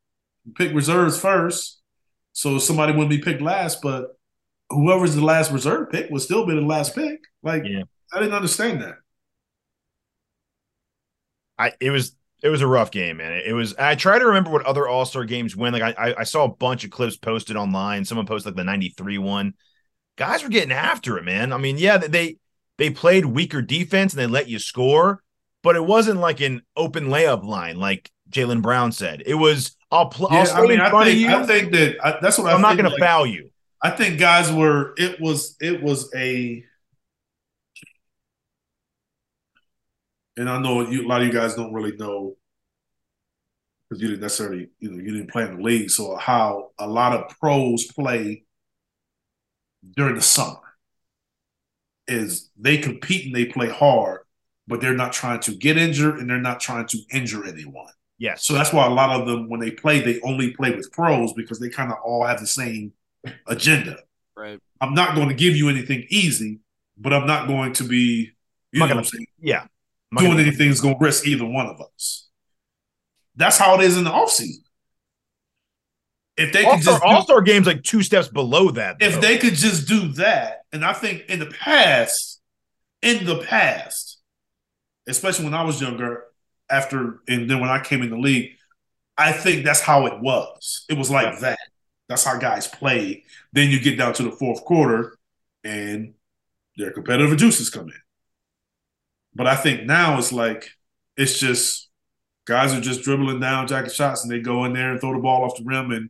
pick 0.55 0.73
reserves 0.73 1.19
first, 1.19 1.81
so 2.33 2.57
somebody 2.57 2.93
wouldn't 2.93 3.09
be 3.09 3.19
picked 3.19 3.41
last. 3.41 3.81
But 3.81 4.17
whoever's 4.69 5.15
the 5.15 5.23
last 5.23 5.51
reserve 5.51 5.89
pick 5.91 6.09
would 6.09 6.21
still 6.21 6.45
be 6.45 6.55
the 6.55 6.61
last 6.61 6.95
pick. 6.95 7.19
Like, 7.41 7.63
Yeah. 7.65 7.83
I 8.11 8.19
didn't 8.19 8.35
understand 8.35 8.81
that. 8.81 8.95
I 11.57 11.73
it 11.79 11.89
was 11.89 12.15
it 12.43 12.49
was 12.49 12.61
a 12.61 12.67
rough 12.67 12.91
game, 12.91 13.17
man. 13.17 13.41
It, 13.45 13.53
was. 13.53 13.73
I 13.75 13.95
try 13.95 14.19
to 14.19 14.25
remember 14.25 14.51
what 14.51 14.65
other 14.65 14.85
All 14.87 15.05
Star 15.05 15.23
games 15.23 15.55
win. 15.55 15.71
Like 15.73 15.97
I, 15.97 16.09
I 16.09 16.15
I 16.19 16.23
saw 16.23 16.43
a 16.43 16.49
bunch 16.53 16.83
of 16.83 16.91
clips 16.91 17.15
posted 17.15 17.55
online. 17.55 18.03
Someone 18.03 18.25
posted 18.25 18.51
like 18.51 18.57
the 18.57 18.65
'93 18.65 19.17
one. 19.17 19.53
Guys 20.17 20.43
were 20.43 20.49
getting 20.49 20.71
after 20.71 21.17
it, 21.17 21.23
man. 21.23 21.53
I 21.53 21.57
mean, 21.57 21.77
yeah, 21.77 21.97
they 21.97 22.37
they 22.77 22.89
played 22.89 23.25
weaker 23.25 23.61
defense 23.61 24.13
and 24.13 24.19
they 24.19 24.27
let 24.27 24.49
you 24.49 24.59
score, 24.59 25.23
but 25.63 25.75
it 25.75 25.85
wasn't 25.85 26.19
like 26.19 26.41
an 26.41 26.61
open 26.75 27.05
layup 27.05 27.43
line 27.45 27.77
like 27.77 28.11
Jaylen 28.29 28.61
Brown 28.61 28.91
said. 28.91 29.23
It 29.25 29.35
was 29.35 29.77
I'll 29.93 30.07
play. 30.07 30.29
Yeah, 30.31 30.45
I 30.53 30.65
mean, 30.65 30.79
I 30.79 30.89
think. 31.03 31.29
I 31.29 31.45
think 31.45 31.71
that 31.71 31.97
I, 32.03 32.19
that's 32.19 32.37
what 32.37 32.51
I 32.51 32.55
I'm 32.55 32.61
not 32.61 32.77
going 32.77 32.89
to 32.89 32.97
foul 32.97 33.25
you. 33.25 33.51
I 33.81 33.91
think 33.91 34.19
guys 34.19 34.51
were. 34.51 34.93
It 34.97 35.21
was. 35.21 35.55
It 35.61 35.81
was 35.81 36.13
a. 36.15 36.63
And 40.35 40.49
I 40.49 40.59
know 40.59 40.89
you, 40.89 41.05
a 41.05 41.07
lot 41.07 41.21
of 41.21 41.27
you 41.27 41.33
guys 41.33 41.53
don't 41.53 41.73
really 41.73 41.95
know 41.95 42.35
because 43.87 44.01
you 44.01 44.07
didn't 44.07 44.21
necessarily, 44.21 44.69
you 44.79 44.89
know, 44.89 44.97
you 44.97 45.11
didn't 45.11 45.31
play 45.31 45.43
in 45.43 45.57
the 45.57 45.61
league. 45.61 45.91
So 45.91 46.15
how 46.15 46.71
a 46.79 46.87
lot 46.87 47.13
of 47.13 47.37
pros 47.37 47.85
play 47.85 48.45
during 49.95 50.15
the 50.15 50.21
summer 50.21 50.57
is 52.07 52.49
they 52.57 52.79
compete 52.79 53.27
and 53.27 53.35
they 53.35 53.45
play 53.45 53.69
hard, 53.69 54.21
but 54.67 54.81
they're 54.81 54.95
not 54.95 55.13
trying 55.13 55.39
to 55.41 55.53
get 55.53 55.77
injured 55.77 56.17
and 56.17 56.27
they're 56.27 56.39
not 56.39 56.59
trying 56.59 56.87
to 56.87 56.97
injure 57.11 57.45
anyone. 57.45 57.93
Yes. 58.23 58.45
So 58.45 58.53
that's 58.53 58.71
why 58.71 58.85
a 58.85 58.89
lot 58.89 59.09
of 59.19 59.27
them, 59.27 59.49
when 59.49 59.59
they 59.59 59.69
play, 59.71 59.99
they 59.99 60.21
only 60.21 60.51
play 60.51 60.71
with 60.71 60.89
pros 60.93 61.33
because 61.33 61.59
they 61.59 61.67
kind 61.67 61.91
of 61.91 61.97
all 62.05 62.23
have 62.25 62.39
the 62.39 62.47
same 62.47 62.93
agenda. 63.47 63.97
Right. 64.37 64.61
I'm 64.79 64.93
not 64.93 65.13
going 65.13 65.27
to 65.27 65.33
give 65.35 65.57
you 65.57 65.67
anything 65.67 66.05
easy, 66.09 66.59
but 66.97 67.11
I'm 67.11 67.27
not 67.27 67.47
going 67.47 67.73
to 67.73 67.83
be, 67.83 68.31
you 68.71 68.81
I'm 68.81 68.87
know, 68.87 68.87
not 68.87 68.87
what 68.87 68.89
I'm 68.91 68.95
gonna- 68.95 69.05
saying, 69.07 69.27
yeah. 69.41 69.61
I'm 69.63 69.67
not 70.13 70.19
doing 70.21 70.31
gonna- 70.37 70.43
anything 70.43 70.69
that's 70.69 70.79
going 70.79 70.97
to 70.97 71.03
risk 71.03 71.27
either 71.27 71.43
one 71.45 71.65
of 71.67 71.81
us. 71.81 72.29
That's 73.35 73.57
how 73.57 73.75
it 73.77 73.81
is 73.83 73.97
in 73.97 74.05
the 74.05 74.11
offseason. 74.11 74.63
If 76.37 76.53
they 76.53 76.63
could 76.63 76.71
All-Star, 76.71 76.93
just 76.93 77.03
do, 77.03 77.09
All-Star 77.09 77.41
games 77.41 77.67
like 77.67 77.83
two 77.83 78.01
steps 78.03 78.29
below 78.29 78.71
that. 78.71 78.97
if 79.01 79.19
they 79.19 79.37
could 79.37 79.55
just 79.55 79.85
do 79.87 80.13
that, 80.13 80.61
and 80.71 80.85
I 80.85 80.93
think 80.93 81.25
in 81.29 81.39
the 81.39 81.45
past, 81.47 82.39
in 83.01 83.25
the 83.25 83.39
past, 83.43 84.19
especially 85.07 85.43
when 85.45 85.53
I 85.53 85.63
was 85.63 85.81
younger, 85.81 86.23
after 86.73 87.21
and 87.27 87.49
then 87.49 87.59
when 87.59 87.69
I 87.69 87.79
came 87.79 88.01
in 88.01 88.09
the 88.09 88.17
league, 88.17 88.51
I 89.17 89.31
think 89.31 89.63
that's 89.63 89.81
how 89.81 90.07
it 90.07 90.19
was. 90.19 90.85
It 90.89 90.97
was 90.97 91.11
like 91.11 91.39
that. 91.39 91.59
That's 92.09 92.23
how 92.23 92.37
guys 92.37 92.67
played. 92.67 93.23
Then 93.53 93.69
you 93.69 93.79
get 93.79 93.97
down 93.97 94.13
to 94.15 94.23
the 94.23 94.31
fourth 94.31 94.65
quarter, 94.65 95.17
and 95.63 96.15
their 96.77 96.91
competitive 96.91 97.37
juices 97.37 97.69
come 97.69 97.85
in. 97.85 98.01
But 99.35 99.47
I 99.47 99.55
think 99.55 99.85
now 99.85 100.17
it's 100.17 100.31
like 100.33 100.71
it's 101.15 101.39
just 101.39 101.89
guys 102.45 102.73
are 102.73 102.81
just 102.81 103.03
dribbling 103.03 103.39
down 103.39 103.67
jacket 103.67 103.93
shots, 103.93 104.23
and 104.23 104.31
they 104.31 104.39
go 104.39 104.65
in 104.65 104.73
there 104.73 104.91
and 104.91 104.99
throw 104.99 105.13
the 105.13 105.19
ball 105.19 105.43
off 105.43 105.57
the 105.57 105.63
rim 105.63 105.91
and 105.91 106.09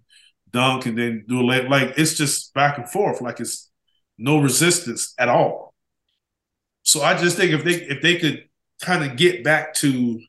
dunk, 0.52 0.86
and 0.86 0.98
then 0.98 1.26
do 1.28 1.42
a 1.42 1.44
lay. 1.44 1.68
Like 1.68 1.94
it's 1.98 2.16
just 2.16 2.54
back 2.54 2.78
and 2.78 2.90
forth. 2.90 3.22
Like 3.22 3.40
it's 3.42 3.70
no 4.18 4.40
resistance 4.40 5.14
at 5.20 5.30
all. 5.30 5.74
So 6.84 7.02
I 7.02 7.16
just 7.16 7.38
think 7.38 7.52
if 7.52 7.64
they 7.64 7.74
if 7.74 8.02
they 8.02 8.18
could 8.18 8.48
kind 8.82 9.04
of 9.04 9.18
get 9.18 9.44
back 9.44 9.74
to 9.76 10.20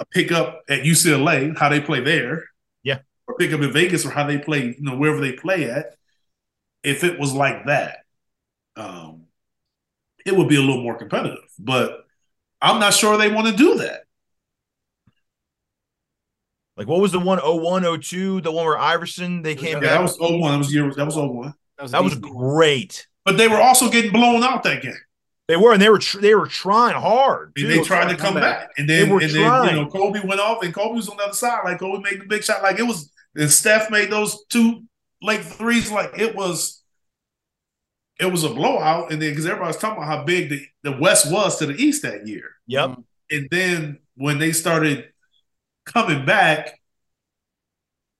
a 0.00 0.04
pickup 0.06 0.62
at 0.68 0.80
UCLA, 0.82 1.56
how 1.56 1.68
they 1.68 1.80
play 1.80 2.00
there, 2.00 2.44
Yeah. 2.82 2.98
or 3.28 3.36
pick 3.36 3.52
up 3.52 3.60
in 3.60 3.72
Vegas, 3.72 4.04
or 4.04 4.10
how 4.10 4.26
they 4.26 4.38
play, 4.38 4.74
you 4.76 4.76
know, 4.80 4.96
wherever 4.96 5.20
they 5.20 5.32
play 5.32 5.70
at. 5.70 5.94
If 6.82 7.04
it 7.04 7.18
was 7.20 7.32
like 7.34 7.66
that, 7.66 7.98
um, 8.76 9.26
it 10.24 10.34
would 10.34 10.48
be 10.48 10.56
a 10.56 10.60
little 10.60 10.82
more 10.82 10.96
competitive. 10.96 11.44
But 11.58 12.06
I'm 12.62 12.80
not 12.80 12.94
sure 12.94 13.16
they 13.18 13.30
want 13.30 13.46
to 13.48 13.52
do 13.56 13.76
that. 13.76 14.04
Like 16.76 16.86
what 16.88 17.00
was 17.00 17.12
the 17.12 17.20
one 17.20 17.38
01, 17.38 18.00
02, 18.00 18.40
the 18.40 18.50
one 18.50 18.64
where 18.64 18.78
Iverson 18.78 19.42
they 19.42 19.54
came 19.54 19.74
Yeah, 19.74 19.80
back? 19.80 19.90
that 19.90 20.02
was 20.02 20.16
01. 20.18 20.52
That 20.52 20.58
was 20.58 20.72
year. 20.74 20.90
That 20.94 21.04
was 21.04 21.16
01. 21.16 21.54
that 21.90 22.02
was 22.02 22.14
great. 22.16 23.06
But 23.26 23.36
they 23.36 23.48
were 23.48 23.60
also 23.60 23.90
getting 23.90 24.12
blown 24.12 24.42
out 24.42 24.62
that 24.62 24.80
game. 24.82 24.94
They 25.50 25.56
were, 25.56 25.72
and 25.72 25.82
they 25.82 25.88
were 25.88 25.98
tr- 25.98 26.20
they 26.20 26.34
were 26.36 26.46
trying 26.46 26.94
hard. 26.94 27.56
Too. 27.56 27.66
they 27.66 27.82
tried 27.82 28.08
to 28.08 28.16
come 28.16 28.34
back, 28.34 28.70
and 28.78 28.88
then 28.88 29.06
They 29.06 29.12
were 29.12 29.20
and 29.20 29.30
then 29.30 29.44
trying. 29.46 29.76
you 29.76 29.82
know 29.82 29.88
Kobe 29.90 30.20
went 30.24 30.38
off, 30.40 30.62
and 30.62 30.72
Kobe 30.72 30.94
was 30.94 31.08
on 31.08 31.16
the 31.16 31.24
other 31.24 31.32
side. 31.32 31.62
Like 31.64 31.80
Kobe 31.80 32.08
made 32.08 32.20
the 32.20 32.26
big 32.26 32.44
shot, 32.44 32.62
like 32.62 32.78
it 32.78 32.84
was. 32.84 33.10
And 33.34 33.50
Steph 33.50 33.90
made 33.90 34.10
those 34.10 34.44
two 34.46 34.84
late 35.20 35.42
threes, 35.42 35.90
like 35.90 36.16
it 36.18 36.36
was. 36.36 36.82
It 38.20 38.30
was 38.30 38.44
a 38.44 38.50
blowout, 38.50 39.10
and 39.10 39.20
then 39.20 39.30
because 39.30 39.46
everybody 39.46 39.68
was 39.68 39.76
talking 39.78 39.96
about 40.02 40.06
how 40.18 40.24
big 40.24 40.50
the, 40.50 40.64
the 40.84 40.92
West 40.92 41.32
was 41.32 41.58
to 41.58 41.66
the 41.66 41.74
East 41.74 42.02
that 42.02 42.28
year, 42.28 42.44
Yep. 42.68 42.98
and 43.32 43.48
then 43.50 43.98
when 44.14 44.38
they 44.38 44.52
started 44.52 45.08
coming 45.84 46.24
back, 46.24 46.78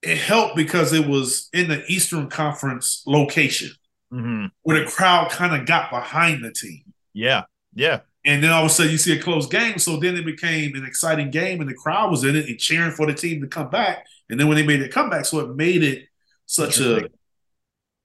it 0.03 0.19
helped 0.19 0.57
because 0.57 0.93
it 0.93 1.07
was 1.07 1.49
in 1.53 1.69
the 1.69 1.85
Eastern 1.87 2.29
Conference 2.29 3.05
location 3.07 3.71
hmm 4.11 4.47
where 4.63 4.83
the 4.85 4.91
crowd 4.91 5.31
kind 5.31 5.55
of 5.55 5.67
got 5.67 5.91
behind 5.91 6.45
the 6.45 6.51
team. 6.53 6.83
Yeah. 7.21 7.43
Yeah. 7.75 8.01
And 8.25 8.43
then 8.43 8.51
all 8.51 8.65
of 8.65 8.71
a 8.71 8.75
sudden 8.75 8.93
you 8.93 8.99
see 8.99 9.17
a 9.19 9.23
close 9.23 9.47
game. 9.47 9.79
So 9.79 9.97
then 9.97 10.17
it 10.17 10.25
became 10.25 10.75
an 10.75 10.85
exciting 10.85 11.31
game 11.31 11.61
and 11.61 11.69
the 11.69 11.75
crowd 11.75 12.11
was 12.11 12.25
in 12.25 12.37
it 12.37 12.47
and 12.49 12.59
cheering 12.59 12.93
for 12.93 13.07
the 13.07 13.15
team 13.15 13.41
to 13.41 13.47
come 13.47 13.71
back. 13.71 14.05
And 14.29 14.39
then 14.39 14.49
when 14.49 14.57
they 14.57 14.67
made 14.67 14.81
it 14.83 14.93
comeback, 14.93 15.25
so 15.25 15.41
it 15.41 15.57
made 15.57 15.83
it 15.83 16.07
such 16.47 16.81
a 16.81 17.09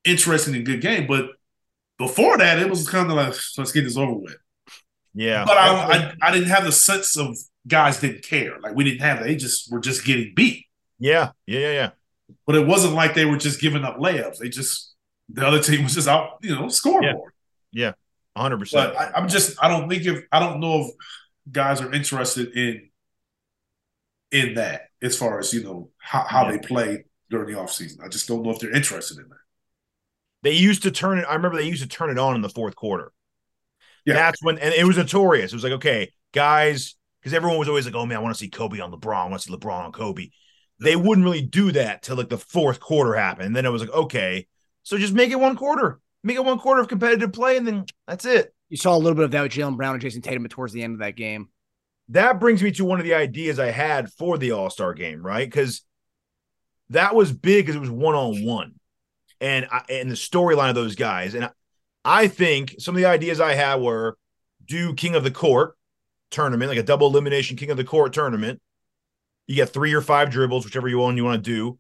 interesting 0.04 0.56
and 0.56 0.66
good 0.66 0.82
game. 0.82 1.08
But 1.08 1.30
before 1.98 2.38
that, 2.38 2.60
it 2.60 2.70
was 2.70 2.88
kind 2.88 3.10
of 3.10 3.18
like, 3.18 3.34
let's 3.58 3.72
get 3.72 3.84
this 3.84 3.98
over 3.98 4.14
with. 4.14 4.38
Yeah. 5.14 5.46
But 5.46 5.58
I, 5.58 5.68
I 5.68 6.14
I 6.22 6.32
didn't 6.32 6.50
have 6.50 6.66
the 6.66 6.72
sense 6.72 7.18
of 7.18 7.38
guys 7.68 8.00
didn't 8.00 8.24
care. 8.24 8.60
Like 8.60 8.76
we 8.76 8.84
didn't 8.84 9.02
have 9.02 9.24
they 9.24 9.36
just 9.36 9.72
were 9.72 9.80
just 9.80 10.06
getting 10.06 10.34
beat. 10.36 10.66
yeah. 11.00 11.32
Yeah. 11.46 11.60
Yeah. 11.60 11.72
Yeah. 11.72 11.90
But 12.46 12.56
it 12.56 12.66
wasn't 12.68 12.94
like 12.94 13.14
they 13.14 13.26
were 13.26 13.38
just 13.38 13.62
giving 13.62 13.84
up 13.84 13.98
layups. 13.98 14.38
They 14.40 14.50
just 14.50 14.94
the 15.30 15.46
other 15.46 15.62
team 15.62 15.84
was 15.84 15.96
just 15.96 16.08
out, 16.08 16.40
you 16.42 16.56
know, 16.56 16.70
scoreboard. 16.70 17.34
Yeah. 17.72 17.94
Hundred 18.36 18.60
percent. 18.60 18.96
I, 18.96 19.12
I'm 19.16 19.28
just 19.30 19.62
I 19.64 19.68
don't 19.68 19.90
think 19.90 20.06
if 20.06 20.24
I 20.32 20.40
don't 20.40 20.60
know 20.60 20.82
if 20.82 20.92
guys 21.52 21.82
are 21.82 21.92
interested 21.94 22.56
in 22.56 22.90
in 24.32 24.56
that 24.56 24.90
as 25.02 25.18
far 25.18 25.40
as 25.40 25.54
you 25.54 25.64
know 25.64 25.90
how, 25.98 26.24
how 26.24 26.46
Yeah. 26.46 26.52
they 26.52 26.60
play 26.60 27.06
during 27.30 27.54
the 27.54 27.60
offseason. 27.60 28.04
I 28.04 28.08
just 28.08 28.28
don't 28.28 28.44
know 28.44 28.52
if 28.52 28.60
they're 28.60 28.76
interested 28.76 29.18
in 29.18 29.30
that. 29.30 29.38
They 30.44 30.54
used 30.54 30.84
to 30.84 30.92
turn 30.92 31.18
it. 31.20 31.26
I 31.28 31.34
remember 31.36 31.58
they 31.58 31.68
used 31.68 31.82
to 31.84 31.88
turn 31.90 32.10
it 32.10 32.20
on 32.20 32.36
in 32.36 32.42
the 32.42 32.50
fourth 32.50 32.76
quarter. 32.76 33.12
Yeah. 34.06 34.14
That's 34.14 34.44
when, 34.44 34.60
and 34.60 34.74
it 34.74 34.86
was 34.86 34.98
notorious. 34.98 35.52
It 35.52 35.56
was 35.56 35.64
like, 35.64 35.74
okay, 35.74 36.12
guys, 36.34 36.96
because 37.20 37.34
everyone 37.34 37.58
was 37.58 37.68
always 37.68 37.86
like, 37.86 37.96
oh 37.96 38.06
man, 38.06 38.18
I 38.18 38.22
want 38.22 38.36
to 38.36 38.40
see 38.40 38.50
Kobe 38.50 38.80
on 38.80 38.92
LeBron. 38.92 39.16
I 39.26 39.30
want 39.30 39.42
to 39.42 39.50
see 39.50 39.56
LeBron 39.56 39.86
on 39.86 39.92
Kobe. 39.92 40.30
They 40.80 40.96
wouldn't 40.96 41.26
really 41.26 41.42
do 41.42 41.72
that 41.72 42.04
till 42.04 42.16
like 42.16 42.30
the 42.30 42.38
fourth 42.38 42.80
quarter 42.80 43.16
happened. 43.16 43.48
And 43.48 43.56
then 43.56 43.66
it 43.66 43.72
was 43.72 43.82
like, 43.82 43.94
okay, 43.94 44.46
so 44.84 44.98
just 44.98 45.14
make 45.14 45.32
it 45.32 45.40
one 45.40 45.56
quarter, 45.56 46.00
make 46.26 46.36
it 46.36 46.44
one 46.44 46.60
quarter 46.60 46.82
of 46.82 46.88
competitive 46.88 47.32
play, 47.32 47.56
and 47.56 47.66
then 47.68 47.86
that's 48.08 48.26
it. 48.26 48.54
You 48.70 48.78
saw 48.78 48.96
a 48.96 48.98
little 48.98 49.14
bit 49.14 49.26
of 49.26 49.32
that 49.32 49.44
with 49.44 49.52
Jaylen 49.52 49.78
Brown 49.78 49.94
and 49.94 50.02
Jayson 50.02 50.24
Tatum 50.24 50.48
towards 50.50 50.74
the 50.74 50.84
end 50.84 50.94
of 50.94 51.00
that 51.00 51.16
game. 51.16 51.50
that 52.10 52.40
brings 52.40 52.62
me 52.62 52.72
to 52.72 52.84
one 52.84 53.00
of 53.00 53.06
the 53.06 53.14
ideas 53.14 53.60
I 53.60 53.72
had 53.72 54.12
for 54.12 54.38
the 54.38 54.52
All 54.52 54.70
Star 54.70 54.94
game, 54.94 55.26
right? 55.26 55.48
Because 55.48 55.84
that 56.90 57.16
was 57.16 57.32
big 57.32 57.66
because 57.66 57.76
it 57.76 57.80
was 57.80 57.92
one 57.92 58.16
on 58.16 58.44
one, 58.44 58.74
and 59.40 59.68
I, 59.72 59.84
and 59.90 60.10
the 60.10 60.16
storyline 60.16 60.70
of 60.70 60.76
those 60.76 60.96
guys. 60.96 61.36
And 61.36 61.46
I, 61.46 61.50
I 62.04 62.28
think 62.28 62.76
some 62.80 62.96
of 62.96 63.02
the 63.02 63.08
ideas 63.08 63.40
I 63.40 63.54
had 63.54 63.76
were 63.76 64.18
do 64.66 64.94
King 64.96 65.16
of 65.16 65.24
the 65.24 65.32
Court 65.32 65.76
tournament, 66.32 66.70
like 66.70 66.80
a 66.80 66.84
double 66.84 67.08
elimination 67.08 67.56
King 67.56 67.72
of 67.72 67.78
the 67.78 67.84
Court 67.84 68.14
tournament. 68.14 68.62
You 69.48 69.56
get 69.56 69.70
three 69.70 69.94
or 69.94 70.02
five 70.02 70.32
dribbles, 70.32 70.66
whichever 70.66 70.88
you 70.88 70.98
one 70.98 71.18
you 71.18 71.24
want 71.24 71.44
to 71.44 71.52
do. 71.52 71.78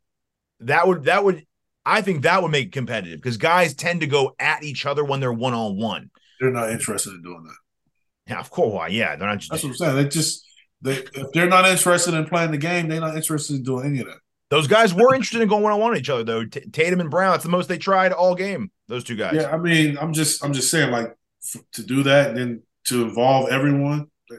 That 0.59 0.87
would 0.87 1.05
that 1.05 1.23
would 1.23 1.45
I 1.85 2.01
think 2.01 2.23
that 2.23 2.41
would 2.41 2.51
make 2.51 2.67
it 2.67 2.71
competitive 2.71 3.19
because 3.21 3.37
guys 3.37 3.73
tend 3.73 4.01
to 4.01 4.07
go 4.07 4.35
at 4.39 4.63
each 4.63 4.85
other 4.85 5.03
when 5.03 5.19
they're 5.19 5.31
one 5.33 5.53
on 5.53 5.77
one. 5.77 6.09
They're 6.39 6.51
not 6.51 6.71
interested 6.71 7.13
in 7.13 7.21
doing 7.21 7.43
that. 7.43 8.31
Yeah, 8.33 8.39
of 8.39 8.49
course. 8.49 8.73
Why? 8.73 8.87
Yeah, 8.87 9.15
they're 9.15 9.27
not 9.27 9.37
just 9.39 9.51
That's 9.51 9.63
what 9.63 9.69
I'm 9.69 9.75
saying. 9.75 9.95
They 9.95 10.07
just 10.09 10.45
they 10.81 10.93
if 10.97 11.31
they're 11.33 11.47
not 11.47 11.65
interested 11.67 12.13
in 12.15 12.25
playing 12.25 12.51
the 12.51 12.57
game, 12.57 12.87
they're 12.87 12.99
not 12.99 13.15
interested 13.15 13.57
in 13.57 13.63
doing 13.63 13.85
any 13.85 13.99
of 13.99 14.07
that. 14.07 14.17
Those 14.49 14.67
guys 14.67 14.93
were 14.93 15.13
interested 15.13 15.41
in 15.41 15.47
going 15.49 15.63
one 15.63 15.73
on 15.73 15.79
one 15.79 15.97
each 15.97 16.09
other, 16.09 16.23
though. 16.23 16.45
T- 16.45 16.61
Tatum 16.71 17.01
and 17.01 17.09
Brown, 17.09 17.31
that's 17.31 17.43
the 17.43 17.49
most 17.49 17.67
they 17.67 17.77
tried 17.77 18.11
all 18.13 18.35
game. 18.35 18.71
Those 18.87 19.03
two 19.03 19.15
guys. 19.15 19.33
Yeah, 19.35 19.51
I 19.51 19.57
mean, 19.57 19.97
I'm 19.97 20.13
just 20.13 20.43
I'm 20.43 20.53
just 20.53 20.69
saying 20.71 20.91
like 20.91 21.15
f- 21.55 21.61
to 21.73 21.83
do 21.83 22.03
that 22.03 22.29
and 22.29 22.37
then 22.37 22.63
to 22.87 23.03
involve 23.03 23.49
everyone. 23.49 24.07
they- 24.29 24.35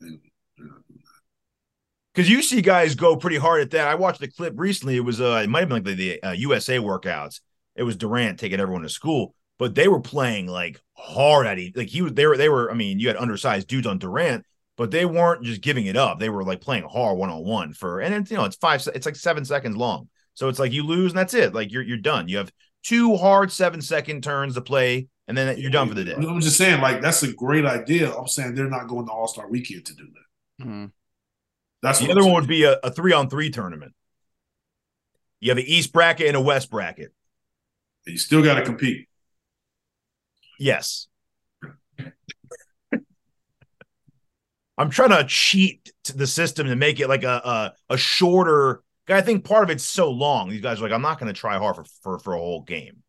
they- 0.00 0.08
they're 0.56 0.66
not 0.66 0.86
doing 0.88 1.00
that. 1.02 1.20
Because 2.14 2.30
you 2.30 2.42
see 2.42 2.62
guys 2.62 2.94
go 2.94 3.16
pretty 3.16 3.38
hard 3.38 3.60
at 3.60 3.70
that. 3.72 3.88
I 3.88 3.96
watched 3.96 4.20
the 4.20 4.28
clip 4.28 4.54
recently. 4.56 4.96
It 4.96 5.00
was 5.00 5.20
uh, 5.20 5.40
it 5.42 5.50
might 5.50 5.60
have 5.60 5.68
been 5.68 5.76
like 5.78 5.84
the, 5.84 5.94
the 5.94 6.22
uh, 6.22 6.32
USA 6.32 6.78
workouts. 6.78 7.40
It 7.74 7.82
was 7.82 7.96
Durant 7.96 8.38
taking 8.38 8.60
everyone 8.60 8.82
to 8.82 8.88
school, 8.88 9.34
but 9.58 9.74
they 9.74 9.88
were 9.88 10.00
playing 10.00 10.46
like 10.46 10.80
hard 10.96 11.46
at 11.46 11.58
each. 11.58 11.76
Like 11.76 11.88
he 11.88 12.02
was, 12.02 12.12
they 12.12 12.26
were, 12.26 12.36
they 12.36 12.48
were. 12.48 12.70
I 12.70 12.74
mean, 12.74 13.00
you 13.00 13.08
had 13.08 13.16
undersized 13.16 13.66
dudes 13.66 13.86
on 13.86 13.98
Durant, 13.98 14.44
but 14.76 14.92
they 14.92 15.04
weren't 15.04 15.42
just 15.42 15.60
giving 15.60 15.86
it 15.86 15.96
up. 15.96 16.20
They 16.20 16.28
were 16.28 16.44
like 16.44 16.60
playing 16.60 16.84
hard 16.84 17.18
one 17.18 17.30
on 17.30 17.44
one 17.44 17.72
for, 17.72 18.00
and 18.00 18.14
it's 18.14 18.30
you 18.30 18.36
know 18.36 18.44
it's 18.44 18.56
five, 18.56 18.86
it's 18.94 19.06
like 19.06 19.16
seven 19.16 19.44
seconds 19.44 19.76
long. 19.76 20.08
So 20.34 20.48
it's 20.48 20.60
like 20.60 20.72
you 20.72 20.84
lose 20.84 21.12
and 21.12 21.18
that's 21.18 21.34
it. 21.34 21.52
Like 21.52 21.72
you're 21.72 21.82
you're 21.82 21.96
done. 21.96 22.28
You 22.28 22.36
have 22.36 22.52
two 22.84 23.16
hard 23.16 23.50
seven 23.50 23.80
second 23.80 24.22
turns 24.22 24.54
to 24.54 24.60
play, 24.60 25.08
and 25.26 25.36
then 25.36 25.58
you're 25.58 25.70
done 25.70 25.88
for 25.88 25.94
the 25.94 26.04
day. 26.04 26.14
I'm 26.14 26.40
just 26.40 26.58
saying, 26.58 26.80
like 26.80 27.00
that's 27.02 27.24
a 27.24 27.32
great 27.32 27.64
idea. 27.64 28.14
I'm 28.14 28.28
saying 28.28 28.54
they're 28.54 28.70
not 28.70 28.86
going 28.86 29.06
to 29.06 29.12
All 29.12 29.26
Star 29.26 29.48
Weekend 29.48 29.84
to 29.86 29.94
do 29.94 30.04
that. 30.04 30.64
Mhm. 30.64 30.92
That's 31.84 31.98
The 31.98 32.10
other 32.10 32.24
one 32.24 32.32
would 32.32 32.46
be 32.46 32.64
a, 32.64 32.78
a 32.82 32.90
three 32.90 33.12
on 33.12 33.28
three 33.28 33.50
tournament. 33.50 33.92
You 35.40 35.50
have 35.50 35.58
an 35.58 35.64
East 35.66 35.92
bracket 35.92 36.28
and 36.28 36.34
a 36.34 36.40
West 36.40 36.70
bracket. 36.70 37.12
You 38.06 38.16
still 38.16 38.42
got 38.42 38.54
to 38.54 38.62
compete. 38.62 39.06
Yes. 40.58 41.08
I'm 44.78 44.88
trying 44.88 45.10
to 45.10 45.24
cheat 45.28 45.92
the 46.14 46.26
system 46.26 46.68
to 46.68 46.74
make 46.74 47.00
it 47.00 47.08
like 47.08 47.22
a 47.22 47.74
a, 47.90 47.92
a 47.94 47.96
shorter. 47.98 48.82
I 49.06 49.20
think 49.20 49.44
part 49.44 49.64
of 49.64 49.68
it's 49.68 49.84
so 49.84 50.10
long. 50.10 50.48
These 50.48 50.62
guys 50.62 50.80
are 50.80 50.84
like, 50.84 50.92
I'm 50.92 51.02
not 51.02 51.20
going 51.20 51.32
to 51.32 51.38
try 51.38 51.58
hard 51.58 51.76
for, 51.76 51.84
for 52.00 52.18
for 52.18 52.32
a 52.32 52.38
whole 52.38 52.62
game. 52.62 53.03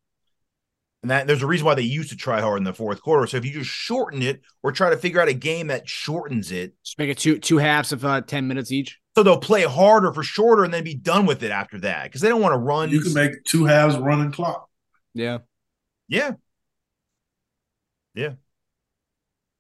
And 1.05 1.11
that 1.11 1.27
there's 1.27 1.43
a 1.43 1.45
reason 1.45 1.67
why 1.67 1.75
they 1.75 1.83
used 1.83 2.09
to 2.09 2.15
try 2.15 2.41
hard 2.41 2.57
in 2.57 2.63
the 2.63 2.73
fourth 2.73 2.99
quarter. 2.99 3.27
So 3.27 3.37
if 3.37 3.45
you 3.45 3.51
just 3.51 3.69
shorten 3.69 4.23
it 4.23 4.41
or 4.63 4.71
try 4.71 4.89
to 4.89 4.97
figure 4.97 5.21
out 5.21 5.27
a 5.27 5.35
game 5.35 5.67
that 5.67 5.87
shortens 5.87 6.51
it, 6.51 6.73
Just 6.83 6.97
make 6.97 7.11
it 7.11 7.19
two 7.19 7.37
two 7.37 7.59
halves 7.59 7.91
of 7.91 8.03
uh, 8.03 8.21
ten 8.21 8.47
minutes 8.47 8.71
each. 8.71 8.97
so 9.15 9.21
they'll 9.21 9.37
play 9.37 9.61
harder 9.65 10.11
for 10.11 10.23
shorter 10.23 10.63
and 10.63 10.73
then 10.73 10.83
be 10.83 10.95
done 10.95 11.27
with 11.27 11.43
it 11.43 11.51
after 11.51 11.77
that 11.81 12.05
because 12.05 12.21
they 12.21 12.27
don't 12.27 12.41
want 12.41 12.53
to 12.53 12.57
run. 12.57 12.89
You 12.89 13.01
can 13.01 13.13
make 13.13 13.43
two 13.43 13.65
halves 13.65 13.95
running 13.97 14.31
clock. 14.31 14.67
Yeah. 15.13 15.37
yeah, 16.07 16.31
yeah, 18.15 18.31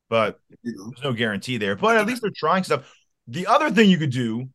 but 0.09 0.39
There's 0.63 1.03
no 1.03 1.13
guarantee 1.13 1.57
there, 1.57 1.75
but 1.75 1.95
at 1.95 2.07
least 2.07 2.23
they're 2.23 2.31
trying 2.35 2.63
stuff. 2.63 2.91
The 3.27 3.45
other 3.45 3.69
thing 3.69 3.87
you 3.91 3.99
could 3.99 4.09
do, 4.09 4.49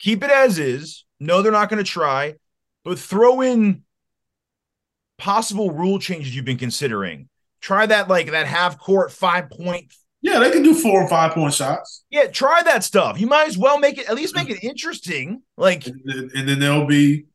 keep 0.00 0.24
it 0.24 0.30
as 0.30 0.58
is. 0.58 1.04
No, 1.20 1.40
they're 1.40 1.52
not 1.52 1.70
going 1.70 1.82
to 1.84 1.88
try, 1.88 2.34
but 2.84 2.98
throw 2.98 3.42
in 3.42 3.84
possible 5.18 5.70
rule 5.70 5.98
changes 5.98 6.34
you've 6.34 6.44
been 6.44 6.58
considering. 6.58 7.28
Try 7.60 7.86
that 7.86 8.08
like 8.08 8.30
that 8.30 8.46
half 8.46 8.78
court 8.78 9.10
five 9.12 9.50
point. 9.50 9.92
yeah, 10.22 10.38
they 10.38 10.50
can 10.50 10.62
do 10.62 10.74
four 10.74 11.00
and 11.00 11.10
five 11.10 11.32
point 11.32 11.54
shots, 11.54 12.04
Yeah, 12.10 12.26
try 12.26 12.62
that 12.64 12.84
stuff. 12.84 13.18
You 13.20 13.26
might 13.26 13.48
as 13.48 13.58
well 13.58 13.78
make 13.78 13.98
it 13.98 14.08
at 14.08 14.14
least 14.14 14.34
make 14.34 14.50
it 14.50 14.62
interesting. 14.62 15.42
Like 15.56 15.86
and 15.86 16.00
then, 16.04 16.30
and 16.36 16.48
then 16.48 16.58
there'll 16.60 16.86
be 16.86 17.26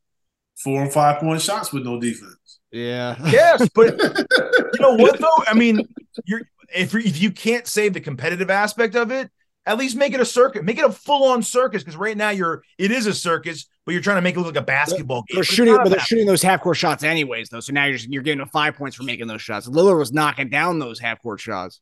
four 0.56 0.82
and 0.82 0.92
five 0.92 1.20
point 1.20 1.42
shots 1.42 1.72
with 1.72 1.84
no 1.84 2.00
defense. 2.00 2.36
Yeah. 2.70 3.16
yes, 3.30 3.68
but 3.74 3.98
you 4.00 4.80
know 4.80 4.94
what 4.96 5.18
though? 5.18 5.44
I 5.46 5.54
mean, 5.54 5.86
you're 6.24 6.42
if 6.74 6.94
if 6.94 7.20
you 7.20 7.30
can't 7.30 7.66
save 7.66 7.92
the 7.92 8.00
competitive 8.00 8.48
aspect 8.48 8.94
of 8.96 9.10
it, 9.10 9.30
at 9.64 9.78
least 9.78 9.96
make 9.96 10.12
it 10.12 10.20
a 10.20 10.24
circuit. 10.24 10.64
Make 10.64 10.78
it 10.78 10.84
a 10.84 10.92
full 10.92 11.24
on 11.24 11.42
circus 11.42 11.82
because 11.82 11.96
right 11.96 12.16
now 12.16 12.30
you're 12.30 12.62
it 12.78 12.90
is 12.90 13.06
a 13.06 13.14
circus, 13.14 13.66
but 13.84 13.92
you're 13.92 14.02
trying 14.02 14.16
to 14.16 14.22
make 14.22 14.34
it 14.34 14.38
look 14.38 14.54
like 14.54 14.62
a 14.62 14.66
basketball 14.66 15.22
game. 15.22 15.36
They're 15.36 15.44
shooting, 15.44 15.76
but 15.76 15.88
they're 15.88 16.00
shooting 16.00 16.26
those 16.26 16.42
half 16.42 16.62
court 16.62 16.76
shots 16.76 17.04
anyways, 17.04 17.48
though. 17.48 17.60
So 17.60 17.72
now 17.72 17.84
you're 17.84 17.96
just, 17.96 18.10
you're 18.10 18.22
getting 18.22 18.40
a 18.40 18.46
five 18.46 18.74
points 18.74 18.96
for 18.96 19.04
making 19.04 19.28
those 19.28 19.42
shots. 19.42 19.68
Lillard 19.68 19.98
was 19.98 20.12
knocking 20.12 20.48
down 20.48 20.78
those 20.78 20.98
half 20.98 21.22
court 21.22 21.40
shots. 21.40 21.80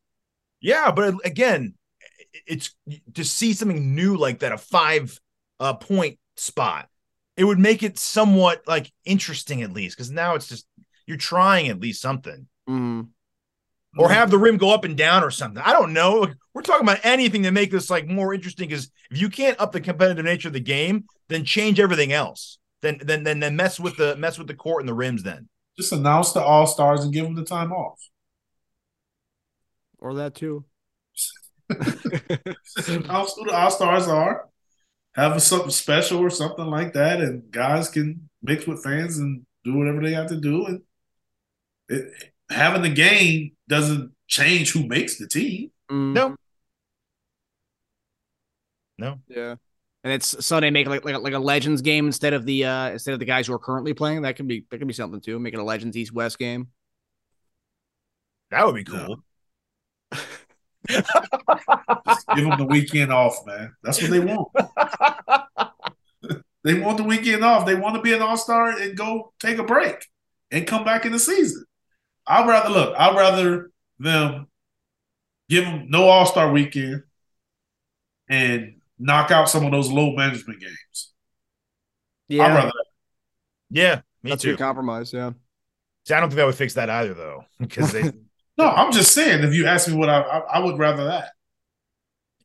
Yeah, 0.61 0.91
but 0.91 1.15
again, 1.25 1.75
it's 2.47 2.75
to 3.15 3.25
see 3.25 3.55
something 3.55 3.95
new 3.95 4.17
like 4.17 4.41
that, 4.41 4.53
a 4.53 4.59
five 4.59 5.19
uh, 5.59 5.75
point 5.75 6.19
spot. 6.37 6.89
It 7.37 7.45
would 7.45 7.59
make 7.59 7.83
it 7.83 7.99
somewhat 7.99 8.63
like 8.67 8.93
interesting 9.07 9.63
at 9.63 9.73
least 9.73 9.97
because 9.97 10.11
now 10.11 10.35
it's 10.35 10.49
just 10.49 10.67
you're 11.07 11.17
trying 11.17 11.69
at 11.69 11.81
least 11.81 12.03
something. 12.03 12.47
Mm. 12.69 13.09
Or 13.97 14.11
have 14.11 14.31
the 14.31 14.39
rim 14.39 14.57
go 14.57 14.73
up 14.73 14.85
and 14.85 14.97
down 14.97 15.25
or 15.25 15.31
something. 15.31 15.63
I 15.65 15.73
don't 15.73 15.93
know. 15.93 16.27
We're 16.55 16.63
talking 16.63 16.87
about 16.87 17.01
anything 17.03 17.43
to 17.43 17.51
make 17.51 17.71
this 17.71 17.91
like 17.91 18.07
more 18.07 18.33
interesting. 18.33 18.69
Because 18.69 18.91
if 19.11 19.21
you 19.21 19.29
can't 19.29 19.61
up 19.61 19.73
the 19.73 19.81
competitive 19.81 20.25
nature 20.25 20.49
of 20.49 20.55
the 20.55 20.61
game, 20.61 21.05
then 21.29 21.45
change 21.45 21.81
everything 21.81 22.13
else. 22.13 22.59
Then 22.83 22.99
then 23.03 23.25
then 23.25 23.41
then 23.41 23.57
mess 23.57 23.81
with 23.81 23.97
the 23.97 24.17
mess 24.17 24.39
with 24.39 24.47
the 24.47 24.55
court 24.55 24.83
and 24.83 24.89
the 24.89 24.95
rims. 24.95 25.23
Then 25.23 25.49
Just 25.77 25.93
announce 25.93 26.33
the 26.33 26.43
All 26.43 26.67
Stars 26.67 27.05
and 27.05 27.13
give 27.13 27.25
them 27.25 27.35
the 27.35 27.45
time 27.45 27.73
off. 27.73 28.01
Or 29.99 30.15
that 30.15 30.35
too. 30.35 30.65
announce 31.69 33.35
who 33.35 33.45
the 33.45 33.53
All 33.55 33.71
Stars 33.71 34.09
are, 34.09 34.49
have 35.15 35.37
a, 35.37 35.41
something 35.41 35.71
special 35.71 36.19
or 36.19 36.31
something 36.31 36.67
like 36.67 36.95
that, 36.95 37.21
and 37.21 37.51
guys 37.51 37.89
can 37.89 38.29
mix 38.43 38.67
with 38.67 38.83
fans 38.83 39.19
and 39.19 39.45
do 39.65 39.77
whatever 39.77 40.01
they 40.03 40.13
have 40.13 40.29
to 40.29 40.41
do. 40.41 40.67
And 40.67 40.83
it, 41.89 42.33
having 42.51 42.83
the 42.83 42.91
game 42.91 43.53
doesn't 43.69 44.13
change 44.27 44.73
who 44.73 44.87
makes 44.87 45.19
the 45.19 45.27
team. 45.27 45.71
Mm. 45.91 46.13
No. 46.13 46.37
No. 48.99 49.19
Yeah. 49.29 49.55
And 50.03 50.13
it's 50.13 50.45
Sunday 50.45 50.71
make 50.71 50.87
like, 50.87 51.05
like 51.05 51.19
like 51.21 51.33
a 51.35 51.39
Legends 51.39 51.83
game 51.83 52.07
instead 52.07 52.33
of 52.33 52.47
the 52.47 52.65
uh 52.65 52.91
instead 52.91 53.13
of 53.13 53.19
the 53.19 53.27
guys 53.27 53.47
who 53.47 53.53
are 53.53 53.59
currently 53.59 53.93
playing. 53.93 54.23
That 54.23 54.37
can 54.37 54.47
be 54.47 54.65
that 54.71 54.79
could 54.79 54.89
be 54.89 54.95
something 54.95 55.21
too. 55.21 55.39
Making 55.39 55.61
a 55.61 55.65
Legends 55.65 55.97
East 55.97 56.13
West 56.13 56.39
game. 56.39 56.69
That 58.51 58.67
would 58.67 58.75
be 58.75 58.85
cool. 58.85 59.23
Just 60.89 61.07
give 62.35 62.45
them 62.45 62.59
the 62.59 62.67
weekend 62.69 63.13
off, 63.13 63.47
man. 63.47 63.75
That's 63.83 64.01
what 64.01 64.11
they 64.11 64.21
want. 64.21 64.49
they 66.65 66.81
want 66.81 66.97
the 66.97 67.05
weekend 67.05 67.45
off. 67.45 67.67
They 67.67 67.75
want 67.75 67.95
to 67.97 68.03
be 68.03 68.13
an 68.13 68.23
all 68.23 68.37
star 68.37 68.71
and 68.71 68.97
go 68.97 69.33
take 69.39 69.59
a 69.59 69.65
break 69.65 70.07
and 70.51 70.67
come 70.67 70.85
back 70.85 71.05
in 71.05 71.13
the 71.13 71.19
season. 71.19 71.65
I'd 72.27 72.47
rather 72.49 72.71
look. 72.71 72.95
I'd 72.99 73.17
rather 73.17 73.71
them 73.99 74.47
give 75.49 75.65
them 75.65 75.87
no 75.91 76.05
all 76.09 76.27
star 76.27 76.51
weekend 76.53 77.03
and 78.29 78.77
knock 78.99 79.31
out 79.31 79.49
some 79.49 79.65
of 79.65 79.73
those 79.73 79.91
low 79.91 80.15
management 80.15 80.61
games. 80.61 81.13
Yeah, 82.29 82.45
I'd 82.45 82.55
rather. 82.55 82.73
Yeah, 83.71 84.03
me 84.23 84.31
that's 84.31 84.43
too. 84.43 84.53
good 84.53 84.59
compromise. 84.59 85.13
Yeah. 85.13 85.33
See, 86.07 86.15
I 86.15 86.21
don't 86.21 86.31
think 86.31 86.39
that 86.39 86.47
would 86.47 86.55
fix 86.55 86.75
that 86.75 86.91
either, 86.91 87.15
though, 87.15 87.45
because 87.59 87.93
they 87.93 88.11
No, 88.59 88.67
I'm 88.67 88.93
just 88.93 89.13
saying. 89.15 89.43
If 89.45 89.55
you 89.55 89.67
ask 89.67 89.89
me 89.89 89.95
what 89.95 90.09
I, 90.11 90.21
I, 90.21 90.39
I 90.39 90.59
would 90.61 90.79
rather 90.79 91.05
that. 91.05 91.31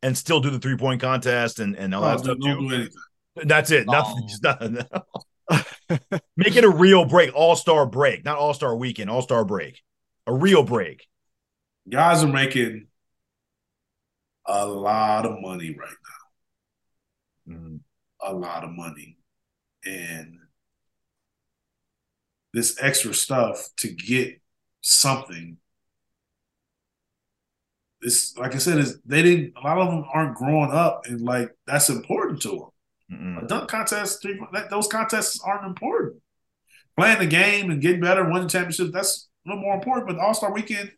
and 0.04 0.18
still 0.18 0.40
do 0.40 0.50
the 0.50 0.60
three 0.60 0.78
point 0.78 1.02
contest 1.02 1.60
and 1.60 1.76
and 1.76 1.94
all 1.96 2.02
No, 2.02 2.08
that 2.08 2.20
stuff 2.20 2.38
don't 2.40 2.42
too. 2.42 2.70
do 2.70 2.76
anything. 2.76 2.94
That's 3.44 3.72
it. 3.72 3.88
Nothing. 3.90 4.24
Oh. 4.24 4.28
Just 4.28 4.44
nothing. 4.44 4.78
Make 6.38 6.56
it 6.56 6.64
a 6.64 6.70
real 6.70 7.06
break, 7.06 7.34
all 7.36 7.56
star 7.56 7.86
break, 7.86 8.26
not 8.26 8.38
all 8.38 8.54
star 8.54 8.76
weekend, 8.76 9.10
all 9.10 9.22
star 9.22 9.46
break, 9.46 9.82
a 10.28 10.34
real 10.34 10.64
break. 10.64 11.08
Guys 11.88 12.24
are 12.24 12.28
making 12.28 12.88
a 14.48 14.66
lot 14.66 15.26
of 15.26 15.40
money 15.42 15.76
right 15.78 15.90
now. 17.48 17.54
Mhm. 17.54 17.80
a 18.22 18.34
lot 18.34 18.64
of 18.64 18.72
money. 18.72 19.18
And 19.86 20.40
this 22.54 22.78
extra 22.82 23.14
stuff 23.14 23.70
to 23.78 23.90
get 23.90 24.42
something. 24.82 25.58
It's 28.02 28.38
like 28.38 28.54
I 28.56 28.60
said, 28.60 28.78
is 28.78 29.00
they 29.06 29.24
didn't 29.24 29.54
a 29.58 29.62
lot 29.62 29.80
of 29.80 29.88
them 29.88 30.06
aren't 30.14 30.36
growing 30.38 30.72
up 30.72 31.06
and 31.06 31.22
like 31.22 31.52
that's 31.66 31.90
important 31.90 32.42
to 32.44 32.50
them. 32.50 32.70
Mm-mm. 33.12 33.44
A 33.44 33.48
dunk 33.48 33.70
contest, 33.70 34.22
three 34.22 34.40
that, 34.54 34.70
those 34.70 34.88
contests 34.88 35.40
aren't 35.46 35.66
important. 35.66 36.22
Playing 36.98 37.20
the 37.20 37.28
game 37.28 37.70
and 37.72 37.82
getting 37.82 38.02
better, 38.02 38.30
winning 38.30 38.48
championships, 38.48 38.92
that's 38.92 39.28
a 39.46 39.50
little 39.50 39.62
more 39.64 39.76
important. 39.76 40.08
But 40.08 40.20
All 40.20 40.34
Star 40.34 40.54
Weekend 40.54 40.92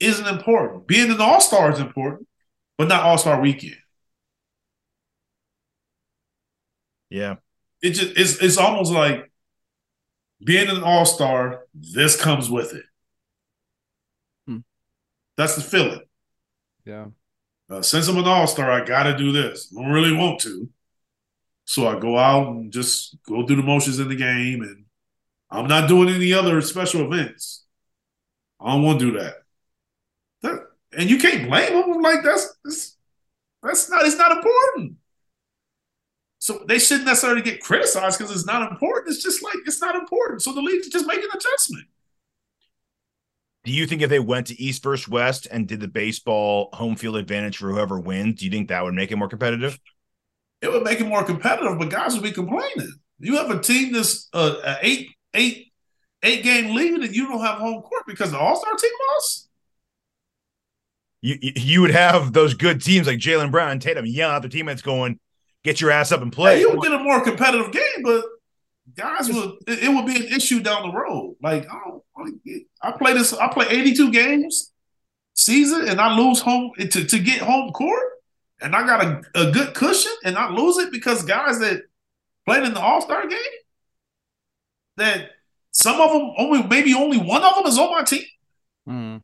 isn't 0.00 0.26
important. 0.26 0.86
Being 0.86 1.10
an 1.10 1.20
All 1.20 1.40
Star 1.40 1.72
is 1.72 1.80
important, 1.80 2.28
but 2.78 2.88
not 2.88 3.02
All 3.02 3.18
Star 3.18 3.40
Weekend. 3.40 3.76
Yeah. 7.10 7.36
it 7.82 7.90
just 7.90 8.16
it's 8.16 8.42
it's 8.42 8.58
almost 8.58 8.92
like 8.92 9.30
being 10.44 10.68
an 10.68 10.82
all 10.82 11.04
star. 11.06 11.66
This 11.74 12.20
comes 12.20 12.50
with 12.50 12.74
it. 12.74 12.84
Hmm. 14.46 14.58
That's 15.36 15.56
the 15.56 15.62
feeling. 15.62 16.00
Yeah. 16.84 17.06
Uh, 17.70 17.82
since 17.82 18.08
I'm 18.08 18.18
an 18.18 18.24
all 18.26 18.46
star, 18.46 18.70
I 18.70 18.84
got 18.84 19.04
to 19.04 19.16
do 19.16 19.32
this. 19.32 19.72
I 19.76 19.82
don't 19.82 19.92
really 19.92 20.12
want 20.16 20.40
to, 20.42 20.68
so 21.66 21.88
I 21.88 21.98
go 21.98 22.16
out 22.16 22.46
and 22.46 22.72
just 22.72 23.16
go 23.28 23.44
through 23.44 23.56
the 23.56 23.62
motions 23.62 23.98
in 23.98 24.08
the 24.08 24.14
game, 24.14 24.62
and 24.62 24.84
I'm 25.50 25.66
not 25.66 25.88
doing 25.88 26.08
any 26.08 26.32
other 26.32 26.60
special 26.60 27.12
events. 27.12 27.64
I 28.60 28.72
don't 28.72 28.82
want 28.82 29.00
to 29.00 29.12
do 29.12 29.18
that. 29.18 29.34
That 30.42 30.66
and 30.96 31.10
you 31.10 31.18
can't 31.18 31.48
blame 31.48 31.72
them. 31.72 32.00
Like 32.00 32.22
that's 32.22 32.56
that's, 32.64 32.96
that's 33.62 33.90
not 33.90 34.06
it's 34.06 34.16
not 34.16 34.36
important. 34.36 34.96
So 36.38 36.64
they 36.68 36.78
shouldn't 36.78 37.06
necessarily 37.06 37.42
get 37.42 37.60
criticized 37.60 38.18
because 38.18 38.32
it's 38.32 38.46
not 38.46 38.70
important. 38.70 39.12
It's 39.12 39.22
just 39.22 39.42
like 39.42 39.56
it's 39.66 39.80
not 39.80 39.96
important. 39.96 40.42
So 40.42 40.52
the 40.52 40.62
league 40.62 40.84
just 40.90 41.06
make 41.06 41.18
an 41.18 41.30
adjustment. 41.34 41.86
Do 43.64 43.72
you 43.72 43.88
think 43.88 44.02
if 44.02 44.10
they 44.10 44.20
went 44.20 44.46
to 44.46 44.62
East 44.62 44.84
versus 44.84 45.08
West 45.08 45.48
and 45.50 45.66
did 45.66 45.80
the 45.80 45.88
baseball 45.88 46.68
home 46.72 46.94
field 46.94 47.16
advantage 47.16 47.56
for 47.56 47.68
whoever 47.68 47.98
wins, 47.98 48.38
do 48.38 48.44
you 48.44 48.50
think 48.52 48.68
that 48.68 48.84
would 48.84 48.94
make 48.94 49.10
it 49.10 49.16
more 49.16 49.28
competitive? 49.28 49.80
It 50.62 50.72
would 50.72 50.82
make 50.82 51.00
it 51.00 51.06
more 51.06 51.24
competitive, 51.24 51.78
but 51.78 51.90
guys 51.90 52.14
would 52.14 52.22
be 52.22 52.32
complaining. 52.32 52.94
You 53.18 53.36
have 53.36 53.50
a 53.50 53.60
team 53.60 53.92
that's 53.92 54.28
uh, 54.32 54.56
a 54.64 54.76
eight 54.82 55.10
eight 55.34 55.72
eight 56.22 56.42
game 56.42 56.74
lead, 56.74 57.02
and 57.02 57.14
you 57.14 57.28
don't 57.28 57.40
have 57.40 57.58
home 57.58 57.82
court 57.82 58.04
because 58.06 58.30
the 58.30 58.38
All 58.38 58.56
Star 58.56 58.74
team 58.74 58.90
lost. 59.12 59.48
You 61.22 61.38
you- 61.40 61.80
would 61.80 61.90
have 61.90 62.32
those 62.32 62.54
good 62.54 62.82
teams 62.82 63.06
like 63.06 63.18
Jaylen 63.18 63.50
Brown 63.50 63.70
and 63.70 63.82
Tatum 63.82 64.06
yelling 64.06 64.36
at 64.36 64.42
their 64.42 64.50
teammates, 64.50 64.82
going, 64.82 65.18
"Get 65.64 65.80
your 65.80 65.90
ass 65.90 66.12
up 66.12 66.22
and 66.22 66.32
play." 66.32 66.56
Hey, 66.56 66.60
you 66.60 66.70
would 66.70 66.82
get 66.82 66.92
a 66.92 66.98
more 66.98 67.20
competitive 67.22 67.72
game, 67.72 68.02
but 68.02 68.24
guys 68.96 69.28
would 69.32 69.54
it, 69.66 69.84
it 69.84 69.88
would 69.88 70.06
be 70.06 70.16
an 70.16 70.32
issue 70.34 70.60
down 70.60 70.88
the 70.88 70.92
road. 70.96 71.36
Like, 71.42 71.66
oh, 71.72 72.04
I 72.82 72.92
play 72.92 73.12
this, 73.14 73.32
I 73.32 73.48
play 73.48 73.66
82 73.68 74.10
games 74.10 74.72
season, 75.34 75.88
and 75.88 76.00
I 76.00 76.16
lose 76.16 76.40
home 76.40 76.72
to, 76.78 77.04
to 77.04 77.18
get 77.18 77.40
home 77.40 77.72
court, 77.72 78.04
and 78.60 78.74
I 78.74 78.86
got 78.86 79.04
a, 79.04 79.22
a 79.48 79.50
good 79.52 79.74
cushion, 79.74 80.12
and 80.24 80.36
I 80.36 80.50
lose 80.50 80.78
it 80.78 80.90
because 80.92 81.22
guys 81.24 81.58
that 81.60 81.82
played 82.46 82.64
in 82.64 82.74
the 82.74 82.80
All 82.80 83.00
Star 83.00 83.26
game, 83.26 83.38
that 84.96 85.30
some 85.72 86.00
of 86.00 86.10
them 86.12 86.32
only 86.38 86.62
maybe 86.62 86.94
only 86.94 87.18
one 87.18 87.42
of 87.42 87.54
them 87.56 87.66
is 87.66 87.78
on 87.78 87.90
my 87.90 88.02
team. 88.02 88.24
Mm. 88.88 89.22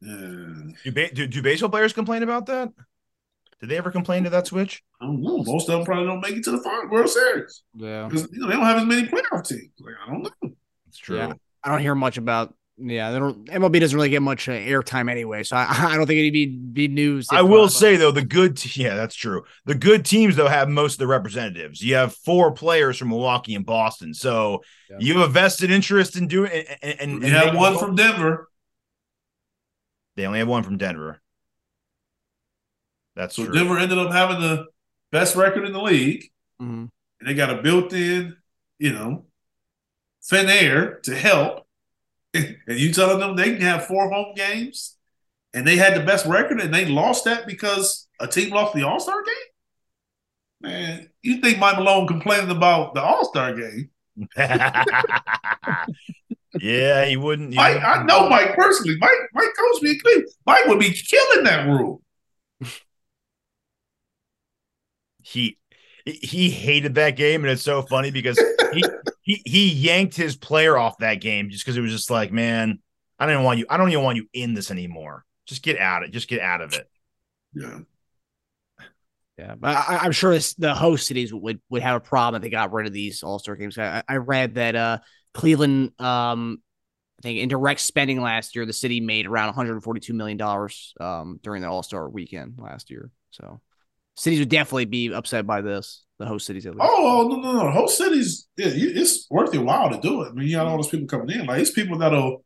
Yeah, 0.00 0.72
Do, 0.84 0.92
ba- 0.92 1.12
do, 1.12 1.26
do 1.26 1.42
baseball 1.42 1.68
players 1.70 1.92
complain 1.92 2.22
about 2.22 2.46
that? 2.46 2.72
Did 3.60 3.68
they 3.70 3.76
ever 3.76 3.90
complain 3.90 4.22
to 4.24 4.30
that 4.30 4.46
switch? 4.46 4.82
I 5.00 5.06
don't 5.06 5.20
know. 5.20 5.42
Most 5.42 5.68
of 5.68 5.76
them 5.76 5.84
probably 5.84 6.06
don't 6.06 6.20
make 6.20 6.36
it 6.36 6.44
to 6.44 6.52
the 6.52 6.60
final 6.62 6.88
World 6.88 7.08
Series 7.10 7.64
Yeah. 7.74 8.06
because 8.06 8.28
you 8.32 8.38
know 8.38 8.46
they 8.46 8.52
don't 8.54 8.64
have 8.64 8.78
as 8.78 8.84
many 8.86 9.08
playoff 9.08 9.48
teams. 9.48 9.72
Like, 9.80 9.94
I 10.06 10.10
don't 10.12 10.22
know. 10.22 10.50
It's 10.86 10.98
true. 10.98 11.16
Yeah. 11.16 11.32
I 11.64 11.70
don't 11.70 11.80
hear 11.80 11.96
much 11.96 12.16
about. 12.18 12.54
Yeah, 12.80 13.10
they 13.10 13.18
don't. 13.18 13.44
MLB 13.46 13.80
doesn't 13.80 13.96
really 13.96 14.08
get 14.10 14.22
much 14.22 14.48
uh, 14.48 14.52
airtime 14.52 15.10
anyway, 15.10 15.42
so 15.42 15.56
I, 15.56 15.66
I 15.92 15.96
don't 15.96 16.06
think 16.06 16.18
it'd 16.18 16.32
be 16.32 16.46
be 16.46 16.86
news. 16.88 17.26
I 17.32 17.42
will 17.42 17.68
say 17.68 17.96
though, 17.96 18.10
the 18.12 18.24
good 18.24 18.56
te- 18.56 18.82
yeah, 18.82 18.94
that's 18.94 19.14
true. 19.16 19.42
The 19.64 19.74
good 19.74 20.04
teams 20.04 20.36
though 20.36 20.46
have 20.48 20.68
most 20.68 20.94
of 20.94 20.98
the 21.00 21.06
representatives. 21.08 21.80
You 21.82 21.96
have 21.96 22.14
four 22.14 22.52
players 22.52 22.96
from 22.96 23.08
Milwaukee 23.08 23.54
and 23.54 23.66
Boston, 23.66 24.14
so 24.14 24.62
Yeah. 24.90 24.96
you 25.00 25.18
have 25.18 25.28
a 25.28 25.32
vested 25.32 25.70
interest 25.70 26.16
in 26.16 26.28
doing. 26.28 26.52
And, 26.52 26.78
and, 26.82 27.00
and 27.12 27.20
We 27.22 27.28
had 27.30 27.44
making- 27.46 27.60
one 27.60 27.78
from 27.78 27.96
Denver. 27.96 28.48
They 30.16 30.26
only 30.26 30.40
have 30.40 30.48
one 30.48 30.62
from 30.62 30.78
Denver. 30.78 31.20
That's 33.16 33.36
So 33.36 33.44
true. 33.44 33.54
Denver 33.54 33.78
ended 33.78 33.98
up 33.98 34.12
having 34.12 34.40
the 34.40 34.66
best 35.10 35.36
record 35.36 35.64
in 35.64 35.72
the 35.72 35.82
league, 35.82 36.30
mhm. 36.60 36.88
and 37.20 37.28
they 37.28 37.34
got 37.34 37.50
a 37.50 37.62
built-in, 37.62 38.36
you 38.78 38.92
know, 38.92 39.26
thin 40.24 40.48
air 40.48 41.00
to 41.04 41.14
help. 41.16 41.66
And 42.34 42.56
you 42.68 42.92
telling 42.92 43.18
them 43.20 43.36
they 43.36 43.52
can 43.52 43.60
have 43.62 43.86
four 43.86 44.10
home 44.10 44.34
games, 44.34 44.96
and 45.54 45.66
they 45.66 45.76
had 45.76 45.94
the 45.94 46.04
best 46.04 46.26
record, 46.26 46.60
and 46.60 46.72
they 46.72 46.84
lost 46.84 47.24
that 47.24 47.46
because 47.46 48.06
a 48.20 48.26
team 48.26 48.50
lost 48.50 48.74
the 48.74 48.86
All 48.86 49.00
Star 49.00 49.22
game. 49.24 49.34
Man, 50.60 51.10
you 51.22 51.40
think 51.40 51.58
Mike 51.58 51.76
Malone 51.76 52.06
complaining 52.06 52.50
about 52.50 52.94
the 52.94 53.02
All 53.02 53.24
Star 53.24 53.54
game? 53.54 53.90
yeah, 56.60 57.04
he 57.04 57.16
wouldn't. 57.16 57.54
Mike, 57.54 57.74
wouldn't- 57.74 57.84
I 57.84 58.02
know 58.04 58.28
Mike 58.28 58.54
personally. 58.56 58.96
Mike, 59.00 59.10
Mike 59.32 59.54
coached 59.58 59.82
me 59.82 59.90
in 59.90 60.00
Cleveland. 60.00 60.28
Mike 60.46 60.66
would 60.66 60.80
be 60.80 60.90
killing 60.92 61.44
that 61.44 61.66
rule. 61.66 62.02
he 65.22 65.56
he 66.12 66.50
hated 66.50 66.94
that 66.96 67.16
game, 67.16 67.42
and 67.42 67.50
it's 67.50 67.62
so 67.62 67.82
funny 67.82 68.10
because 68.10 68.38
he 68.72 68.84
he 69.22 69.42
he 69.44 69.68
yanked 69.68 70.16
his 70.16 70.36
player 70.36 70.76
off 70.76 70.98
that 70.98 71.16
game 71.20 71.50
just 71.50 71.64
because 71.64 71.76
it 71.76 71.80
was 71.80 71.92
just 71.92 72.10
like, 72.10 72.32
man, 72.32 72.78
I 73.18 73.26
don't 73.26 73.34
even 73.34 73.44
want 73.44 73.58
you. 73.58 73.66
I 73.68 73.76
don't 73.76 73.90
even 73.90 74.04
want 74.04 74.16
you 74.16 74.26
in 74.32 74.54
this 74.54 74.70
anymore. 74.70 75.24
Just 75.46 75.62
get 75.62 75.78
out 75.78 76.02
of 76.02 76.08
it. 76.08 76.12
Just 76.12 76.28
get 76.28 76.40
out 76.40 76.60
of 76.60 76.74
it. 76.74 76.88
Yeah. 77.54 77.80
Yeah, 79.38 79.54
but 79.54 79.76
I, 79.76 79.98
I'm 79.98 80.10
sure 80.10 80.32
this, 80.32 80.54
the 80.54 80.74
host 80.74 81.06
cities 81.06 81.32
would 81.32 81.60
would 81.70 81.82
have 81.82 81.96
a 81.96 82.00
problem 82.00 82.40
if 82.40 82.42
they 82.42 82.50
got 82.50 82.72
rid 82.72 82.88
of 82.88 82.92
these 82.92 83.22
All 83.22 83.38
Star 83.38 83.54
games. 83.54 83.78
I, 83.78 84.02
I 84.08 84.16
read 84.16 84.56
that 84.56 84.74
uh, 84.74 84.98
Cleveland, 85.32 85.92
um, 86.00 86.60
I 87.20 87.22
think 87.22 87.38
in 87.38 87.48
direct 87.48 87.80
spending 87.80 88.20
last 88.20 88.56
year, 88.56 88.66
the 88.66 88.72
city 88.72 89.00
made 89.00 89.26
around 89.26 89.46
142 89.46 90.12
million 90.12 90.38
dollars 90.38 90.92
um, 90.98 91.38
during 91.42 91.62
the 91.62 91.68
All 91.68 91.84
Star 91.84 92.08
weekend 92.08 92.54
last 92.58 92.90
year. 92.90 93.12
So 93.30 93.60
cities 94.18 94.40
would 94.40 94.48
definitely 94.48 94.86
be 94.86 95.12
upset 95.12 95.46
by 95.46 95.60
this. 95.60 96.04
The 96.18 96.26
host 96.26 96.46
cities, 96.46 96.66
at 96.66 96.74
least. 96.74 96.84
Oh 96.84 97.28
no 97.30 97.36
no 97.36 97.52
no! 97.64 97.70
Host 97.70 97.96
cities, 97.96 98.48
yeah, 98.56 98.66
it's 98.74 99.26
worth 99.30 99.54
your 99.54 99.62
while 99.62 99.88
to 99.90 100.00
do 100.00 100.22
it. 100.22 100.30
I 100.30 100.32
mean, 100.32 100.48
you 100.48 100.56
got 100.56 100.66
all 100.66 100.76
those 100.76 100.88
people 100.88 101.06
coming 101.06 101.30
in. 101.30 101.46
Like 101.46 101.60
it's 101.60 101.70
people 101.70 101.98
that'll, 101.98 102.44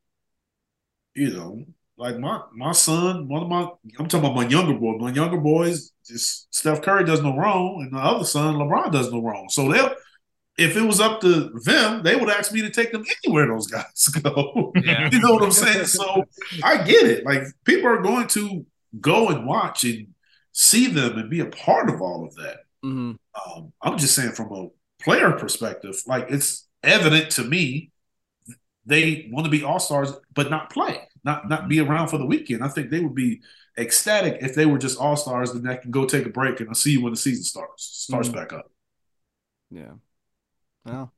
you 1.15 1.31
know, 1.31 1.65
Like 1.97 2.19
my 2.19 2.41
my 2.55 2.73
son, 2.73 3.29
one 3.29 3.43
of 3.43 3.49
my 3.49 3.63
I'm 3.99 4.09
talking 4.09 4.21
about 4.21 4.35
my 4.37 4.47
younger 4.47 4.75
boy. 4.75 4.97
My 4.99 5.13
younger 5.13 5.39
boys, 5.39 5.93
just 6.07 6.55
Steph 6.55 6.83
Curry 6.83 7.05
does 7.05 7.23
no 7.23 7.37
wrong, 7.37 7.81
and 7.83 7.93
the 7.97 8.03
other 8.03 8.25
son, 8.25 8.57
LeBron, 8.57 8.93
does 8.93 9.11
no 9.13 9.23
wrong. 9.23 9.47
So 9.51 9.73
they'll 9.73 9.95
if 10.59 10.77
it 10.77 10.83
was 10.83 11.01
up 11.01 11.21
to 11.23 11.51
them, 11.65 12.03
they 12.03 12.15
would 12.17 12.29
ask 12.31 12.53
me 12.53 12.61
to 12.63 12.71
take 12.71 12.93
them 12.93 13.05
anywhere 13.25 13.47
those 13.49 13.67
guys 13.69 14.09
go. 14.23 14.73
Yeah. 14.85 15.09
you 15.11 15.21
know 15.21 15.33
what 15.35 15.43
I'm 15.45 15.51
saying? 15.53 15.87
So 15.87 16.25
I 16.63 16.83
get 16.85 17.07
it. 17.07 17.25
Like 17.25 17.43
people 17.65 17.89
are 17.89 18.03
going 18.03 18.29
to 18.29 18.67
go 19.01 19.29
and 19.29 19.47
watch 19.47 19.85
and 19.85 20.09
see 20.53 20.87
them 20.87 21.19
and 21.19 21.31
be 21.31 21.41
a 21.41 21.47
part 21.47 21.91
of 21.91 22.01
all 22.01 22.25
of 22.25 22.35
that. 22.37 22.59
Mm-hmm. 22.85 23.13
Um, 23.57 23.73
I'm 23.83 23.99
just 23.99 24.15
saying 24.15 24.33
from 24.33 24.53
a 24.53 24.69
player 25.03 25.33
perspective, 25.33 25.97
like 26.07 26.27
it's 26.31 26.69
evident 26.83 27.31
to 27.33 27.45
me 27.45 27.91
they 28.85 29.29
want 29.31 29.45
to 29.45 29.51
be 29.51 29.63
all 29.63 29.79
stars 29.79 30.13
but 30.35 30.51
not 30.51 30.71
play, 30.71 31.09
not 31.25 31.49
not 31.49 31.69
be 31.69 31.81
around 31.81 32.09
for 32.09 32.19
the 32.19 32.27
weekend. 32.27 32.63
I 32.63 32.69
think 32.69 32.91
they 32.91 33.01
would 33.01 33.15
be 33.15 33.41
ecstatic 33.79 34.43
if 34.43 34.55
they 34.55 34.67
were 34.67 34.79
just 34.79 34.99
all 34.99 35.17
stars, 35.17 35.53
then 35.53 35.63
they 35.63 35.77
can 35.77 35.91
go 35.91 36.05
take 36.05 36.27
a 36.27 36.31
break 36.31 36.61
and 36.61 36.69
I'll 36.69 36.75
see 36.75 36.93
you 36.93 37.03
when 37.03 37.13
the 37.13 37.19
season 37.19 37.45
starts 37.45 37.85
starts 37.85 38.29
mm-hmm. 38.29 38.39
back 38.39 38.53
up. 38.53 38.71
Yeah. 39.71 39.93
Well, 40.85 41.13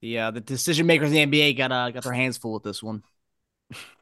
the 0.00 0.18
uh, 0.18 0.30
the 0.32 0.40
decision 0.40 0.86
makers 0.86 1.12
in 1.12 1.30
the 1.30 1.44
NBA 1.44 1.56
got 1.56 1.72
uh, 1.72 1.90
got 1.90 2.02
their 2.02 2.12
hands 2.12 2.36
full 2.36 2.54
with 2.54 2.64
this 2.64 2.82
one. 2.82 3.02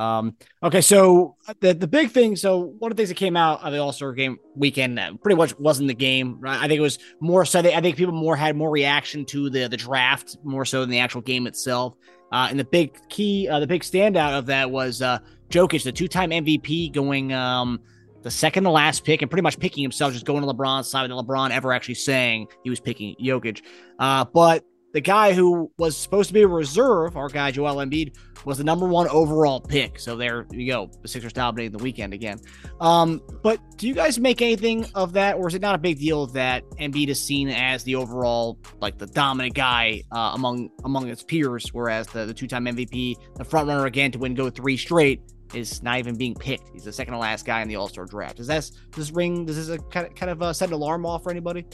um. 0.00 0.36
Okay, 0.62 0.80
so 0.80 1.36
the 1.60 1.74
the 1.74 1.86
big 1.86 2.10
thing. 2.10 2.36
So 2.36 2.58
one 2.78 2.90
of 2.90 2.96
the 2.96 3.00
things 3.00 3.10
that 3.10 3.16
came 3.16 3.36
out 3.36 3.62
of 3.62 3.72
the 3.72 3.78
All 3.78 3.92
Star 3.92 4.12
game 4.12 4.38
weekend 4.56 4.98
that 4.98 5.20
pretty 5.22 5.36
much 5.36 5.58
wasn't 5.58 5.88
the 5.88 5.94
game. 5.94 6.40
Right? 6.40 6.58
I 6.58 6.68
think 6.68 6.78
it 6.78 6.82
was 6.82 6.98
more 7.20 7.44
so. 7.44 7.60
I 7.60 7.80
think 7.80 7.96
people 7.96 8.14
more 8.14 8.36
had 8.36 8.56
more 8.56 8.70
reaction 8.70 9.24
to 9.26 9.50
the 9.50 9.68
the 9.68 9.76
draft 9.76 10.36
more 10.42 10.64
so 10.64 10.80
than 10.80 10.90
the 10.90 10.98
actual 10.98 11.20
game 11.20 11.46
itself. 11.46 11.94
Uh, 12.32 12.46
and 12.48 12.58
the 12.58 12.64
big 12.64 12.96
key, 13.08 13.48
uh, 13.48 13.58
the 13.58 13.66
big 13.66 13.82
standout 13.82 14.38
of 14.38 14.46
that 14.46 14.70
was 14.70 15.02
uh, 15.02 15.18
Jokic, 15.48 15.82
the 15.82 15.92
two 15.92 16.08
time 16.08 16.30
MVP, 16.30 16.92
going 16.92 17.32
um 17.32 17.80
the 18.22 18.30
second 18.30 18.64
to 18.64 18.70
last 18.70 19.04
pick 19.04 19.22
and 19.22 19.30
pretty 19.30 19.42
much 19.42 19.58
picking 19.58 19.82
himself, 19.82 20.12
just 20.12 20.26
going 20.26 20.42
to 20.42 20.48
LeBron's 20.48 20.88
side 20.88 21.08
LeBron 21.10 21.50
ever 21.50 21.72
actually 21.72 21.94
saying 21.94 22.46
he 22.62 22.70
was 22.70 22.80
picking 22.80 23.16
Jokic. 23.20 23.62
Uh, 23.98 24.24
but 24.24 24.64
the 24.92 25.00
guy 25.00 25.32
who 25.32 25.70
was 25.78 25.96
supposed 25.96 26.28
to 26.28 26.34
be 26.34 26.42
a 26.42 26.48
reserve, 26.48 27.16
our 27.16 27.28
guy 27.28 27.50
Joel 27.50 27.76
Embiid, 27.76 28.16
was 28.44 28.58
the 28.58 28.64
number 28.64 28.86
one 28.86 29.06
overall 29.08 29.60
pick. 29.60 29.98
So 29.98 30.16
there 30.16 30.46
you 30.50 30.66
go. 30.66 30.90
The 31.02 31.08
Sixers 31.08 31.32
dominating 31.32 31.76
the 31.76 31.82
weekend 31.82 32.14
again. 32.14 32.40
Um, 32.80 33.20
but 33.42 33.60
do 33.76 33.86
you 33.86 33.94
guys 33.94 34.18
make 34.18 34.40
anything 34.42 34.86
of 34.94 35.12
that, 35.12 35.36
or 35.36 35.48
is 35.48 35.54
it 35.54 35.62
not 35.62 35.74
a 35.74 35.78
big 35.78 35.98
deal 35.98 36.26
that 36.28 36.64
Embiid 36.78 37.08
is 37.08 37.22
seen 37.22 37.48
as 37.48 37.84
the 37.84 37.94
overall, 37.94 38.58
like 38.80 38.98
the 38.98 39.06
dominant 39.06 39.54
guy 39.54 40.02
uh, 40.12 40.32
among 40.34 40.70
among 40.84 41.06
his 41.06 41.22
peers, 41.22 41.68
whereas 41.72 42.06
the, 42.08 42.24
the 42.24 42.34
two 42.34 42.46
time 42.46 42.64
MVP, 42.64 43.14
the 43.36 43.44
front 43.44 43.68
runner 43.68 43.86
again 43.86 44.10
to 44.12 44.18
win 44.18 44.34
go 44.34 44.50
three 44.50 44.76
straight, 44.76 45.20
is 45.54 45.82
not 45.82 45.98
even 45.98 46.16
being 46.16 46.34
picked. 46.34 46.70
He's 46.72 46.84
the 46.84 46.92
second 46.92 47.12
to 47.12 47.18
last 47.18 47.44
guy 47.44 47.60
in 47.60 47.68
the 47.68 47.76
All 47.76 47.88
Star 47.88 48.06
draft. 48.06 48.36
Does 48.36 48.46
that 48.46 48.70
does 48.90 49.08
this 49.08 49.10
ring? 49.10 49.44
Does 49.44 49.56
this 49.56 49.68
a 49.68 49.78
kind 49.78 50.06
of, 50.06 50.14
kind 50.14 50.30
of 50.30 50.42
uh, 50.42 50.52
set 50.52 50.68
an 50.68 50.74
alarm 50.74 51.04
off 51.06 51.22
for 51.22 51.30
anybody? 51.30 51.66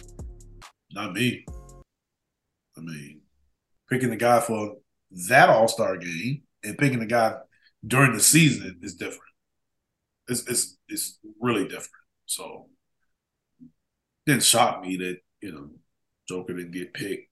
Not 0.93 1.13
me. 1.13 1.45
I 2.77 2.81
mean, 2.81 3.23
picking 3.89 4.11
the 4.11 4.17
guy 4.17 4.41
for 4.41 4.77
that 5.29 5.49
All 5.49 5.69
Star 5.69 5.97
game 5.97 6.43
and 6.63 6.79
picking 6.79 6.99
the 6.99 7.07
guy 7.07 7.35
during 7.87 8.13
the 8.13 8.21
season 8.21 8.79
is 8.83 8.95
different. 8.95 9.23
It's 10.29 10.47
it's 10.49 10.77
it's 10.89 11.19
really 11.41 11.65
different. 11.65 11.91
So 12.27 12.67
didn't 14.27 14.43
shock 14.43 14.83
me 14.83 14.97
that 14.97 15.19
you 15.41 15.53
know 15.53 15.71
Joker 16.29 16.55
didn't 16.55 16.73
get 16.73 16.95
picked 16.95 17.29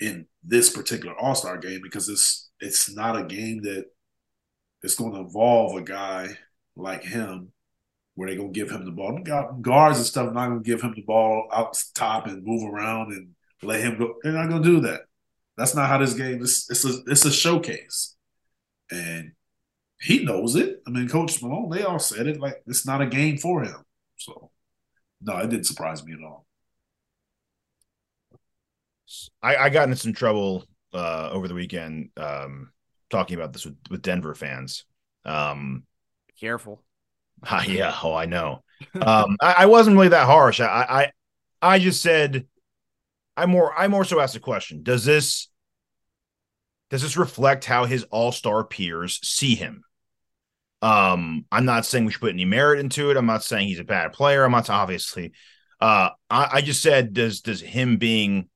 in 0.00 0.26
this 0.42 0.70
particular 0.70 1.18
All 1.18 1.34
Star 1.34 1.58
game 1.58 1.80
because 1.82 2.08
it's 2.08 2.50
it's 2.60 2.94
not 2.94 3.18
a 3.18 3.24
game 3.24 3.62
that 3.62 3.86
it's 4.82 4.94
going 4.94 5.12
to 5.12 5.20
involve 5.20 5.76
a 5.76 5.82
guy 5.82 6.36
like 6.76 7.02
him 7.02 7.52
where 8.14 8.28
they're 8.28 8.38
going 8.38 8.52
to 8.52 8.58
give 8.58 8.70
him 8.70 8.84
the 8.84 8.90
ball. 8.90 9.18
Guards 9.60 9.98
and 9.98 10.06
stuff 10.06 10.32
not 10.32 10.48
going 10.48 10.62
to 10.62 10.68
give 10.68 10.82
him 10.82 10.94
the 10.94 11.02
ball 11.02 11.48
out 11.52 11.78
top 11.94 12.26
and 12.26 12.44
move 12.44 12.72
around 12.72 13.12
and 13.12 13.28
let 13.62 13.80
him 13.80 13.98
go. 13.98 14.14
They're 14.22 14.32
not 14.32 14.48
going 14.48 14.62
to 14.62 14.68
do 14.68 14.80
that. 14.80 15.02
That's 15.56 15.74
not 15.74 15.88
how 15.88 15.98
this 15.98 16.14
game 16.14 16.42
is. 16.42 16.66
It's 16.70 16.84
a, 16.84 16.98
it's 17.06 17.24
a 17.24 17.32
showcase. 17.32 18.16
And 18.90 19.32
he 20.00 20.24
knows 20.24 20.54
it. 20.54 20.82
I 20.86 20.90
mean, 20.90 21.08
Coach 21.08 21.42
Malone, 21.42 21.70
they 21.70 21.82
all 21.82 21.98
said 21.98 22.26
it. 22.26 22.38
Like, 22.38 22.62
it's 22.66 22.86
not 22.86 23.02
a 23.02 23.06
game 23.06 23.38
for 23.38 23.62
him. 23.62 23.82
So, 24.16 24.50
no, 25.22 25.38
it 25.38 25.50
didn't 25.50 25.66
surprise 25.66 26.04
me 26.04 26.12
at 26.12 26.22
all. 26.22 26.46
I, 29.42 29.56
I 29.56 29.68
got 29.70 29.84
into 29.84 29.96
some 29.96 30.12
trouble 30.12 30.64
uh, 30.92 31.30
over 31.32 31.48
the 31.48 31.54
weekend. 31.54 32.10
Um, 32.16 32.72
talking 33.10 33.36
about 33.36 33.52
this 33.52 33.64
with, 33.64 33.76
with 33.90 34.02
Denver 34.02 34.34
fans. 34.34 34.84
Um, 35.24 35.84
Careful. 36.38 36.82
Uh, 37.48 37.62
yeah. 37.66 37.96
Oh, 38.02 38.14
I 38.14 38.26
know. 38.26 38.62
Um, 38.94 39.36
I, 39.40 39.54
I, 39.58 39.66
wasn't 39.66 39.96
really 39.96 40.08
that 40.08 40.26
harsh. 40.26 40.60
I, 40.60 40.66
I, 40.66 41.12
I 41.62 41.78
just 41.78 42.02
said, 42.02 42.46
I 43.36 43.46
more, 43.46 43.76
I 43.76 43.88
more 43.88 44.04
so 44.04 44.20
asked 44.20 44.36
a 44.36 44.40
question. 44.40 44.82
Does 44.82 45.04
this, 45.04 45.48
does 46.90 47.02
this 47.02 47.16
reflect 47.16 47.64
how 47.64 47.84
his 47.84 48.04
all 48.04 48.32
star 48.32 48.64
peers 48.64 49.20
see 49.22 49.54
him? 49.54 49.82
Um, 50.82 51.46
I'm 51.50 51.64
not 51.64 51.86
saying 51.86 52.04
we 52.04 52.12
should 52.12 52.20
put 52.20 52.32
any 52.32 52.44
merit 52.44 52.80
into 52.80 53.10
it. 53.10 53.16
I'm 53.16 53.26
not 53.26 53.42
saying 53.42 53.68
he's 53.68 53.80
a 53.80 53.84
bad 53.84 54.12
player. 54.12 54.44
I'm 54.44 54.52
not 54.52 54.70
obviously. 54.70 55.32
Uh, 55.80 56.10
I, 56.30 56.48
I 56.52 56.60
just 56.60 56.82
said, 56.82 57.12
does 57.12 57.40
does 57.40 57.60
him 57.60 57.96
being 57.96 58.48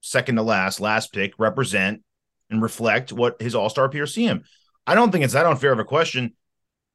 second 0.00 0.36
to 0.36 0.42
last, 0.42 0.80
last 0.80 1.12
pick 1.12 1.34
represent 1.38 2.02
and 2.50 2.62
reflect 2.62 3.12
what 3.12 3.40
his 3.40 3.54
all 3.54 3.70
star 3.70 3.88
peers 3.88 4.14
see 4.14 4.24
him. 4.24 4.44
I 4.86 4.94
don't 4.94 5.10
think 5.10 5.24
it's 5.24 5.34
that 5.34 5.46
unfair 5.46 5.72
of 5.72 5.78
a 5.78 5.84
question 5.84 6.34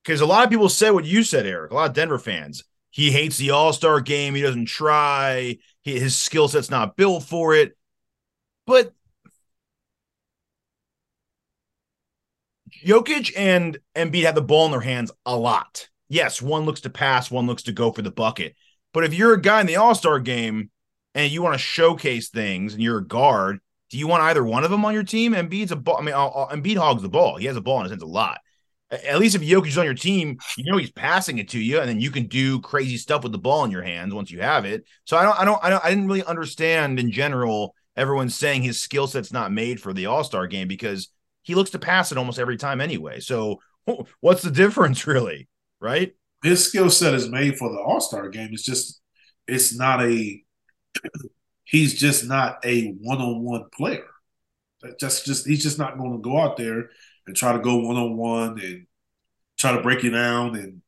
because 0.04 0.22
a 0.22 0.26
lot 0.26 0.44
of 0.44 0.50
people 0.50 0.70
say 0.70 0.92
what 0.92 1.06
you 1.06 1.24
said, 1.24 1.46
Eric. 1.46 1.72
A 1.72 1.76
lot 1.76 1.90
of 1.90 1.96
Denver 1.96 2.20
fans. 2.20 2.64
He 2.90 3.12
hates 3.12 3.38
the 3.38 3.52
all 3.52 3.74
star 3.74 4.02
game. 4.02 4.36
He 4.36 4.42
doesn't 4.42 4.68
try. 4.68 5.58
His 5.96 6.16
skill 6.16 6.48
set's 6.48 6.70
not 6.70 6.98
built 6.98 7.24
for 7.24 7.56
it. 7.56 7.78
But 8.66 8.94
Jokic 12.86 13.32
and 13.38 13.78
Embiid 13.96 14.24
have 14.24 14.36
the 14.36 14.42
ball 14.42 14.66
in 14.66 14.72
their 14.72 14.82
hands 14.82 15.12
a 15.26 15.36
lot. 15.36 15.88
Yes, 16.10 16.42
one 16.42 16.66
looks 16.66 16.82
to 16.82 16.90
pass, 16.90 17.32
one 17.32 17.48
looks 17.48 17.64
to 17.64 17.72
go 17.72 17.92
for 17.92 18.02
the 18.02 18.12
bucket. 18.12 18.56
But 18.94 19.04
if 19.04 19.14
you're 19.14 19.34
a 19.34 19.42
guy 19.42 19.62
in 19.62 19.68
the 19.68 19.78
All 19.78 19.96
Star 19.96 20.20
game 20.20 20.70
and 21.16 21.32
you 21.32 21.42
want 21.42 21.54
to 21.54 21.60
showcase 21.60 22.30
things 22.30 22.74
and 22.74 22.84
you're 22.84 23.00
a 23.00 23.08
guard, 23.08 23.60
do 23.90 23.98
you 23.98 24.08
want 24.08 24.24
either 24.24 24.44
one 24.44 24.64
of 24.64 24.72
them 24.72 24.86
on 24.86 24.94
your 24.94 25.04
team? 25.04 25.34
Embiid's 25.34 25.72
a 25.72 25.76
ball. 25.76 25.98
I 25.98 26.02
mean, 26.02 26.14
Embiid 26.14 26.78
hogs 26.78 27.02
the 27.02 27.10
ball. 27.10 27.38
He 27.38 27.46
has 27.46 27.58
a 27.58 27.62
ball 27.62 27.78
in 27.78 27.84
his 27.84 27.92
hands 27.92 28.04
a 28.04 28.08
lot. 28.08 28.40
At 28.90 29.20
least 29.20 29.36
if 29.36 29.42
Jokic's 29.42 29.78
on 29.78 29.86
your 29.86 29.94
team, 29.94 30.38
you 30.58 30.72
know 30.72 30.78
he's 30.78 30.92
passing 30.92 31.40
it 31.40 31.50
to 31.50 31.60
you, 31.60 31.80
and 31.80 31.90
then 31.90 32.00
you 32.00 32.10
can 32.10 32.28
do 32.28 32.62
crazy 32.62 32.98
stuff 32.98 33.24
with 33.24 33.34
the 33.34 33.38
ball 33.38 33.66
in 33.66 33.72
your 33.72 33.84
hands 33.84 34.14
once 34.14 34.32
you 34.32 34.40
have 34.40 34.64
it. 34.64 34.86
So 35.04 35.18
I 35.18 35.24
don't, 35.24 35.38
I 35.40 35.46
don't, 35.46 35.64
I 35.64 35.70
don't, 35.70 35.86
I 35.86 35.90
didn't 35.90 36.08
really 36.08 36.24
understand 36.24 37.00
in 37.00 37.12
general 37.12 37.76
everyone 37.98 38.30
saying 38.30 38.62
his 38.62 38.82
skill 38.82 39.08
set's 39.08 39.34
not 39.34 39.52
made 39.52 39.82
for 39.82 39.92
the 39.92 40.06
All 40.06 40.24
Star 40.24 40.48
game 40.48 40.70
because 40.70 41.10
he 41.42 41.56
looks 41.56 41.72
to 41.72 41.80
pass 41.80 42.12
it 42.12 42.18
almost 42.18 42.40
every 42.40 42.58
time 42.58 42.80
anyway. 42.80 43.20
So 43.20 43.60
what's 44.22 44.42
the 44.42 44.52
difference, 44.52 45.06
really? 45.06 45.50
Right? 45.82 46.14
His 46.44 46.66
skill 46.66 46.90
set 46.90 47.14
is 47.14 47.30
made 47.30 47.58
for 47.58 47.70
the 47.70 47.80
All 47.80 48.00
Star 48.00 48.30
game. 48.30 48.50
It's 48.54 48.64
just, 48.64 49.02
it's 49.48 49.78
not 49.78 50.02
a 50.02 50.44
he's 51.66 51.94
just 51.94 52.26
not 52.26 52.66
a 52.66 52.94
one-on-one 53.02 53.66
player. 53.76 54.06
Just 55.00 55.26
just 55.26 55.48
he's 55.48 55.64
just 55.64 55.80
not 55.80 55.98
going 55.98 56.14
to 56.14 56.20
go 56.20 56.40
out 56.40 56.56
there 56.56 56.92
and 57.28 57.36
try 57.36 57.54
to 57.54 57.60
go 57.60 57.78
one-on-one 57.78 58.60
and 58.60 58.88
try 59.58 59.74
to 59.74 59.82
break 59.82 60.04
you 60.04 60.10
down 60.10 60.56
and 60.56 60.82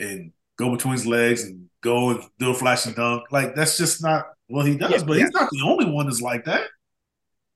and 0.00 0.32
go 0.56 0.70
between 0.70 0.92
his 0.92 1.06
legs 1.06 1.44
and 1.44 1.68
go 1.82 2.10
and 2.10 2.22
do 2.38 2.50
a 2.50 2.54
flash 2.54 2.86
and 2.86 2.96
dunk. 2.96 3.24
Like 3.30 3.54
that's 3.54 3.76
just 3.76 4.02
not 4.02 4.26
what 4.48 4.66
he 4.66 4.76
does. 4.76 4.90
Yeah, 4.90 5.04
but 5.04 5.16
yeah. 5.16 5.24
he's 5.24 5.32
not 5.32 5.50
the 5.50 5.62
only 5.64 5.90
one 5.90 6.06
that's 6.06 6.20
like 6.20 6.44
that. 6.46 6.62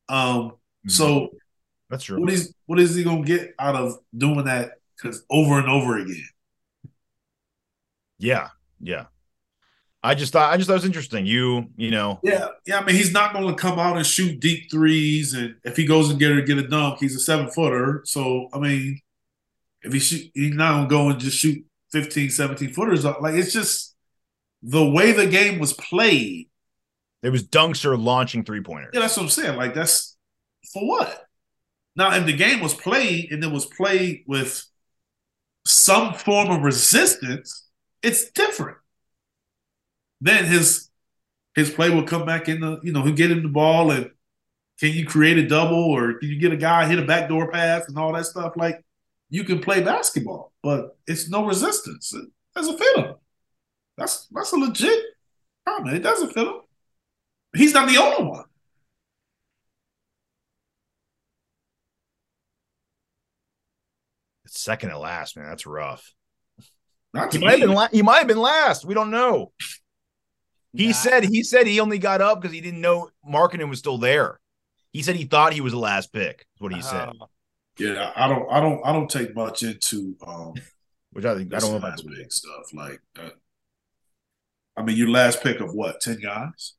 Um. 0.08 0.50
Mm-hmm. 0.50 0.90
So 0.90 1.30
that's 1.90 2.04
true. 2.04 2.20
What 2.20 2.30
is 2.30 2.54
what 2.66 2.78
is 2.78 2.94
he 2.94 3.04
gonna 3.04 3.24
get 3.24 3.54
out 3.58 3.76
of 3.76 3.98
doing 4.16 4.44
that? 4.44 4.72
Because 4.96 5.24
over 5.30 5.58
and 5.58 5.68
over 5.68 5.98
again. 5.98 6.28
Yeah. 8.18 8.48
Yeah. 8.80 9.06
I 10.06 10.14
just 10.14 10.32
thought 10.32 10.52
I 10.52 10.56
just 10.56 10.68
thought 10.68 10.74
it 10.74 10.82
was 10.82 10.84
interesting. 10.84 11.26
You, 11.26 11.66
you 11.76 11.90
know, 11.90 12.20
yeah, 12.22 12.46
yeah. 12.64 12.78
I 12.78 12.84
mean, 12.84 12.94
he's 12.94 13.12
not 13.12 13.32
going 13.32 13.48
to 13.48 13.60
come 13.60 13.80
out 13.80 13.96
and 13.96 14.06
shoot 14.06 14.38
deep 14.38 14.70
threes, 14.70 15.34
and 15.34 15.56
if 15.64 15.76
he 15.76 15.84
goes 15.84 16.10
and 16.10 16.18
get 16.18 16.30
a 16.30 16.42
get 16.42 16.58
a 16.58 16.68
dunk, 16.68 17.00
he's 17.00 17.16
a 17.16 17.18
seven 17.18 17.50
footer. 17.50 18.02
So 18.04 18.48
I 18.52 18.60
mean, 18.60 19.00
if 19.82 19.92
he 19.92 19.98
shoot, 19.98 20.30
he's 20.32 20.54
not 20.54 20.74
going 20.74 20.84
to 20.84 20.88
go 20.88 21.08
and 21.08 21.18
just 21.18 21.38
shoot 21.38 21.66
15, 21.90 22.30
17 22.30 22.72
footers. 22.72 23.04
Like 23.04 23.34
it's 23.34 23.52
just 23.52 23.96
the 24.62 24.88
way 24.88 25.10
the 25.10 25.26
game 25.26 25.58
was 25.58 25.72
played. 25.72 26.50
It 27.24 27.30
was 27.30 27.42
dunks 27.42 27.84
or 27.84 27.96
launching 27.96 28.44
three 28.44 28.62
pointers. 28.62 28.92
Yeah, 28.94 29.00
that's 29.00 29.16
what 29.16 29.24
I'm 29.24 29.28
saying. 29.28 29.56
Like 29.56 29.74
that's 29.74 30.16
for 30.72 30.86
what? 30.86 31.26
Now, 31.96 32.14
if 32.14 32.26
the 32.26 32.32
game 32.32 32.60
was 32.60 32.74
played 32.74 33.32
and 33.32 33.42
it 33.42 33.50
was 33.50 33.66
played 33.66 34.22
with 34.28 34.64
some 35.66 36.14
form 36.14 36.50
of 36.50 36.62
resistance, 36.62 37.66
it's 38.04 38.30
different 38.30 38.76
then 40.20 40.44
his 40.44 40.90
his 41.54 41.70
play 41.70 41.90
will 41.90 42.04
come 42.04 42.26
back 42.26 42.48
in 42.48 42.60
the, 42.60 42.78
you 42.82 42.92
know, 42.92 43.02
he'll 43.02 43.14
get 43.14 43.30
him 43.30 43.42
the 43.42 43.48
ball 43.48 43.90
and 43.90 44.10
can 44.78 44.92
you 44.92 45.06
create 45.06 45.38
a 45.38 45.48
double 45.48 45.84
or 45.84 46.14
can 46.14 46.28
you 46.28 46.38
get 46.38 46.52
a 46.52 46.56
guy 46.56 46.86
hit 46.86 46.98
a 46.98 47.04
backdoor 47.04 47.50
pass 47.50 47.88
and 47.88 47.98
all 47.98 48.12
that 48.12 48.26
stuff? 48.26 48.52
Like 48.56 48.84
you 49.30 49.42
can 49.42 49.60
play 49.60 49.82
basketball, 49.82 50.52
but 50.62 50.96
it's 51.06 51.30
no 51.30 51.46
resistance. 51.46 52.12
It 52.12 52.26
doesn't 52.54 52.78
fit 52.78 52.96
him. 52.98 53.14
That's 53.96 54.26
that's 54.26 54.52
a 54.52 54.56
legit 54.56 55.02
comment. 55.66 55.96
It 55.96 56.02
doesn't 56.02 56.32
fit 56.34 56.46
him. 56.46 56.60
He's 57.54 57.72
not 57.72 57.88
the 57.88 57.96
only 57.96 58.28
one. 58.28 58.44
It's 64.44 64.60
second 64.60 64.90
to 64.90 64.98
last, 64.98 65.38
man. 65.38 65.48
That's 65.48 65.66
rough. 65.66 66.12
Not 67.14 67.32
He 67.32 67.38
might 67.38 67.52
have 67.52 67.60
been. 67.60 67.72
La- 67.72 67.88
he 67.88 68.02
might 68.02 68.18
have 68.18 68.28
been 68.28 68.36
last. 68.36 68.84
We 68.84 68.94
don't 68.94 69.10
know. 69.10 69.52
He 70.76 70.88
Nah. 70.88 70.92
said. 70.92 71.24
He 71.24 71.42
said 71.42 71.66
he 71.66 71.80
only 71.80 71.98
got 71.98 72.20
up 72.20 72.40
because 72.40 72.54
he 72.54 72.60
didn't 72.60 72.80
know 72.80 73.10
Markkanen 73.28 73.68
was 73.68 73.78
still 73.78 73.98
there. 73.98 74.40
He 74.92 75.02
said 75.02 75.16
he 75.16 75.24
thought 75.24 75.52
he 75.52 75.60
was 75.60 75.72
the 75.72 75.78
last 75.78 76.12
pick. 76.12 76.46
Is 76.54 76.60
what 76.60 76.72
he 76.72 76.82
said. 76.82 77.08
Uh, 77.08 77.26
Yeah, 77.78 78.12
I 78.16 78.28
don't, 78.28 78.50
I 78.50 78.60
don't, 78.60 78.80
I 78.86 78.92
don't 78.92 79.10
take 79.10 79.34
much 79.34 79.62
into 79.62 80.16
um, 80.26 80.54
Which 81.12 81.24
I 81.24 81.34
think 81.34 81.54
I 81.54 81.58
don't 81.58 81.70
know 81.70 81.76
if 81.78 81.84
I 81.84 81.88
last 81.90 82.06
big 82.06 82.32
stuff. 82.32 82.72
Like, 82.72 83.00
uh, 83.18 83.30
I 84.76 84.82
mean, 84.82 84.96
your 84.96 85.08
last 85.08 85.42
pick 85.42 85.60
of 85.60 85.72
what? 85.74 86.00
Ten 86.00 86.18
guys? 86.18 86.74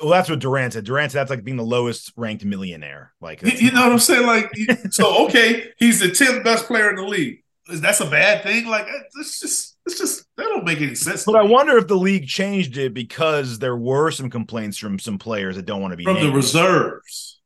Well, 0.00 0.10
that's 0.10 0.30
what 0.30 0.38
Durant 0.38 0.72
said. 0.72 0.84
Durant 0.84 1.12
said 1.12 1.20
that's 1.20 1.30
like 1.30 1.44
being 1.44 1.56
the 1.58 1.64
lowest 1.64 2.12
ranked 2.16 2.44
millionaire. 2.44 3.12
Like, 3.20 3.42
You, 3.42 3.52
you 3.52 3.72
know 3.72 3.82
what 3.82 3.92
I'm 3.92 3.98
saying? 3.98 4.26
Like, 4.26 4.50
so 4.90 5.24
okay, 5.26 5.70
he's 5.78 6.00
the 6.00 6.10
tenth 6.10 6.42
best 6.44 6.66
player 6.66 6.90
in 6.90 6.96
the 6.96 7.04
league. 7.04 7.41
Is 7.68 7.80
that's 7.80 8.00
a 8.00 8.06
bad 8.10 8.42
thing? 8.42 8.66
Like, 8.66 8.86
it's 9.20 9.40
just, 9.40 9.76
it's 9.86 9.98
just 9.98 10.24
that 10.36 10.44
don't 10.44 10.64
make 10.64 10.80
any 10.80 10.94
sense. 10.96 11.24
But 11.24 11.36
I 11.36 11.44
me. 11.44 11.50
wonder 11.50 11.76
if 11.78 11.86
the 11.86 11.96
league 11.96 12.26
changed 12.26 12.76
it 12.76 12.92
because 12.92 13.58
there 13.60 13.76
were 13.76 14.10
some 14.10 14.30
complaints 14.30 14.76
from 14.78 14.98
some 14.98 15.18
players 15.18 15.56
that 15.56 15.64
don't 15.66 15.80
want 15.80 15.92
to 15.92 15.96
be 15.96 16.04
from 16.04 16.20
the 16.20 16.32
reserves. 16.32 17.40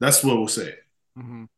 That's 0.00 0.22
what 0.22 0.36
we'll 0.36 0.48
say. 0.48 0.74
mhm. 1.18 1.48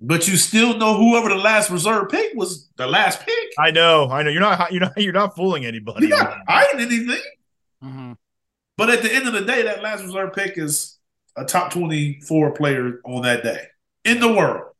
But 0.00 0.28
you 0.28 0.36
still 0.36 0.76
know 0.76 0.96
whoever 0.96 1.30
the 1.30 1.36
last 1.36 1.70
reserve 1.70 2.10
pick 2.10 2.34
was 2.34 2.68
the 2.76 2.86
last 2.86 3.20
pick. 3.24 3.48
I 3.58 3.70
know, 3.70 4.08
I 4.10 4.22
know. 4.22 4.30
You're 4.30 4.40
not, 4.40 4.70
you're 4.72 4.80
not, 4.82 4.92
you're 4.98 5.12
not 5.12 5.34
fooling 5.34 5.64
anybody. 5.64 6.08
You're 6.08 6.18
not 6.18 6.36
hiding 6.46 6.80
anything. 6.80 7.22
Mhm. 7.82 8.16
But 8.76 8.90
at 8.90 9.02
the 9.02 9.12
end 9.12 9.26
of 9.26 9.32
the 9.32 9.44
day, 9.44 9.62
that 9.62 9.82
last 9.82 10.02
reserve 10.04 10.32
pick 10.34 10.58
is 10.58 10.98
a 11.36 11.44
top 11.44 11.72
24 11.72 12.52
player 12.52 13.00
on 13.04 13.22
that 13.22 13.42
day 13.42 13.66
in 14.04 14.20
the 14.20 14.32
world. 14.32 14.73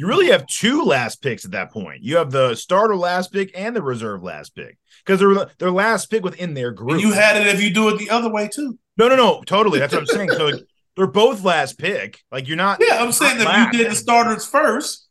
You 0.00 0.06
really 0.06 0.28
have 0.30 0.46
two 0.46 0.82
last 0.82 1.20
picks 1.20 1.44
at 1.44 1.50
that 1.50 1.70
point. 1.70 2.02
You 2.02 2.16
have 2.16 2.30
the 2.30 2.54
starter 2.54 2.96
last 2.96 3.34
pick 3.34 3.50
and 3.54 3.76
the 3.76 3.82
reserve 3.82 4.22
last 4.22 4.54
pick 4.54 4.78
because 5.04 5.20
they're 5.20 5.44
their 5.58 5.70
last 5.70 6.10
pick 6.10 6.24
within 6.24 6.54
their 6.54 6.70
group. 6.70 6.92
And 6.92 7.02
you 7.02 7.12
had 7.12 7.36
it 7.36 7.46
if 7.48 7.62
you 7.62 7.68
do 7.68 7.86
it 7.90 7.98
the 7.98 8.08
other 8.08 8.30
way 8.30 8.48
too. 8.48 8.78
no, 8.96 9.08
no, 9.08 9.16
no, 9.16 9.42
totally. 9.42 9.78
That's 9.78 9.92
what 9.92 10.00
I'm 10.00 10.06
saying. 10.06 10.30
So 10.30 10.52
they're 10.96 11.06
both 11.06 11.44
last 11.44 11.76
pick. 11.78 12.18
Like 12.32 12.48
you're 12.48 12.56
not. 12.56 12.78
Yeah, 12.80 13.02
I'm 13.02 13.12
saying 13.12 13.42
if 13.42 13.46
you 13.46 13.78
did 13.78 13.90
the 13.90 13.94
starters 13.94 14.46
first 14.46 15.06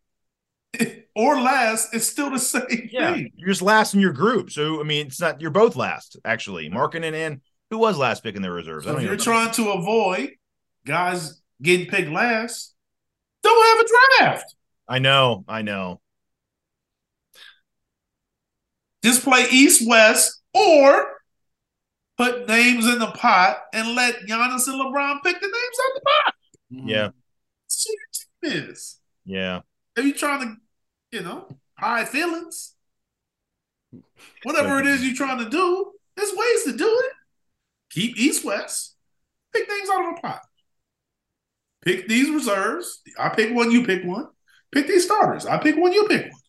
or 1.16 1.40
last, 1.40 1.94
it's 1.94 2.08
still 2.08 2.32
the 2.32 2.40
same 2.40 2.90
Yeah, 2.92 3.14
thing. 3.14 3.32
you're 3.36 3.50
just 3.50 3.62
last 3.62 3.94
in 3.94 4.00
your 4.00 4.12
group. 4.14 4.50
So 4.50 4.80
I 4.80 4.84
mean, 4.86 5.06
it's 5.06 5.22
not. 5.22 5.40
You're 5.40 5.52
both 5.52 5.76
last 5.76 6.18
actually. 6.26 6.68
Markkanen 6.68 7.14
and 7.14 7.42
who 7.70 7.78
was 7.78 7.96
last 7.96 8.24
pick 8.24 8.36
in 8.36 8.42
the 8.42 8.50
reserves? 8.50 8.88
I 8.88 8.90
So 8.90 8.94
don't 8.94 9.04
if 9.04 9.08
you're 9.08 9.18
trying 9.18 9.52
to 9.52 9.70
avoid 9.70 10.32
guys 10.84 11.40
getting 11.62 11.86
picked 11.86 12.10
last, 12.10 12.74
don't 13.44 13.78
have 13.78 13.86
a 13.86 13.90
draft. 14.34 14.56
I 14.90 15.00
know, 15.00 15.46
I 15.48 15.62
know. 15.62 16.02
Just 19.04 19.24
play 19.24 19.46
East 19.50 19.88
West 19.88 20.42
or 20.54 21.08
put 22.18 22.48
names 22.50 22.86
in 22.86 23.00
the 23.00 23.12
pot 23.12 23.60
and 23.74 23.96
let 23.96 24.22
Giannis 24.28 24.68
and 24.68 24.76
LeBron 24.82 25.24
pick 25.24 25.40
the 25.40 25.48
names 25.48 25.78
out 25.86 25.94
the 25.96 26.02
pot. 26.02 26.34
Yeah, 26.72 27.10
See 27.68 27.92
your 28.44 28.52
team 28.54 28.70
is. 28.70 29.00
yeah. 29.26 29.62
Are 29.98 30.04
you 30.04 30.14
trying 30.14 30.42
to, 31.12 31.18
you 31.18 31.24
know, 31.24 31.48
hide 31.78 32.10
feelings, 32.10 32.74
whatever 34.44 34.80
it 34.80 34.86
is 34.86 35.04
you're 35.06 35.16
trying 35.16 35.40
to 35.44 35.50
do, 35.50 35.92
there's 36.16 36.32
ways 36.34 36.64
to 36.66 36.78
do 36.78 36.88
it. 37.06 37.12
Keep 37.92 38.18
East 38.18 38.44
West. 38.46 38.96
Pick 39.54 39.68
names 39.68 39.90
out 39.90 40.10
of 40.10 40.16
the 40.16 40.22
pot. 40.22 40.42
Pick 41.84 42.08
these 42.08 42.30
reserves. 42.30 43.02
I 43.18 43.30
pick 43.30 43.54
one, 43.56 43.72
you 43.72 43.86
pick 43.86 44.04
one. 44.04 44.28
Pick 44.72 44.88
these 44.88 45.06
starters. 45.06 45.46
I 45.46 45.58
pick 45.58 45.76
one, 45.78 45.94
you 45.94 46.06
pick 46.08 46.24
one. 46.24 46.42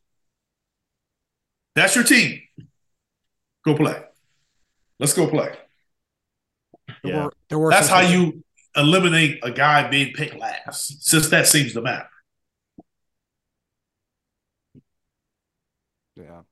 That's 1.74 1.94
your 1.94 2.04
team. 2.04 2.40
Go 3.64 3.74
play. 3.74 4.02
Let's 4.98 5.14
go 5.14 5.26
play. 5.28 5.54
There 7.02 7.12
Yeah. 7.12 7.24
were, 7.24 7.32
there 7.48 7.58
were 7.58 7.70
That's 7.70 7.88
how 7.88 8.00
you 8.00 8.44
eliminate 8.76 9.40
a 9.42 9.50
guy 9.50 9.88
being 9.88 10.12
picked 10.12 10.36
last, 10.36 11.02
since 11.04 11.28
that 11.30 11.46
seems 11.46 11.72
to 11.74 11.80
matter. 11.80 12.08
Yeah. 16.16 16.42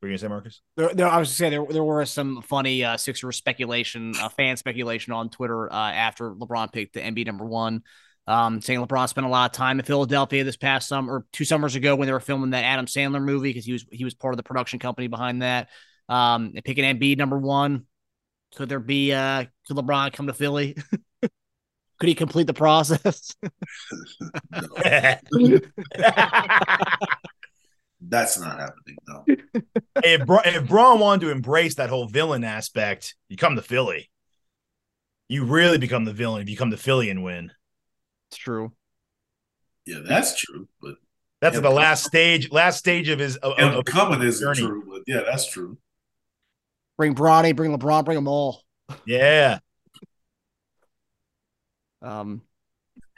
What 0.00 0.06
are 0.06 0.08
you 0.08 0.08
gonna 0.12 0.18
say, 0.18 0.28
Marcus? 0.28 0.60
There, 0.76 0.94
there, 0.94 1.08
I 1.08 1.18
was 1.18 1.34
saying 1.34 1.50
there, 1.50 1.66
there 1.68 1.82
were 1.84 2.04
some 2.06 2.40
funny 2.42 2.84
uh, 2.84 2.96
Sixer 2.96 3.32
speculation, 3.32 4.14
uh, 4.20 4.28
fan 4.28 4.56
speculation 4.56 5.12
on 5.12 5.28
Twitter 5.28 5.70
uh, 5.72 5.90
after 5.90 6.30
LeBron 6.30 6.72
picked 6.72 6.94
the 6.94 7.00
Embiid 7.00 7.26
number 7.26 7.44
one, 7.44 7.82
um, 8.28 8.60
saying 8.60 8.78
LeBron 8.78 9.08
spent 9.08 9.26
a 9.26 9.30
lot 9.30 9.50
of 9.50 9.56
time 9.56 9.78
in 9.80 9.86
Philadelphia 9.86 10.44
this 10.44 10.58
past 10.58 10.86
summer, 10.86 11.14
or 11.14 11.26
two 11.32 11.46
summers 11.46 11.74
ago 11.74 11.96
when 11.96 12.06
they 12.06 12.12
were 12.12 12.20
filming 12.20 12.50
that 12.50 12.62
Adam 12.62 12.84
Sandler 12.84 13.22
movie 13.22 13.48
because 13.48 13.64
he 13.64 13.72
was 13.72 13.86
he 13.90 14.04
was 14.04 14.12
part 14.12 14.34
of 14.34 14.36
the 14.36 14.42
production 14.42 14.78
company 14.78 15.06
behind 15.08 15.40
that. 15.40 15.68
Um, 16.10 16.52
and 16.54 16.62
picking 16.62 16.84
Embiid 16.84 17.16
number 17.16 17.38
one, 17.38 17.86
could 18.54 18.68
there 18.68 18.80
be 18.80 19.14
uh, 19.14 19.46
could 19.66 19.76
LeBron 19.78 20.12
come 20.12 20.26
to 20.26 20.34
Philly? 20.34 20.76
could 21.22 22.08
he 22.08 22.14
complete 22.14 22.46
the 22.46 22.54
process? 22.54 23.34
That's 28.00 28.38
not 28.38 28.60
happening, 28.60 28.96
no. 29.08 29.24
if 30.04 30.26
Bra- 30.26 30.42
if 30.44 30.68
Bron 30.68 31.00
wanted 31.00 31.22
to 31.22 31.32
embrace 31.32 31.76
that 31.76 31.88
whole 31.88 32.06
villain 32.06 32.44
aspect, 32.44 33.16
you 33.28 33.38
come 33.38 33.56
to 33.56 33.62
Philly. 33.62 34.10
You 35.28 35.44
really 35.44 35.78
become 35.78 36.04
the 36.04 36.12
villain 36.12 36.42
if 36.42 36.48
you 36.50 36.56
come 36.58 36.70
to 36.70 36.76
Philly 36.76 37.08
and 37.10 37.24
win. 37.24 37.52
It's 38.30 38.36
true. 38.36 38.72
Yeah, 39.86 40.00
that's 40.04 40.38
true. 40.38 40.68
But 40.82 40.96
That's 41.40 41.54
Yeah, 41.54 41.60
the 41.62 41.70
last 41.70 42.04
stage, 42.04 42.50
last 42.50 42.78
stage 42.78 43.08
of 43.08 43.18
his 43.18 43.36
of, 43.36 43.54
and 43.58 43.74
of- 43.76 43.84
coming 43.84 44.20
isn't 44.22 44.56
true. 44.56 44.84
But 44.88 45.02
yeah, 45.06 45.22
that's 45.24 45.50
true. 45.50 45.78
Bring 46.96 47.14
Bronny, 47.14 47.54
bring 47.54 47.76
LeBron, 47.76 48.04
bring 48.04 48.16
them 48.16 48.28
all. 48.28 48.62
yeah. 49.06 49.58
Um, 52.02 52.42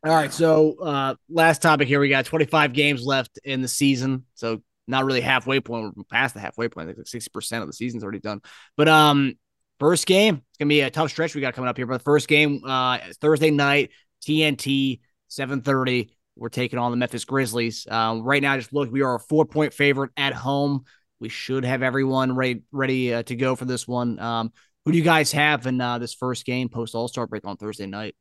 all 0.05 0.15
right. 0.15 0.33
So, 0.33 0.77
uh, 0.81 1.15
last 1.29 1.61
topic 1.63 1.89
here. 1.89 2.01
We 2.01 2.09
got 2.09 2.25
25 2.25 2.73
games 2.73 3.03
left 3.05 3.39
in 3.45 3.61
the 3.63 3.69
season. 3.69 4.25
So, 4.35 4.63
not 4.87 5.05
really 5.05 5.21
halfway 5.21 5.61
point. 5.61 5.95
We're 5.97 6.05
past 6.05 6.35
the 6.35 6.41
halfway 6.41 6.69
point. 6.69 6.89
I 6.89 6.93
think 6.95 6.99
like 6.99 7.07
60% 7.23 7.61
of 7.61 7.67
the 7.67 7.73
season's 7.73 8.03
already 8.03 8.19
done. 8.21 8.41
But, 8.77 8.89
um, 8.89 9.35
first 9.79 10.07
game, 10.07 10.37
it's 10.37 10.59
going 10.59 10.69
to 10.69 10.73
be 10.75 10.81
a 10.81 10.91
tough 10.91 11.11
stretch 11.11 11.35
we 11.35 11.41
got 11.41 11.55
coming 11.55 11.69
up 11.69 11.77
here. 11.77 11.87
But 11.87 11.99
the 11.99 12.05
first 12.05 12.29
game, 12.29 12.63
uh, 12.67 12.99
Thursday 13.21 13.51
night, 13.51 13.91
TNT, 14.21 15.01
730. 15.29 16.11
We're 16.37 16.49
taking 16.49 16.79
on 16.79 16.91
the 16.91 16.97
Memphis 16.97 17.25
Grizzlies. 17.25 17.87
Um, 17.91 18.23
right 18.23 18.43
now, 18.43 18.57
just 18.57 18.73
look, 18.73 18.91
we 18.91 19.03
are 19.03 19.17
a 19.17 19.21
four 19.21 19.45
point 19.45 19.75
favorite 19.75 20.11
at 20.17 20.33
home. 20.33 20.85
We 21.19 21.29
should 21.29 21.65
have 21.65 21.83
everyone 21.83 22.35
ready, 22.35 22.63
ready 22.73 23.13
uh, 23.13 23.23
to 23.25 23.37
go 23.37 23.55
for 23.55 23.67
this 23.67 23.87
one. 23.87 24.19
Um, 24.19 24.53
who 24.85 24.93
do 24.93 24.99
you 24.99 25.05
guys 25.05 25.33
have 25.33 25.67
in 25.67 25.81
uh, 25.81 25.99
this 25.99 26.15
first 26.15 26.47
game 26.47 26.69
post 26.69 26.95
All 26.95 27.09
Star 27.09 27.27
break 27.27 27.45
on 27.45 27.57
Thursday 27.57 27.87
night? 27.87 28.15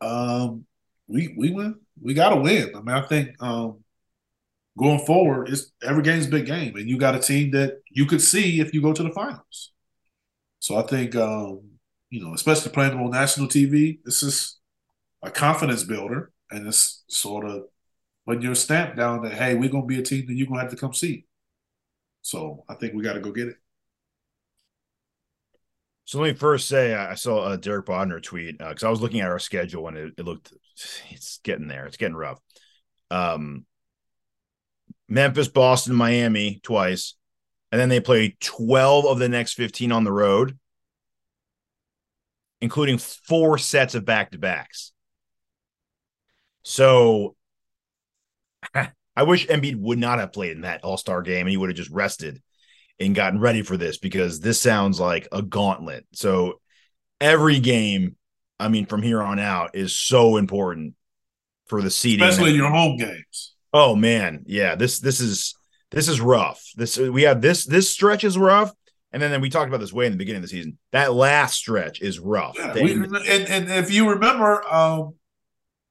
Um, 0.00 0.64
we 1.08 1.34
we 1.36 1.50
win. 1.50 1.76
We 2.00 2.14
got 2.14 2.30
to 2.30 2.36
win. 2.36 2.72
I 2.74 2.80
mean, 2.80 2.88
I 2.88 3.02
think 3.02 3.40
um, 3.42 3.84
going 4.78 5.00
forward, 5.00 5.48
it's 5.48 5.72
every 5.82 6.02
game's 6.02 6.26
a 6.26 6.30
big 6.30 6.46
game, 6.46 6.76
and 6.76 6.88
you 6.88 6.98
got 6.98 7.14
a 7.14 7.20
team 7.20 7.50
that 7.52 7.80
you 7.90 8.06
could 8.06 8.22
see 8.22 8.60
if 8.60 8.72
you 8.72 8.82
go 8.82 8.92
to 8.92 9.02
the 9.02 9.12
finals. 9.12 9.72
So 10.58 10.76
I 10.76 10.82
think 10.82 11.14
um, 11.14 11.60
you 12.10 12.24
know, 12.24 12.34
especially 12.34 12.72
playing 12.72 12.92
them 12.92 13.02
on 13.02 13.10
national 13.10 13.48
TV, 13.48 13.98
this 14.04 14.22
is 14.22 14.58
a 15.26 15.30
confidence 15.30 15.82
builder, 15.84 16.32
and 16.50 16.66
it's 16.66 17.04
sort 17.08 17.44
of 17.44 17.64
when 18.24 18.40
you're 18.40 18.54
stamped 18.54 18.96
down 18.96 19.22
that 19.22 19.32
hey, 19.32 19.54
we're 19.54 19.68
gonna 19.68 19.86
be 19.86 19.98
a 19.98 20.02
team 20.02 20.26
that 20.26 20.34
you're 20.34 20.46
gonna 20.46 20.60
have 20.60 20.70
to 20.70 20.76
come 20.76 20.94
see. 20.94 21.26
So 22.22 22.64
I 22.68 22.74
think 22.74 22.94
we 22.94 23.04
got 23.04 23.12
to 23.12 23.20
go 23.20 23.30
get 23.30 23.48
it. 23.48 23.56
So 26.06 26.20
let 26.20 26.32
me 26.32 26.38
first 26.38 26.68
say 26.68 26.94
I 26.94 27.14
saw 27.14 27.52
a 27.52 27.56
Derek 27.56 27.86
Bodner 27.86 28.22
tweet 28.22 28.58
because 28.58 28.84
I 28.84 28.90
was 28.90 29.00
looking 29.00 29.20
at 29.20 29.30
our 29.30 29.38
schedule 29.38 29.88
and 29.88 29.96
it, 29.96 30.14
it 30.18 30.24
looked 30.24 30.52
it's 31.10 31.38
getting 31.42 31.68
there. 31.68 31.86
It's 31.86 31.96
getting 31.96 32.16
rough. 32.16 32.40
Um, 33.10 33.64
Memphis, 35.08 35.48
Boston, 35.48 35.94
Miami 35.94 36.60
twice, 36.62 37.14
and 37.70 37.80
then 37.80 37.88
they 37.88 38.00
play 38.00 38.36
twelve 38.40 39.06
of 39.06 39.18
the 39.18 39.28
next 39.28 39.54
fifteen 39.54 39.92
on 39.92 40.04
the 40.04 40.12
road, 40.12 40.58
including 42.60 42.98
four 42.98 43.58
sets 43.58 43.94
of 43.94 44.04
back 44.04 44.32
to 44.32 44.38
backs. 44.38 44.92
So 46.68 47.36
I 48.74 49.22
wish 49.22 49.46
Embiid 49.46 49.76
would 49.76 50.00
not 50.00 50.18
have 50.18 50.32
played 50.32 50.50
in 50.50 50.62
that 50.62 50.82
All 50.82 50.96
Star 50.96 51.22
game 51.22 51.42
and 51.42 51.50
he 51.50 51.56
would 51.56 51.70
have 51.70 51.76
just 51.76 51.92
rested 51.92 52.42
and 52.98 53.14
gotten 53.14 53.38
ready 53.38 53.62
for 53.62 53.76
this 53.76 53.98
because 53.98 54.40
this 54.40 54.60
sounds 54.60 54.98
like 54.98 55.28
a 55.30 55.42
gauntlet. 55.42 56.06
So 56.12 56.60
every 57.20 57.60
game, 57.60 58.16
I 58.58 58.66
mean, 58.66 58.86
from 58.86 59.00
here 59.00 59.22
on 59.22 59.38
out 59.38 59.76
is 59.76 59.96
so 59.96 60.38
important 60.38 60.94
for 61.66 61.80
the 61.80 61.90
seeding. 61.90 62.26
Especially 62.26 62.50
in 62.50 62.56
your 62.56 62.70
home 62.70 62.96
games. 62.96 63.54
Oh 63.72 63.94
man, 63.94 64.42
yeah. 64.46 64.74
This 64.74 64.98
this 64.98 65.20
is 65.20 65.54
this 65.92 66.08
is 66.08 66.20
rough. 66.20 66.64
This 66.74 66.98
we 66.98 67.22
have 67.22 67.40
this 67.40 67.64
this 67.64 67.92
stretch 67.92 68.24
is 68.24 68.36
rough, 68.36 68.72
and 69.12 69.22
then, 69.22 69.30
then 69.30 69.40
we 69.40 69.50
talked 69.50 69.68
about 69.68 69.80
this 69.80 69.92
way 69.92 70.06
in 70.06 70.12
the 70.12 70.18
beginning 70.18 70.42
of 70.42 70.42
the 70.42 70.48
season. 70.48 70.78
That 70.90 71.14
last 71.14 71.54
stretch 71.54 72.00
is 72.00 72.18
rough. 72.18 72.56
Yeah, 72.58 72.74
we, 72.74 72.92
and, 72.92 73.16
and 73.16 73.70
if 73.70 73.92
you 73.92 74.10
remember, 74.10 74.64
um, 74.72 75.14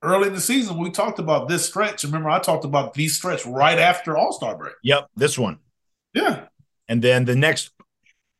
early 0.06 0.28
in 0.28 0.34
the 0.34 0.42
season, 0.42 0.78
we 0.78 0.92
talked 0.92 1.20
about 1.20 1.48
this 1.48 1.66
stretch. 1.66 2.04
Remember, 2.04 2.30
I 2.30 2.40
talked 2.40 2.66
about 2.66 2.94
the 2.94 3.08
stretch 3.08 3.46
right 3.46 3.78
after 3.80 4.18
All 4.18 4.32
Star 4.32 4.56
break. 4.58 4.74
yep, 4.84 5.08
this 5.16 5.38
one, 5.38 5.60
Yeah, 6.14 6.46
and 6.88 7.02
then 7.02 7.26
the 7.26 7.36
next. 7.36 7.72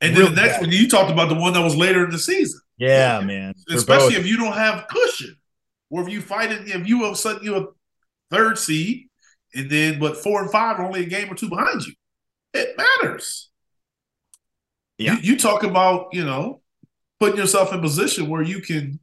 and 0.02 0.16
then 0.16 0.26
the 0.36 0.42
next 0.42 0.54
bad. 0.54 0.62
one, 0.62 0.72
you 0.72 0.88
talked 0.90 1.12
about 1.12 1.30
the 1.30 1.36
one 1.36 1.54
that 1.54 1.62
was 1.64 1.76
later 1.76 2.04
in 2.06 2.12
the 2.12 2.20
season. 2.20 2.62
Yeah, 2.78 3.22
man. 3.22 3.54
Especially 3.70 4.16
if 4.16 4.26
you 4.28 4.38
don't 4.38 4.54
have 4.54 4.88
cushion, 4.88 5.36
or 5.90 6.02
if 6.02 6.10
you 6.10 6.22
fight 6.22 6.52
it, 6.52 6.68
if 6.68 6.88
you 6.88 7.06
a 7.10 7.16
sudden 7.16 7.44
you're 7.44 7.58
a 7.64 7.68
third 8.32 8.58
seed, 8.58 9.08
and 9.54 9.70
then 9.70 10.00
but 10.00 10.18
four 10.18 10.42
and 10.42 10.52
five 10.52 10.80
are 10.80 10.86
only 10.86 11.04
a 11.04 11.06
game 11.08 11.32
or 11.32 11.36
two 11.36 11.50
behind 11.50 11.86
you, 11.86 11.94
it 12.54 12.76
matters. 12.78 13.50
Yeah. 14.98 15.14
you, 15.16 15.32
you 15.34 15.38
talk 15.38 15.64
about 15.64 16.08
you 16.14 16.24
know 16.26 16.62
putting 17.20 17.38
yourself 17.38 17.72
in 17.74 17.80
position 17.82 18.28
where 18.30 18.42
you 18.42 18.60
can, 18.62 19.00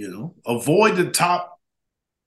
you 0.00 0.08
know, 0.08 0.34
avoid 0.46 0.96
the 0.96 1.10
top. 1.10 1.60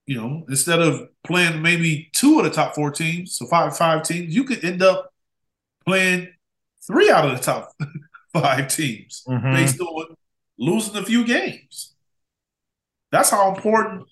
You 0.06 0.18
know, 0.22 0.46
instead 0.48 0.80
of 0.80 1.08
playing 1.24 1.62
maybe 1.62 2.10
two 2.14 2.38
of 2.38 2.44
the 2.46 2.52
top 2.52 2.76
four 2.76 2.92
teams, 2.92 3.36
so 3.36 3.48
five 3.48 3.76
five 3.76 4.04
teams, 4.04 4.36
you 4.36 4.44
could 4.44 4.64
end 4.64 4.84
up 4.84 5.12
playing 5.88 6.28
three 6.86 7.10
out 7.10 7.28
of 7.28 7.36
the 7.36 7.44
top 7.44 7.72
five 8.34 8.68
teams 8.68 9.24
Mhm. 9.28 9.54
based 9.56 9.80
on 9.80 10.16
losing 10.60 10.98
a 10.98 11.04
few 11.04 11.26
games. 11.26 11.96
That's 13.12 13.32
how 13.32 13.56
important 13.56 14.04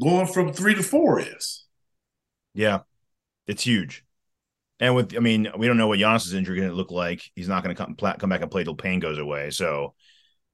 going 0.00 0.28
from 0.28 0.52
three 0.52 0.74
to 0.74 0.82
four 0.82 1.20
is. 1.20 1.66
Yeah, 2.54 2.80
it's 3.46 3.64
huge. 3.64 4.04
And 4.80 4.94
with, 4.94 5.14
I 5.16 5.18
mean, 5.18 5.48
we 5.58 5.66
don't 5.66 5.76
know 5.76 5.88
what 5.88 5.98
Giannis's 5.98 6.34
injury 6.34 6.56
going 6.56 6.70
to 6.70 6.74
look 6.76 6.92
like. 6.92 7.22
He's 7.34 7.48
not 7.48 7.64
going 7.64 7.74
to 7.74 7.84
come 7.84 7.96
come 7.96 8.30
back 8.30 8.42
and 8.42 8.50
play 8.50 8.64
till 8.64 8.76
pain 8.76 9.00
goes 9.00 9.18
away. 9.18 9.50
So 9.50 9.94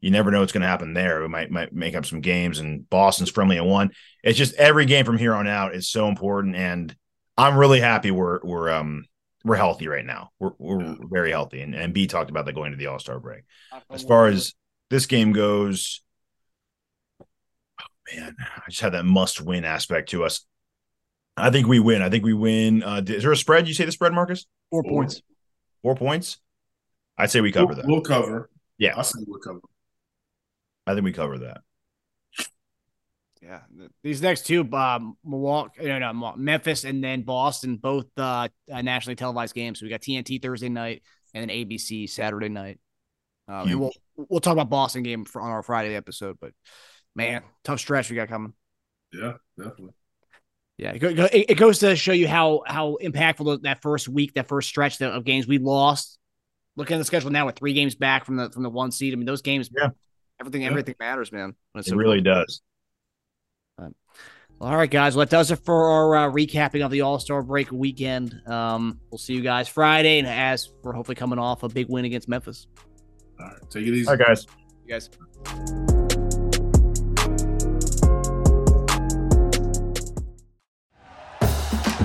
you 0.04 0.10
never 0.10 0.30
know 0.30 0.40
what's 0.40 0.52
going 0.52 0.60
to 0.60 0.68
happen 0.68 0.92
there. 0.92 1.22
We 1.22 1.28
might 1.28 1.50
might 1.50 1.72
make 1.72 1.94
up 1.94 2.04
some 2.04 2.20
games, 2.20 2.58
and 2.58 2.88
Boston's 2.90 3.30
friendly 3.30 3.56
at 3.56 3.64
one. 3.64 3.90
It's 4.22 4.36
just 4.36 4.52
every 4.56 4.84
game 4.84 5.06
from 5.06 5.16
here 5.16 5.32
on 5.32 5.46
out 5.46 5.74
is 5.74 5.88
so 5.88 6.08
important, 6.08 6.56
and 6.56 6.94
I'm 7.38 7.56
really 7.56 7.80
happy 7.80 8.10
we're 8.10 8.38
we're 8.42 8.70
um 8.70 9.06
we're 9.44 9.56
healthy 9.56 9.88
right 9.88 10.04
now. 10.04 10.28
We're 10.38 10.50
we're 10.58 10.96
very 11.10 11.30
healthy, 11.30 11.62
and 11.62 11.74
and 11.74 11.94
B 11.94 12.06
talked 12.06 12.28
about 12.28 12.44
that 12.44 12.52
going 12.52 12.72
to 12.72 12.76
the 12.76 12.88
All 12.88 12.98
Star 12.98 13.18
break. 13.18 13.44
As 13.88 14.02
far 14.02 14.26
as 14.26 14.52
this 14.90 15.06
game 15.06 15.32
goes, 15.32 16.02
oh 17.22 17.86
man, 18.14 18.36
I 18.38 18.68
just 18.68 18.82
had 18.82 18.92
that 18.92 19.06
must 19.06 19.40
win 19.40 19.64
aspect 19.64 20.10
to 20.10 20.24
us. 20.24 20.44
I 21.34 21.48
think 21.48 21.66
we 21.66 21.80
win. 21.80 22.02
I 22.02 22.10
think 22.10 22.24
we 22.24 22.34
win. 22.34 22.82
Uh, 22.82 23.00
is 23.06 23.22
there 23.22 23.32
a 23.32 23.36
spread? 23.38 23.66
You 23.68 23.72
say 23.72 23.86
the 23.86 23.92
spread, 23.92 24.12
Marcus? 24.12 24.44
Four 24.68 24.82
Four. 24.82 24.92
points. 24.92 25.22
Four 25.80 25.96
points. 25.96 26.36
I'd 27.16 27.30
say 27.30 27.40
we 27.40 27.52
cover 27.52 27.68
we'll, 27.68 27.76
that. 27.76 27.86
We'll 27.86 28.02
cover. 28.02 28.50
Yeah. 28.76 28.98
I 28.98 29.02
say 29.02 29.20
we'll 29.26 29.40
cover. 29.40 29.60
I 30.86 30.94
think 30.94 31.04
we 31.04 31.12
cover 31.12 31.38
that. 31.38 31.58
Yeah, 33.42 33.60
these 34.02 34.22
next 34.22 34.46
two, 34.46 34.66
um, 34.72 35.18
Milwaukee, 35.22 35.84
no, 35.84 35.98
no, 35.98 36.34
Memphis, 36.36 36.84
and 36.84 37.04
then 37.04 37.22
Boston, 37.22 37.76
both 37.76 38.06
uh, 38.16 38.48
uh, 38.72 38.80
nationally 38.82 39.16
televised 39.16 39.54
games. 39.54 39.80
So 39.80 39.84
we 39.84 39.90
got 39.90 40.00
TNT 40.00 40.40
Thursday 40.40 40.70
night 40.70 41.02
and 41.34 41.42
then 41.48 41.54
ABC 41.54 42.08
Saturday 42.08 42.48
night. 42.48 42.78
Um, 43.46 43.54
and 43.60 43.68
Huge. 43.68 43.78
we'll 43.80 43.92
we'll 44.30 44.40
talk 44.40 44.54
about 44.54 44.70
Boston 44.70 45.02
game 45.02 45.26
for, 45.26 45.42
on 45.42 45.50
our 45.50 45.62
Friday 45.62 45.94
episode, 45.94 46.38
but 46.40 46.52
man, 47.14 47.42
tough 47.64 47.80
stretch 47.80 48.08
we 48.08 48.16
got 48.16 48.28
coming. 48.28 48.54
Yeah, 49.12 49.34
definitely. 49.58 49.92
Yeah, 50.78 50.92
it, 50.92 50.98
go, 51.00 51.14
go- 51.14 51.28
it 51.30 51.50
it 51.50 51.58
goes 51.58 51.80
to 51.80 51.96
show 51.96 52.12
you 52.12 52.26
how 52.26 52.62
how 52.66 52.96
impactful 53.02 53.62
that 53.62 53.82
first 53.82 54.08
week, 54.08 54.34
that 54.34 54.48
first 54.48 54.70
stretch 54.70 55.02
of 55.02 55.24
games 55.24 55.46
we 55.46 55.58
lost. 55.58 56.18
Looking 56.76 56.94
at 56.94 56.98
the 56.98 57.04
schedule 57.04 57.30
now 57.30 57.44
with 57.46 57.56
three 57.56 57.74
games 57.74 57.94
back 57.94 58.24
from 58.24 58.36
the 58.36 58.50
from 58.50 58.62
the 58.62 58.70
one 58.70 58.90
seed. 58.90 59.12
I 59.12 59.16
mean, 59.16 59.26
those 59.26 59.42
games, 59.42 59.68
Yeah. 59.76 59.90
Everything 60.40 60.62
Yeah. 60.62 60.70
everything 60.70 60.94
matters, 61.00 61.32
man. 61.32 61.54
It 61.74 61.84
so 61.86 61.96
really 61.96 62.22
close. 62.22 62.60
does. 63.78 63.88
All 64.60 64.76
right, 64.76 64.90
guys. 64.90 65.16
Well, 65.16 65.26
that 65.26 65.30
does 65.30 65.50
it 65.50 65.56
for 65.56 65.90
our 65.90 66.16
uh, 66.16 66.30
recapping 66.30 66.84
of 66.84 66.92
the 66.92 67.00
All 67.00 67.18
Star 67.18 67.42
break 67.42 67.72
weekend. 67.72 68.40
Um, 68.46 69.00
we'll 69.10 69.18
see 69.18 69.34
you 69.34 69.40
guys 69.40 69.68
Friday, 69.68 70.20
and 70.20 70.28
as 70.28 70.70
we're 70.82 70.92
hopefully 70.92 71.16
coming 71.16 71.40
off 71.40 71.64
a 71.64 71.68
big 71.68 71.88
win 71.88 72.04
against 72.04 72.28
Memphis. 72.28 72.68
All 73.40 73.46
right, 73.46 73.56
take 73.68 73.84
it 73.86 73.92
easy. 73.92 74.06
All 74.08 74.16
right, 74.16 74.26
guys. 74.26 74.46
You 74.86 74.92
guys. 74.94 76.03